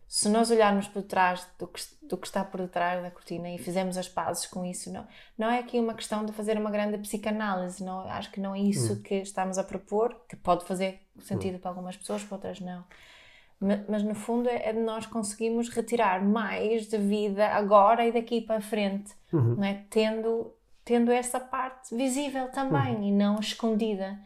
se 0.09 0.29
nós 0.29 0.51
olharmos 0.51 0.88
por 0.88 1.03
trás 1.03 1.46
do 1.59 1.68
que, 1.68 1.81
do 2.09 2.16
que 2.18 2.27
está 2.27 2.44
por 2.44 2.61
detrás 2.61 3.03
da 3.03 3.11
cortina 3.11 3.51
e 3.51 3.59
fizermos 3.59 3.96
as 3.96 4.09
pazes 4.09 4.46
com 4.46 4.64
isso, 4.64 4.90
não, 4.92 5.07
não 5.38 5.51
é 5.51 5.59
aqui 5.61 5.79
uma 5.79 5.94
questão 5.94 6.25
de 6.27 6.33
fazer 6.33 6.57
uma 6.59 6.70
grande 6.70 6.98
psicanálise, 6.98 7.85
não, 7.85 8.01
acho 8.01 8.31
que 8.33 8.40
não 8.40 8.55
é 8.55 8.61
isso 8.61 9.01
que 9.03 9.16
estamos 9.16 9.59
a 9.59 9.64
propor, 9.64 10.25
que 10.29 10.35
pode 10.37 10.64
fazer 10.64 11.01
sentido 11.20 11.59
para 11.59 11.70
algumas 11.70 11.96
pessoas, 11.96 12.25
para 12.25 12.37
outras 12.37 12.59
não. 12.61 12.85
Ma- 13.62 13.85
Mas 13.88 14.03
no 14.03 14.14
fundo 14.14 14.48
é 14.48 14.68
é 14.68 14.72
de 14.72 14.81
nós 14.81 15.07
conseguirmos 15.07 15.68
retirar 15.68 16.22
mais 16.22 16.87
de 16.88 16.98
vida 16.98 17.46
agora 17.48 18.05
e 18.07 18.12
daqui 18.12 18.40
para 18.40 18.61
frente, 18.61 19.12
Uhum. 19.33 19.55
não 19.57 19.64
é? 19.64 19.83
tendo, 19.88 20.53
tendo 20.85 21.11
essa 21.12 21.40
parte 21.40 21.94
visível 21.94 22.48
também 22.51 23.09
e 23.09 23.12
não 23.12 23.38
escondida. 23.40 24.18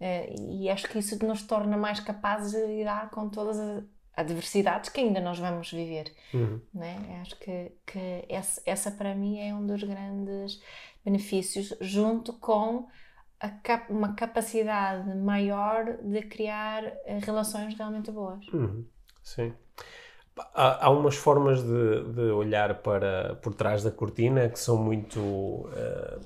Eh, 0.00 0.34
e 0.38 0.68
acho 0.70 0.88
que 0.88 0.98
isso 0.98 1.24
nos 1.26 1.42
torna 1.42 1.76
mais 1.76 2.00
capazes 2.00 2.52
de 2.52 2.66
lidar 2.66 3.10
com 3.10 3.28
todas 3.28 3.58
as 3.58 3.82
adversidades 4.14 4.88
que 4.90 5.00
ainda 5.00 5.20
nós 5.20 5.38
vamos 5.38 5.70
viver. 5.72 6.12
Uhum. 6.32 6.60
Né? 6.72 7.18
Acho 7.22 7.36
que, 7.38 7.72
que 7.86 8.24
essa, 8.28 8.62
essa 8.64 8.90
para 8.90 9.14
mim 9.14 9.38
é 9.40 9.54
um 9.54 9.66
dos 9.66 9.82
grandes 9.82 10.60
benefícios, 11.04 11.74
junto 11.80 12.32
com 12.34 12.86
cap- 13.62 13.92
uma 13.92 14.14
capacidade 14.14 15.14
maior 15.16 15.98
de 16.02 16.22
criar 16.22 16.84
eh, 16.84 17.18
relações 17.22 17.74
realmente 17.76 18.10
boas. 18.10 18.46
Uhum. 18.48 18.84
Sim. 19.22 19.52
Há, 20.54 20.86
há 20.86 20.90
umas 20.90 21.16
formas 21.16 21.62
de, 21.62 22.12
de 22.12 22.30
olhar 22.30 22.82
para 22.82 23.36
por 23.36 23.54
trás 23.54 23.82
da 23.82 23.90
cortina 23.90 24.48
que 24.48 24.58
são 24.58 24.76
muito 24.76 25.68
eh, 25.74 26.18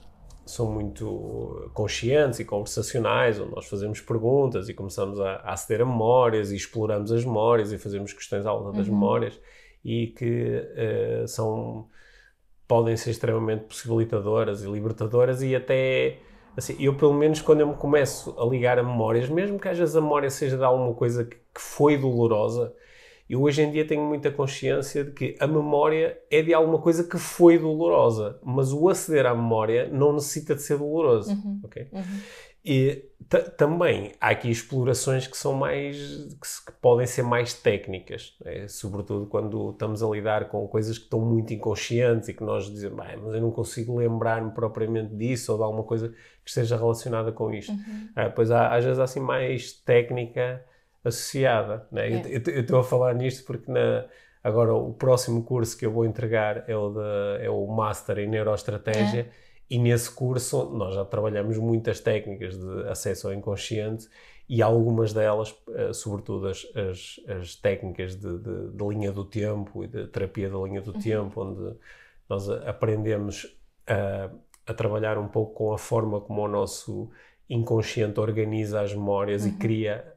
são 0.47 0.73
muito 0.73 1.71
conscientes 1.75 2.41
e 2.41 2.45
conversacionais, 2.45 3.39
onde 3.39 3.55
nós 3.55 3.67
fazemos 3.67 4.01
perguntas 4.01 4.69
e 4.69 4.75
começamos 4.75 5.21
a, 5.21 5.37
a 5.37 5.53
aceder 5.53 5.83
a 5.83 5.85
memórias 5.85 6.51
e 6.51 6.57
exploramos 6.57 7.13
as 7.13 7.25
memórias 7.25 7.73
e 7.73 7.79
fazemos 7.79 8.13
questões 8.13 8.45
à 8.45 8.53
volta 8.53 8.79
das 8.79 8.89
memórias 8.89 9.41
e 9.85 10.09
que 10.09 10.69
eh, 10.75 11.25
são 11.29 11.89
podem 12.67 12.97
ser 12.97 13.11
extremamente 13.11 13.65
possibilitadoras 13.65 14.63
e 14.63 14.71
libertadoras 14.71 15.43
e 15.43 15.55
até 15.55 16.19
assim, 16.61 16.77
eu 16.79 16.95
pelo 16.95 17.15
menos 17.15 17.43
quando 17.43 17.61
eu 17.61 17.67
me 17.67 17.75
começo 17.75 18.35
a 18.39 18.45
ligar 18.45 18.79
a 18.79 18.83
memórias, 18.83 19.29
mesmo 19.29 19.59
que 19.59 19.69
às 19.69 19.79
vezes 19.79 19.97
a 19.97 20.01
memória 20.01 20.31
seja 20.31 20.57
de 20.57 20.65
alguma 20.65 20.95
coisa 20.95 21.25
que, 21.25 21.37
que 21.37 21.61
foi 21.61 21.97
dolorosa, 21.99 22.73
eu 23.29 23.43
hoje 23.43 23.63
em 23.63 23.71
dia 23.71 23.87
tenho 23.87 24.03
muita 24.03 24.31
consciência 24.31 25.05
de 25.05 25.13
que 25.13 25.37
a 25.39 25.47
memória 25.47 26.19
é 26.31 26.43
de 26.43 26.53
alguma 26.53 26.79
coisa 26.81 27.05
que 27.05 27.17
foi 27.17 27.59
dolorosa, 27.59 28.39
mas 28.43 28.73
o 28.73 28.89
aceder 28.89 29.25
à 29.25 29.35
memória 29.35 29.89
não 29.93 30.13
necessita 30.13 30.55
de 30.55 30.63
ser 30.63 30.79
doloroso, 30.79 31.33
ok? 31.63 31.89
E 32.65 33.07
ta- 33.29 33.41
também 33.43 34.13
há 34.21 34.29
aqui 34.31 34.51
explorações 34.51 35.27
que 35.27 35.37
são 35.37 35.55
mais 35.55 35.97
que, 36.41 36.47
se- 36.47 36.65
que 36.67 36.73
podem 36.73 37.07
ser 37.07 37.23
mais 37.23 37.55
técnicas, 37.55 38.37
né? 38.45 38.69
sobretudo 38.69 39.27
quando 39.27 39.71
estamos 39.71 40.03
a 40.03 40.09
lidar 40.09 40.49
com 40.49 40.67
coisas 40.69 40.99
que 40.99 41.05
estão 41.05 41.21
muito 41.21 41.55
inconscientes 41.55 42.29
e 42.29 42.35
que 42.35 42.45
nós 42.45 42.67
dizemos, 42.71 42.99
"Bem, 43.05 43.17
mas 43.17 43.35
eu 43.35 43.41
não 43.41 43.51
consigo 43.51 43.97
lembrar-me 43.97 44.51
propriamente 44.53 45.15
disso 45.15 45.53
ou 45.53 45.59
de 45.59 45.65
alguma 45.65 45.85
coisa 45.85 46.11
que 46.11 46.51
esteja 46.51 46.77
relacionada 46.77 47.33
com 47.33 47.53
isto. 47.53 47.73
Ah, 48.15 48.29
pois 48.29 48.51
há, 48.51 48.75
às 48.75 48.85
vezes 48.85 48.99
há 48.99 49.05
assim 49.05 49.21
mais 49.21 49.73
técnica 49.73 50.63
associada. 51.03 51.87
Né? 51.91 52.11
Eu- 52.27 52.43
Eu 52.55 52.61
estou 52.61 52.79
a 52.81 52.85
falar 52.85 53.15
nisto 53.15 53.45
porque 53.47 53.71
na, 53.71 54.05
agora 54.45 54.75
o 54.75 54.93
próximo 54.93 55.43
curso 55.45 55.77
que 55.79 55.87
eu 55.87 55.91
vou 55.93 56.05
entregar 56.05 56.65
é 56.69 56.77
o, 56.77 56.91
de, 56.91 57.45
é 57.45 57.49
o 57.51 57.67
Master 57.67 58.19
em 58.19 58.27
Neuroestratégia. 58.29 59.31
E 59.71 59.79
nesse 59.79 60.11
curso 60.11 60.65
nós 60.71 60.95
já 60.97 61.05
trabalhamos 61.05 61.57
muitas 61.57 62.01
técnicas 62.01 62.59
de 62.59 62.89
acesso 62.89 63.29
ao 63.29 63.35
inconsciente 63.35 64.09
e 64.49 64.61
algumas 64.63 65.13
delas, 65.13 65.55
eh, 65.77 65.93
sobretudo 65.93 66.49
as, 66.49 66.67
as, 66.75 67.21
as 67.41 67.55
técnicas 67.55 68.17
de, 68.17 68.37
de- 68.39 68.71
de 68.73 68.85
linha 68.89 69.13
do 69.13 69.25
tempo 69.25 69.85
e 69.85 69.87
de 69.87 70.09
terapia 70.09 70.51
da 70.51 70.59
linha 70.59 70.83
do 70.83 70.93
tempo, 70.93 71.41
onde 71.41 71.79
nós 72.29 72.49
aprendemos 72.51 73.47
a, 73.87 74.29
a 74.67 74.75
trabalhar 74.75 75.17
um 75.19 75.29
pouco 75.29 75.55
com 75.55 75.73
a 75.73 75.79
forma 75.79 76.21
como 76.21 76.43
o 76.43 76.49
nosso 76.49 77.09
inconsciente 77.49 78.19
organiza 78.19 78.81
as 78.81 78.93
memórias 78.93 79.47
e 79.47 79.53
cria, 79.53 80.15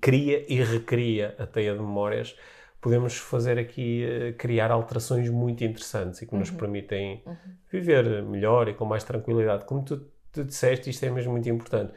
cria 0.00 0.44
e 0.48 0.62
recria 0.62 1.34
a 1.38 1.46
teia 1.46 1.72
de 1.74 1.80
memórias, 1.80 2.36
podemos 2.82 3.16
fazer 3.16 3.58
aqui, 3.60 4.04
eh, 4.04 4.32
criar 4.32 4.72
alterações 4.72 5.30
muito 5.30 5.62
interessantes 5.62 6.20
e 6.20 6.26
que 6.26 6.34
nos 6.34 6.50
permitem 6.50 7.22
viver 7.70 8.22
melhor 8.24 8.68
e 8.68 8.74
com 8.74 8.84
mais 8.84 9.04
tranquilidade. 9.04 9.64
Como 9.64 9.84
tu, 9.84 10.04
tu 10.32 10.44
disseste, 10.44 10.90
isto 10.90 11.06
é 11.06 11.10
mesmo 11.10 11.30
muito 11.30 11.48
importante. 11.48 11.92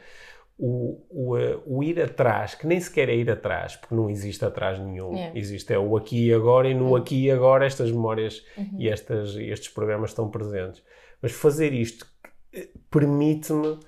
O, 0.56 1.04
o, 1.10 1.36
eh, 1.36 1.58
o 1.66 1.82
ir 1.82 2.00
atrás, 2.00 2.54
que 2.54 2.68
nem 2.68 2.78
sequer 2.80 3.08
é 3.08 3.16
ir 3.16 3.28
atrás, 3.28 3.74
porque 3.74 3.96
não 3.96 4.08
existe 4.08 4.44
atrás 4.44 4.78
nenhum. 4.78 5.12
Yeah. 5.12 5.36
Existe 5.36 5.72
é 5.72 5.78
o 5.78 5.96
aqui 5.96 6.28
e 6.28 6.32
agora, 6.32 6.68
e 6.68 6.74
no 6.74 6.94
aqui 6.94 7.24
e 7.24 7.30
agora 7.32 7.66
estas 7.66 7.90
memórias 7.90 8.46
e 8.78 8.88
estas, 8.88 9.34
estes 9.34 9.68
programas 9.68 10.10
estão 10.10 10.30
presentes. 10.30 10.84
Mas 11.20 11.32
fazer 11.32 11.72
isto 11.72 12.06
eh, 12.52 12.68
permite-me 12.88 13.80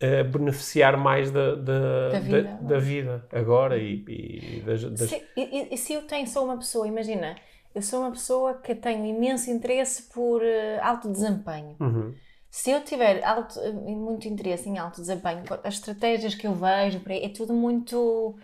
eh, 0.00 0.22
beneficiar 0.24 0.96
mais 0.96 1.30
da, 1.30 1.54
da, 1.56 2.08
Da 2.10 2.18
vida, 2.20 2.42
da- 2.42 2.50
não 2.50 2.66
é? 2.66 2.68
da 2.68 2.78
vida 2.78 3.28
agora 3.32 3.76
e, 3.78 4.04
e 4.08 4.62
das, 4.64 4.82
das- 4.84 5.08
Se, 5.10 5.22
e, 5.36 5.74
e- 5.74 5.76
se 5.76 5.92
eu 5.92 6.02
tenho, 6.02 6.26
sou 6.26 6.44
uma 6.44 6.56
pessoa, 6.58 6.86
imagina, 6.86 7.36
eu 7.74 7.82
sou 7.82 8.00
uma 8.00 8.10
pessoa 8.12 8.54
que 8.54 8.74
tenho 8.74 9.04
imenso 9.06 9.50
interesse 9.50 10.04
por 10.04 10.42
eh, 10.42 10.78
alto 10.80 11.10
desempenho. 11.10 11.76
Uhum. 11.80 12.14
Se 12.50 12.70
eu 12.70 12.82
tiver 12.82 13.22
alto, 13.24 13.60
muito 13.84 14.26
interesse 14.26 14.68
em 14.68 14.78
alto 14.78 15.00
desempenho, 15.00 15.42
as 15.62 15.74
estratégias 15.74 16.34
que 16.34 16.46
eu 16.46 16.54
vejo 16.54 17.00
por 17.00 17.12
aí, 17.12 17.24
é 17.24 17.28
tudo 17.28 17.52
muito. 17.52 18.36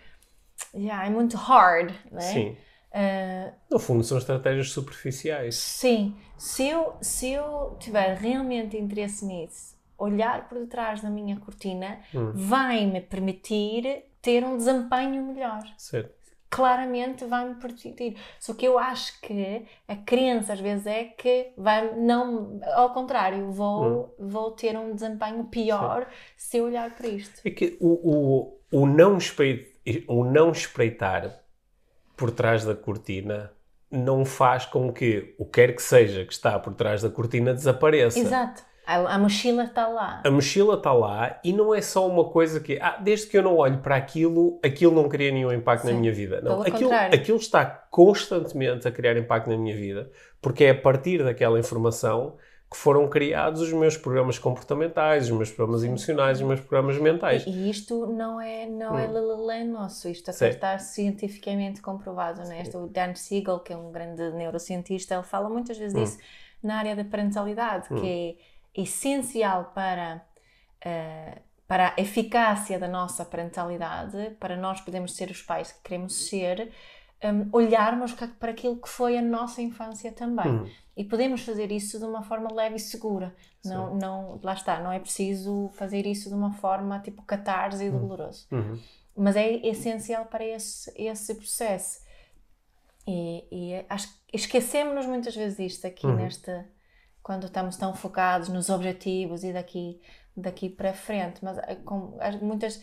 Yeah, 0.73 1.05
é 1.07 1.09
muito 1.09 1.35
hard, 1.37 1.93
não 2.11 2.19
é? 2.19 2.21
Sim. 2.21 2.57
Uh, 2.93 3.53
No 3.69 3.79
fundo, 3.79 4.03
são 4.03 4.17
estratégias 4.17 4.69
superficiais. 4.71 5.55
sim, 5.55 6.15
se 6.37 6.67
eu, 6.67 6.95
se 7.01 7.31
eu 7.31 7.75
tiver 7.79 8.15
realmente 8.17 8.77
interesse 8.77 9.25
nisso, 9.25 9.74
olhar 9.97 10.47
por 10.49 10.59
detrás 10.59 11.01
da 11.01 11.09
minha 11.09 11.37
cortina 11.39 11.99
Hum. 12.13 12.31
vai-me 12.33 13.01
permitir 13.01 14.03
ter 14.21 14.43
um 14.43 14.57
desempenho 14.57 15.23
melhor. 15.23 15.63
Certo. 15.77 16.13
claramente 16.49 17.25
vai-me 17.25 17.55
permitir. 17.55 18.15
Só 18.39 18.53
que 18.53 18.65
eu 18.65 18.79
acho 18.79 19.19
que 19.19 19.65
a 19.89 19.95
crença 19.97 20.53
às 20.53 20.59
vezes 20.59 20.87
é 20.87 21.03
que 21.03 21.51
vai 21.57 21.93
não, 21.95 22.61
ao 22.75 22.93
contrário, 22.93 23.51
vou, 23.51 24.15
vou 24.17 24.51
ter 24.51 24.77
um 24.77 24.93
desempenho 24.95 25.43
pior 25.45 26.07
se 26.37 26.57
eu 26.57 26.65
olhar 26.65 26.89
para 26.95 27.07
isto. 27.07 27.41
É 27.43 27.49
que 27.49 27.75
o, 27.81 27.89
o, 28.71 28.81
o, 28.83 28.85
não 28.87 29.17
espreitar, 29.17 29.67
o 30.07 30.23
não 30.23 30.51
espreitar 30.51 31.29
por 32.15 32.31
trás 32.31 32.63
da 32.63 32.73
cortina 32.75 33.51
não 33.91 34.23
faz 34.23 34.65
com 34.65 34.93
que 34.93 35.35
o 35.37 35.45
quer 35.45 35.75
que 35.75 35.81
seja 35.81 36.23
que 36.25 36.31
está 36.33 36.57
por 36.57 36.73
trás 36.73 37.01
da 37.01 37.09
cortina 37.09 37.53
desapareça. 37.53 38.17
Exato. 38.19 38.63
A, 38.85 39.15
a 39.15 39.17
mochila 39.17 39.63
está 39.63 39.87
lá. 39.87 40.21
A 40.23 40.29
mochila 40.31 40.75
está 40.75 40.93
lá 40.93 41.39
e 41.43 41.51
não 41.51 41.73
é 41.73 41.81
só 41.81 42.07
uma 42.07 42.25
coisa 42.25 42.59
que, 42.59 42.77
ah, 42.81 42.97
desde 43.01 43.27
que 43.27 43.37
eu 43.37 43.43
não 43.43 43.55
olho 43.57 43.79
para 43.79 43.95
aquilo, 43.95 44.59
aquilo 44.63 44.93
não 44.93 45.09
cria 45.09 45.31
nenhum 45.31 45.51
impacto 45.51 45.85
na 45.85 45.91
Sim, 45.91 45.97
minha 45.99 46.11
vida. 46.13 46.41
Não, 46.41 46.61
aquilo, 46.61 46.89
contrário. 46.89 47.15
aquilo 47.15 47.37
está 47.37 47.65
constantemente 47.65 48.87
a 48.87 48.91
criar 48.91 49.17
impacto 49.17 49.49
na 49.49 49.57
minha 49.57 49.75
vida, 49.75 50.11
porque 50.41 50.65
é 50.65 50.69
a 50.71 50.75
partir 50.79 51.23
daquela 51.23 51.59
informação 51.59 52.35
que 52.69 52.77
foram 52.77 53.07
criados 53.07 53.61
os 53.61 53.71
meus 53.71 53.95
programas 53.95 54.37
comportamentais, 54.39 55.25
os 55.25 55.31
meus 55.31 55.51
programas 55.51 55.83
emocionais, 55.83 56.41
os 56.41 56.47
meus 56.47 56.59
programas 56.59 56.97
mentais. 56.99 57.45
E, 57.45 57.49
e 57.51 57.69
isto 57.69 58.07
não 58.07 58.41
é, 58.41 58.65
não 58.65 58.97
é 58.97 59.07
lalelé 59.07 59.63
nosso, 59.63 60.09
isto 60.09 60.29
até 60.31 60.47
Hum. 60.47 60.49
Está 60.49 60.77
cientificamente 60.79 61.81
comprovado. 61.81 62.41
Né? 62.47 62.61
Este, 62.61 62.75
o 62.75 62.87
Dan 62.87 63.15
Siegel, 63.15 63.59
que 63.59 63.71
é 63.71 63.77
um 63.77 63.91
grande 63.91 64.29
neurocientista, 64.31 65.13
ele 65.15 65.23
fala 65.23 65.49
muitas 65.49 65.77
Hum. 65.77 65.81
vezes 65.81 65.95
disso 65.97 66.17
na 66.61 66.77
área 66.77 66.95
da 66.95 67.05
parentalidade, 67.05 67.87
que 67.89 68.07
é 68.07 68.35
essencial 68.75 69.71
para, 69.73 70.25
eh, 70.81 71.41
para 71.67 71.93
a 71.97 72.01
eficácia 72.01 72.77
da 72.77 72.87
nossa 72.87 73.23
parentalidade, 73.25 74.31
para 74.39 74.55
nós 74.55 74.81
podermos 74.81 75.15
ser 75.15 75.29
os 75.31 75.41
pais 75.41 75.71
que 75.71 75.81
queremos 75.83 76.27
ser, 76.27 76.71
um, 77.23 77.49
olharmos 77.51 78.13
para 78.13 78.51
aquilo 78.51 78.75
que 78.77 78.89
foi 78.89 79.17
a 79.17 79.21
nossa 79.21 79.61
infância 79.61 80.11
também. 80.11 80.51
Hum. 80.51 80.69
E 80.97 81.03
podemos 81.03 81.41
fazer 81.41 81.71
isso 81.71 81.97
de 81.99 82.05
uma 82.05 82.23
forma 82.23 82.53
leve 82.53 82.75
e 82.75 82.79
segura. 82.79 83.35
Não, 83.63 83.95
não, 83.95 84.39
lá 84.43 84.53
está, 84.53 84.79
não 84.79 84.91
é 84.91 84.99
preciso 84.99 85.69
fazer 85.73 86.05
isso 86.05 86.29
de 86.29 86.35
uma 86.35 86.53
forma 86.53 86.99
tipo 86.99 87.21
catarse 87.23 87.83
e 87.83 87.89
doloroso. 87.89 88.47
Uhum. 88.51 88.79
Mas 89.17 89.35
é 89.35 89.55
essencial 89.67 90.25
para 90.25 90.45
esse, 90.45 90.91
esse 90.95 91.35
processo. 91.35 91.99
E, 93.07 93.45
e 93.51 93.85
acho 93.89 94.07
que 94.07 94.37
esquecemos-nos 94.37 95.05
muitas 95.05 95.35
vezes 95.35 95.57
disto 95.57 95.85
aqui 95.85 96.05
Uhum. 96.07 96.15
neste 96.15 96.51
quando 97.27 97.45
estamos 97.47 97.75
tão 97.77 97.91
focados 97.95 98.49
nos 98.49 98.69
objetivos 98.69 99.43
e 99.43 99.51
daqui 99.51 99.99
daqui 100.37 100.69
para 100.69 100.93
frente 100.93 101.37
mas 101.43 101.57
eh, 101.59 101.75
com, 101.89 102.17
as- 102.21 102.39
muitas 102.41 102.73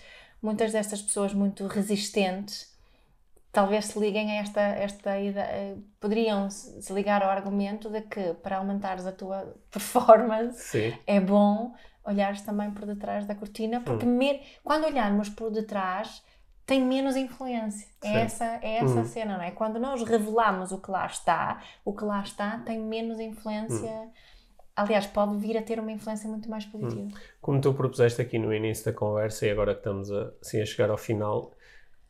muitas 0.42 0.72
destas 0.72 1.00
pessoas 1.02 1.32
muito 1.32 1.66
resistentes 1.68 2.56
talvez 3.52 3.84
se 3.86 3.98
liguem 3.98 4.32
a 4.32 4.42
esta 4.42 4.60
esta 4.60 5.18
ideia 5.20 5.76
poderiam 6.00 6.50
se 6.50 6.82
se 6.82 6.92
ligar 6.92 7.22
ao 7.22 7.30
argumento 7.30 7.88
de 7.90 8.00
que 8.02 8.34
para 8.42 8.56
aumentares 8.58 9.06
a 9.06 9.12
tua 9.12 9.54
performance 9.70 10.58
Sim. 10.70 10.98
é 11.06 11.20
bom 11.20 11.74
olhares 12.04 12.42
também 12.42 12.68
por 12.72 12.84
detrás 12.84 13.24
da 13.26 13.34
cortina, 13.34 13.80
porque 13.80 14.04
Hum. 14.04 14.16
me- 14.18 14.42
quando 14.64 14.86
olharmos 14.86 15.28
por 15.28 15.52
detrás 15.52 16.20
tem 16.66 16.80
menos 16.82 17.14
influência. 17.16 17.86
Sim. 18.00 18.08
É 18.08 18.20
essa, 18.22 18.44
é 18.60 18.76
essa 18.78 19.00
Hum. 19.02 19.04
cena, 19.04 19.36
não 19.36 19.44
é? 19.44 19.52
Quando 19.52 19.78
nós 19.78 20.02
revelamos 20.02 20.72
o 20.72 20.78
que 20.80 20.90
lá 20.90 21.06
está, 21.06 21.62
o 21.84 21.92
que 21.94 22.04
lá 22.04 22.20
está 22.22 22.58
tem 22.66 22.78
menos 22.80 23.20
influência. 23.20 23.88
Hum. 23.90 24.10
Aliás, 24.74 25.06
pode 25.06 25.36
vir 25.36 25.56
a 25.58 25.62
ter 25.62 25.78
uma 25.78 25.92
influência 25.92 26.28
muito 26.28 26.48
mais 26.48 26.64
positiva. 26.64 27.08
Como 27.40 27.60
tu 27.60 27.74
propuseste 27.74 28.22
aqui 28.22 28.38
no 28.38 28.54
início 28.54 28.84
da 28.86 28.92
conversa 28.92 29.46
e 29.46 29.50
agora 29.50 29.74
que 29.74 29.80
estamos 29.80 30.10
a, 30.10 30.32
assim, 30.40 30.60
a 30.62 30.64
chegar 30.66 30.88
ao 30.90 30.96
final, 30.96 31.52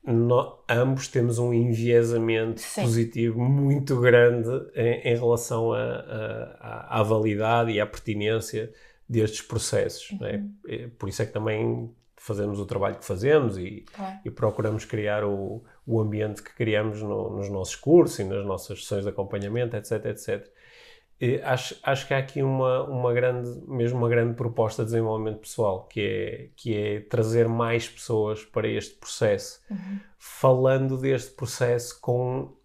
nó- 0.05 0.59
ambos 0.69 1.09
temos 1.09 1.39
um 1.39 1.53
enviesamento 1.53 2.61
Sim. 2.61 2.83
positivo 2.83 3.41
muito 3.41 4.01
grande 4.01 4.49
em, 4.75 5.01
em 5.01 5.15
relação 5.17 5.73
à- 5.73 7.03
validade 7.03 7.73
e 7.73 7.81
à 7.81 7.87
pertinência 7.87 8.73
destes 9.09 9.43
processos. 9.43 10.09
é? 10.23 10.37
Uhum. 10.37 10.55
É 10.69 10.87
Por 10.99 11.09
isso 11.09 11.21
é 11.23 11.27
que 11.27 11.33
também 11.33 11.93
fazemos 12.17 12.61
o 12.61 12.67
trabalho 12.67 12.97
que 12.97 13.05
fazemos 13.05 13.59
e, 13.59 13.85
Claro. 13.93 14.19
e 14.25 14.31
procuramos 14.31 14.85
criar 14.85 15.25
o, 15.25 15.65
o 15.85 16.01
ambiente 16.01 16.41
que 16.43 16.55
criamos 16.55 17.03
no- 17.03 17.37
nos 17.37 17.51
nossos 17.51 17.75
cursos 17.75 18.21
e 18.21 18.25
nas 18.25 18.47
nossas 18.47 18.81
sessões 18.83 19.03
de 19.03 19.09
acompanhamento, 19.11 19.77
etc, 19.77 20.05
etc. 20.07 20.49
Acho, 21.45 21.77
acho 21.85 22.07
que 22.07 22.15
há 22.15 22.19
aqui 22.19 22.43
uma, 22.43 22.83
uma 22.85 23.13
grande, 23.13 23.49
mesmo 23.69 23.99
uma 23.99 24.09
grande 24.09 24.35
proposta 24.35 24.83
de 24.83 24.91
desenvolvimento 24.91 25.39
pessoal, 25.41 25.87
que 25.87 26.01
é, 26.01 26.51
que 26.57 26.77
é 26.77 27.01
trazer 27.01 27.49
mais 27.49 27.89
pessoas 27.89 28.45
para 28.45 28.67
este 28.69 28.97
processo, 28.97 29.61
Uhum. 29.71 30.01
falando 30.19 30.99
deste 30.99 31.31
processo 31.33 32.01
com, 32.01 32.57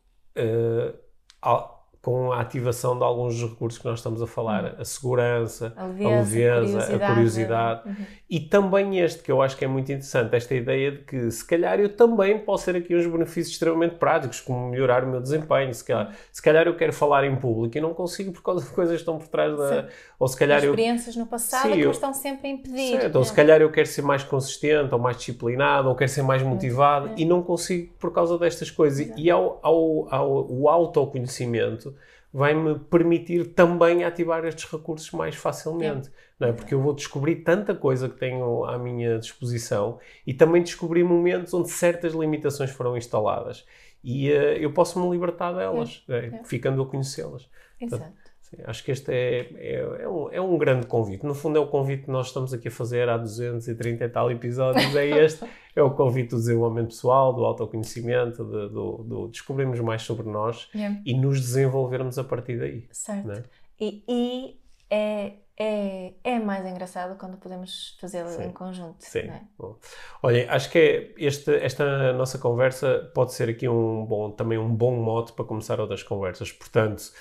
a, 1.41 1.77
com 2.08 2.32
a 2.32 2.39
ativação 2.39 2.97
de 2.97 3.03
alguns 3.03 3.41
recursos 3.43 3.78
que 3.82 3.86
nós 3.86 3.99
estamos 3.99 4.22
a 4.22 4.26
falar, 4.28 4.76
a 4.80 4.86
segurança, 4.86 5.74
A 5.76 5.84
a 5.84 5.88
leveza, 5.88 6.78
leveza, 6.78 6.95
a 6.95 7.10
curiosidade. 7.10 7.82
Uhum. 7.86 7.95
E 8.30 8.39
também 8.39 8.97
este, 9.01 9.22
que 9.22 9.30
eu 9.30 9.41
acho 9.41 9.58
que 9.58 9.66
é 9.66 9.68
muito 9.68 9.91
interessante, 9.91 10.34
esta 10.34 10.55
ideia 10.55 10.93
de 10.93 10.99
que 10.99 11.30
se 11.30 11.45
calhar 11.45 11.78
eu 11.82 11.89
também 11.89 12.39
posso 12.39 12.64
ter 12.64 12.78
aqui 12.78 12.95
uns 12.95 13.05
benefícios 13.05 13.49
extremamente 13.49 13.95
práticos, 13.95 14.39
como 14.39 14.70
melhorar 14.70 15.03
o 15.03 15.08
meu 15.08 15.20
desempenho. 15.20 15.74
Se 15.74 15.84
calhar, 15.84 16.16
se 16.32 16.41
calhar 16.41 16.66
eu 16.66 16.78
quero 16.78 16.93
falar 16.93 17.26
em 17.26 17.36
público 17.36 17.78
e 17.78 17.82
não 17.82 17.93
consigo 17.93 18.32
por 18.32 18.41
causa 18.41 18.64
de 18.64 18.72
coisas 18.72 18.95
que 18.95 19.01
estão 19.01 19.18
por 19.18 19.28
trás 19.28 19.58
da. 19.58 19.89
Ou 20.18 20.30
se 20.30 20.38
calhar 20.38 20.64
eu. 20.64 20.70
Experiências 20.72 21.14
no 21.18 21.26
passado 21.26 21.64
Sim, 21.64 21.74
que 21.74 21.82
eu- 21.82 21.91
estão 21.91 22.14
sempre 22.14 22.47
a 22.47 22.51
impedir. 22.51 23.01
Certo, 23.01 23.18
ou 23.18 23.24
se 23.26 23.34
calhar 23.34 23.60
eu 23.62 23.70
quero 23.70 23.86
ser 23.88 24.01
mais 24.01 24.24
consistente, 24.24 24.93
ou 24.93 24.99
mais 24.99 25.18
disciplinado, 25.18 25.89
ou 25.89 25.95
quero 25.95 26.10
ser 26.10 26.22
mais 26.22 26.41
motivado 26.41 27.12
e 27.18 27.26
não 27.26 27.43
consigo 27.43 27.93
por 27.99 28.14
causa 28.14 28.38
destas 28.38 28.72
coisas. 28.72 29.12
E 29.18 29.30
ao, 29.30 29.60
ao, 29.62 30.08
ao, 30.10 30.47
o 30.49 30.70
autoconhecimento 30.70 31.97
vai-me 32.34 32.80
permitir 32.80 33.54
também 33.54 34.04
ativar 34.04 34.46
estes 34.46 34.70
recursos 34.70 35.12
mais 35.12 35.36
facilmente. 35.36 36.12
Não 36.40 36.50
é? 36.50 36.54
Porque 36.54 36.74
eu 36.74 36.82
vou 36.82 36.94
descobrir 36.94 37.38
tanta 37.38 37.74
coisa 37.74 38.08
que 38.08 38.18
tenho 38.18 38.64
à 38.66 38.78
minha 38.78 39.18
disposição 39.18 40.00
e 40.26 40.34
também 40.34 40.62
descobrir 40.62 41.04
momentos 41.04 41.54
onde 41.54 41.70
certas 41.70 42.14
limitações 42.14 42.70
foram 42.70 42.96
instaladas. 42.96 43.66
E 44.04 44.32
eh, 44.32 44.64
eu 44.64 44.72
posso 44.72 45.00
me 45.00 45.10
libertar 45.10 45.52
delas, 45.54 46.04
né? 46.08 46.40
ficando 46.46 46.82
a 46.82 46.86
conhecê-las. 46.86 47.50
Exato. 47.80 48.27
Sim, 48.50 48.58
acho 48.64 48.84
que 48.84 48.91
este 48.91 49.12
é, 49.12 49.50
é, 49.56 50.04
é, 50.04 50.08
um, 50.08 50.32
é 50.32 50.39
um 50.39 50.58
grande 50.58 50.88
convite. 50.88 51.26
No 51.26 51.36
fundo, 51.36 51.58
é 51.58 51.62
o 51.62 51.68
convite 51.68 52.04
que 52.04 52.12
nós 52.12 52.28
estamos 52.28 52.54
aqui 52.54 52.70
a 52.70 52.72
fazer 52.72 53.10
há 53.10 53.18
230 53.18 54.06
e 54.06 54.10
tal 54.10 54.32
episódios. 54.32 54.95
É 54.95 55.06
este. 55.06 55.45
é 55.76 55.84
o 55.84 55.91
convite 55.91 56.30
do 56.30 56.38
desenvolvimento 56.38 56.89
pessoal, 56.89 57.34
do 57.34 57.43
autoconhecimento, 57.43 58.45
de, 58.45 58.70
do, 58.70 59.04
do 59.04 59.28
descobrirmos 59.28 59.80
mais 59.82 60.02
sobre 60.04 60.30
nós 60.30 60.70
Yeah. 60.74 61.00
e 61.06 61.14
nos 61.14 61.41
desenvolvermos 61.41 62.18
a 62.18 62.24
partir 62.24 62.58
daí. 62.58 62.88
Certo. 62.91 63.28
Né? 63.28 63.43
E, 63.80 64.04
e 64.08 64.60
é, 64.89 65.34
é, 65.60 66.14
é 66.24 66.39
mais 66.39 66.66
engraçado 66.66 67.18
quando 67.18 67.38
podemos 67.38 67.98
fazê-lo 68.00 68.30
em 68.41 68.52
conjunto. 68.52 68.98
Sim. 69.00 69.20
é? 69.20 69.41
Bom. 69.58 69.76
Olha, 70.24 70.50
acho 70.52 70.72
que 70.72 70.78
é 70.78 71.14
este, 71.18 71.54
esta 71.56 72.14
nossa 72.14 72.38
conversa 72.38 73.12
pode 73.14 73.34
ser 73.34 73.50
aqui 73.50 73.68
um 73.68 74.06
bom, 74.06 74.32
também 74.32 74.58
um 74.58 74.74
bom 74.74 74.95
mote 74.95 75.34
para 75.34 75.43
começar 75.43 75.80
outras 75.82 76.02
conversas. 76.02 76.52
Portanto, 76.52 77.12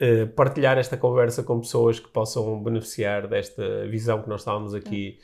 eh, 0.00 0.26
partilhar 0.26 0.78
esta 0.78 0.96
conversa 0.96 1.42
com 1.42 1.58
pessoas 1.60 1.98
que 2.00 2.08
possam 2.08 2.62
beneficiar 2.62 3.26
desta 3.26 3.86
visão 3.86 4.22
que 4.22 4.28
nós 4.28 4.40
estávamos 4.40 4.74
aqui 4.74 5.18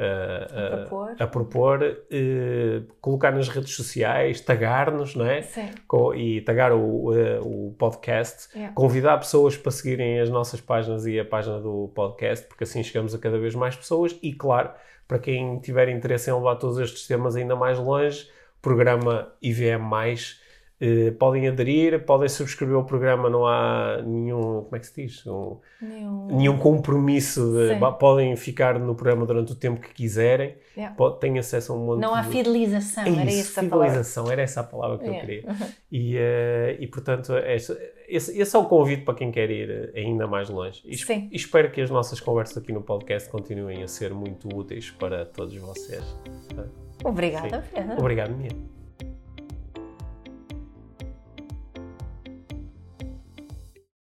eh, 0.00 0.46
A 0.46 0.76
propor. 0.86 1.16
a 1.18 1.26
propor, 1.26 1.82
eh, 2.10 2.82
colocar 3.00 3.32
nas 3.32 3.48
redes 3.48 3.74
sociais, 3.74 4.40
tagar-nos, 4.40 5.16
não 5.16 5.26
é? 5.26 5.42
Sim. 5.42 5.70
E 6.16 6.40
tagar 6.42 6.72
o, 6.72 7.12
eh, 7.16 7.40
o 7.42 7.74
podcast, 7.76 8.48
Yeah. 8.54 8.72
convidar 8.74 9.18
pessoas 9.18 9.56
para 9.56 9.72
seguirem 9.72 10.20
as 10.20 10.30
nossas 10.30 10.60
páginas 10.60 11.04
e 11.04 11.18
a 11.18 11.24
página 11.24 11.58
do 11.60 11.90
podcast, 11.94 12.46
porque 12.46 12.62
assim 12.64 12.82
chegamos 12.84 13.12
a 13.14 13.18
cada 13.18 13.38
vez 13.40 13.54
mais 13.56 13.74
pessoas 13.74 14.16
e, 14.22 14.32
claro, 14.32 14.70
para 15.08 15.18
quem 15.18 15.58
tiver 15.58 15.88
interesse 15.88 16.30
em 16.30 16.34
levar 16.34 16.54
todos 16.56 16.78
estes 16.78 17.06
temas 17.08 17.34
ainda 17.34 17.56
mais 17.56 17.76
longe, 17.78 18.28
programa 18.62 19.32
IVM+, 19.42 19.80
Uh, 20.80 21.10
podem 21.18 21.48
aderir, 21.48 22.04
podem 22.04 22.28
subscrever 22.28 22.76
o 22.78 22.84
programa, 22.84 23.28
não 23.28 23.44
há 23.44 24.00
nenhum, 24.00 24.62
como 24.62 24.76
é 24.76 24.78
que 24.78 24.86
se 24.86 25.02
diz? 25.02 25.26
Um, 25.26 25.56
Nenhum... 25.82 26.26
nenhum 26.36 26.56
compromisso, 26.58 27.52
de, 27.52 27.76
podem 27.98 28.36
ficar 28.36 28.78
no 28.78 28.94
programa 28.94 29.26
durante 29.26 29.50
o 29.50 29.54
tempo 29.56 29.80
que 29.80 29.92
quiserem, 29.92 30.54
Yeah. 30.76 30.94
Pode- 30.94 31.18
têm 31.18 31.36
acesso 31.36 31.72
a 31.72 31.74
um 31.74 31.84
monte 31.84 32.00
Não 32.00 32.14
há 32.14 32.20
de... 32.22 32.28
fidelização, 32.28 33.02
É 33.02 33.08
era 33.10 33.24
isso, 33.24 33.50
essa 33.50 33.60
a 33.60 33.64
palavra. 33.68 33.86
fidelização, 33.88 34.30
era 34.30 34.42
essa 34.42 34.60
a 34.60 34.62
palavra 34.62 34.98
que 34.98 35.04
eu 35.06 35.12
Yeah. 35.12 35.26
queria. 35.26 35.56
E, 35.90 36.16
eh, 36.16 36.76
e 36.78 36.86
portanto, 36.86 37.32
esse, 37.36 37.76
esse, 38.08 38.38
esse 38.40 38.54
é 38.54 38.58
o 38.60 38.64
convite 38.66 39.02
para 39.02 39.14
quem 39.14 39.32
quer 39.32 39.50
ir 39.50 39.68
eh, 39.92 40.00
ainda 40.00 40.28
mais 40.28 40.48
longe. 40.48 40.80
E, 40.84 40.96
Sim. 40.96 41.28
espero 41.32 41.72
que 41.72 41.80
as 41.80 41.90
nossas 41.90 42.20
conversas 42.20 42.58
aqui 42.58 42.72
no 42.72 42.82
podcast 42.82 43.28
continuem 43.28 43.82
a 43.82 43.88
ser 43.88 44.14
muito 44.14 44.48
úteis 44.56 44.92
para 44.92 45.26
todos 45.26 45.56
vocês. 45.56 46.04
Obrigada, 47.04 47.62
Sim. 47.62 47.68
Pedro. 47.74 47.98
Obrigado, 47.98 48.36
Mia. 48.36 48.77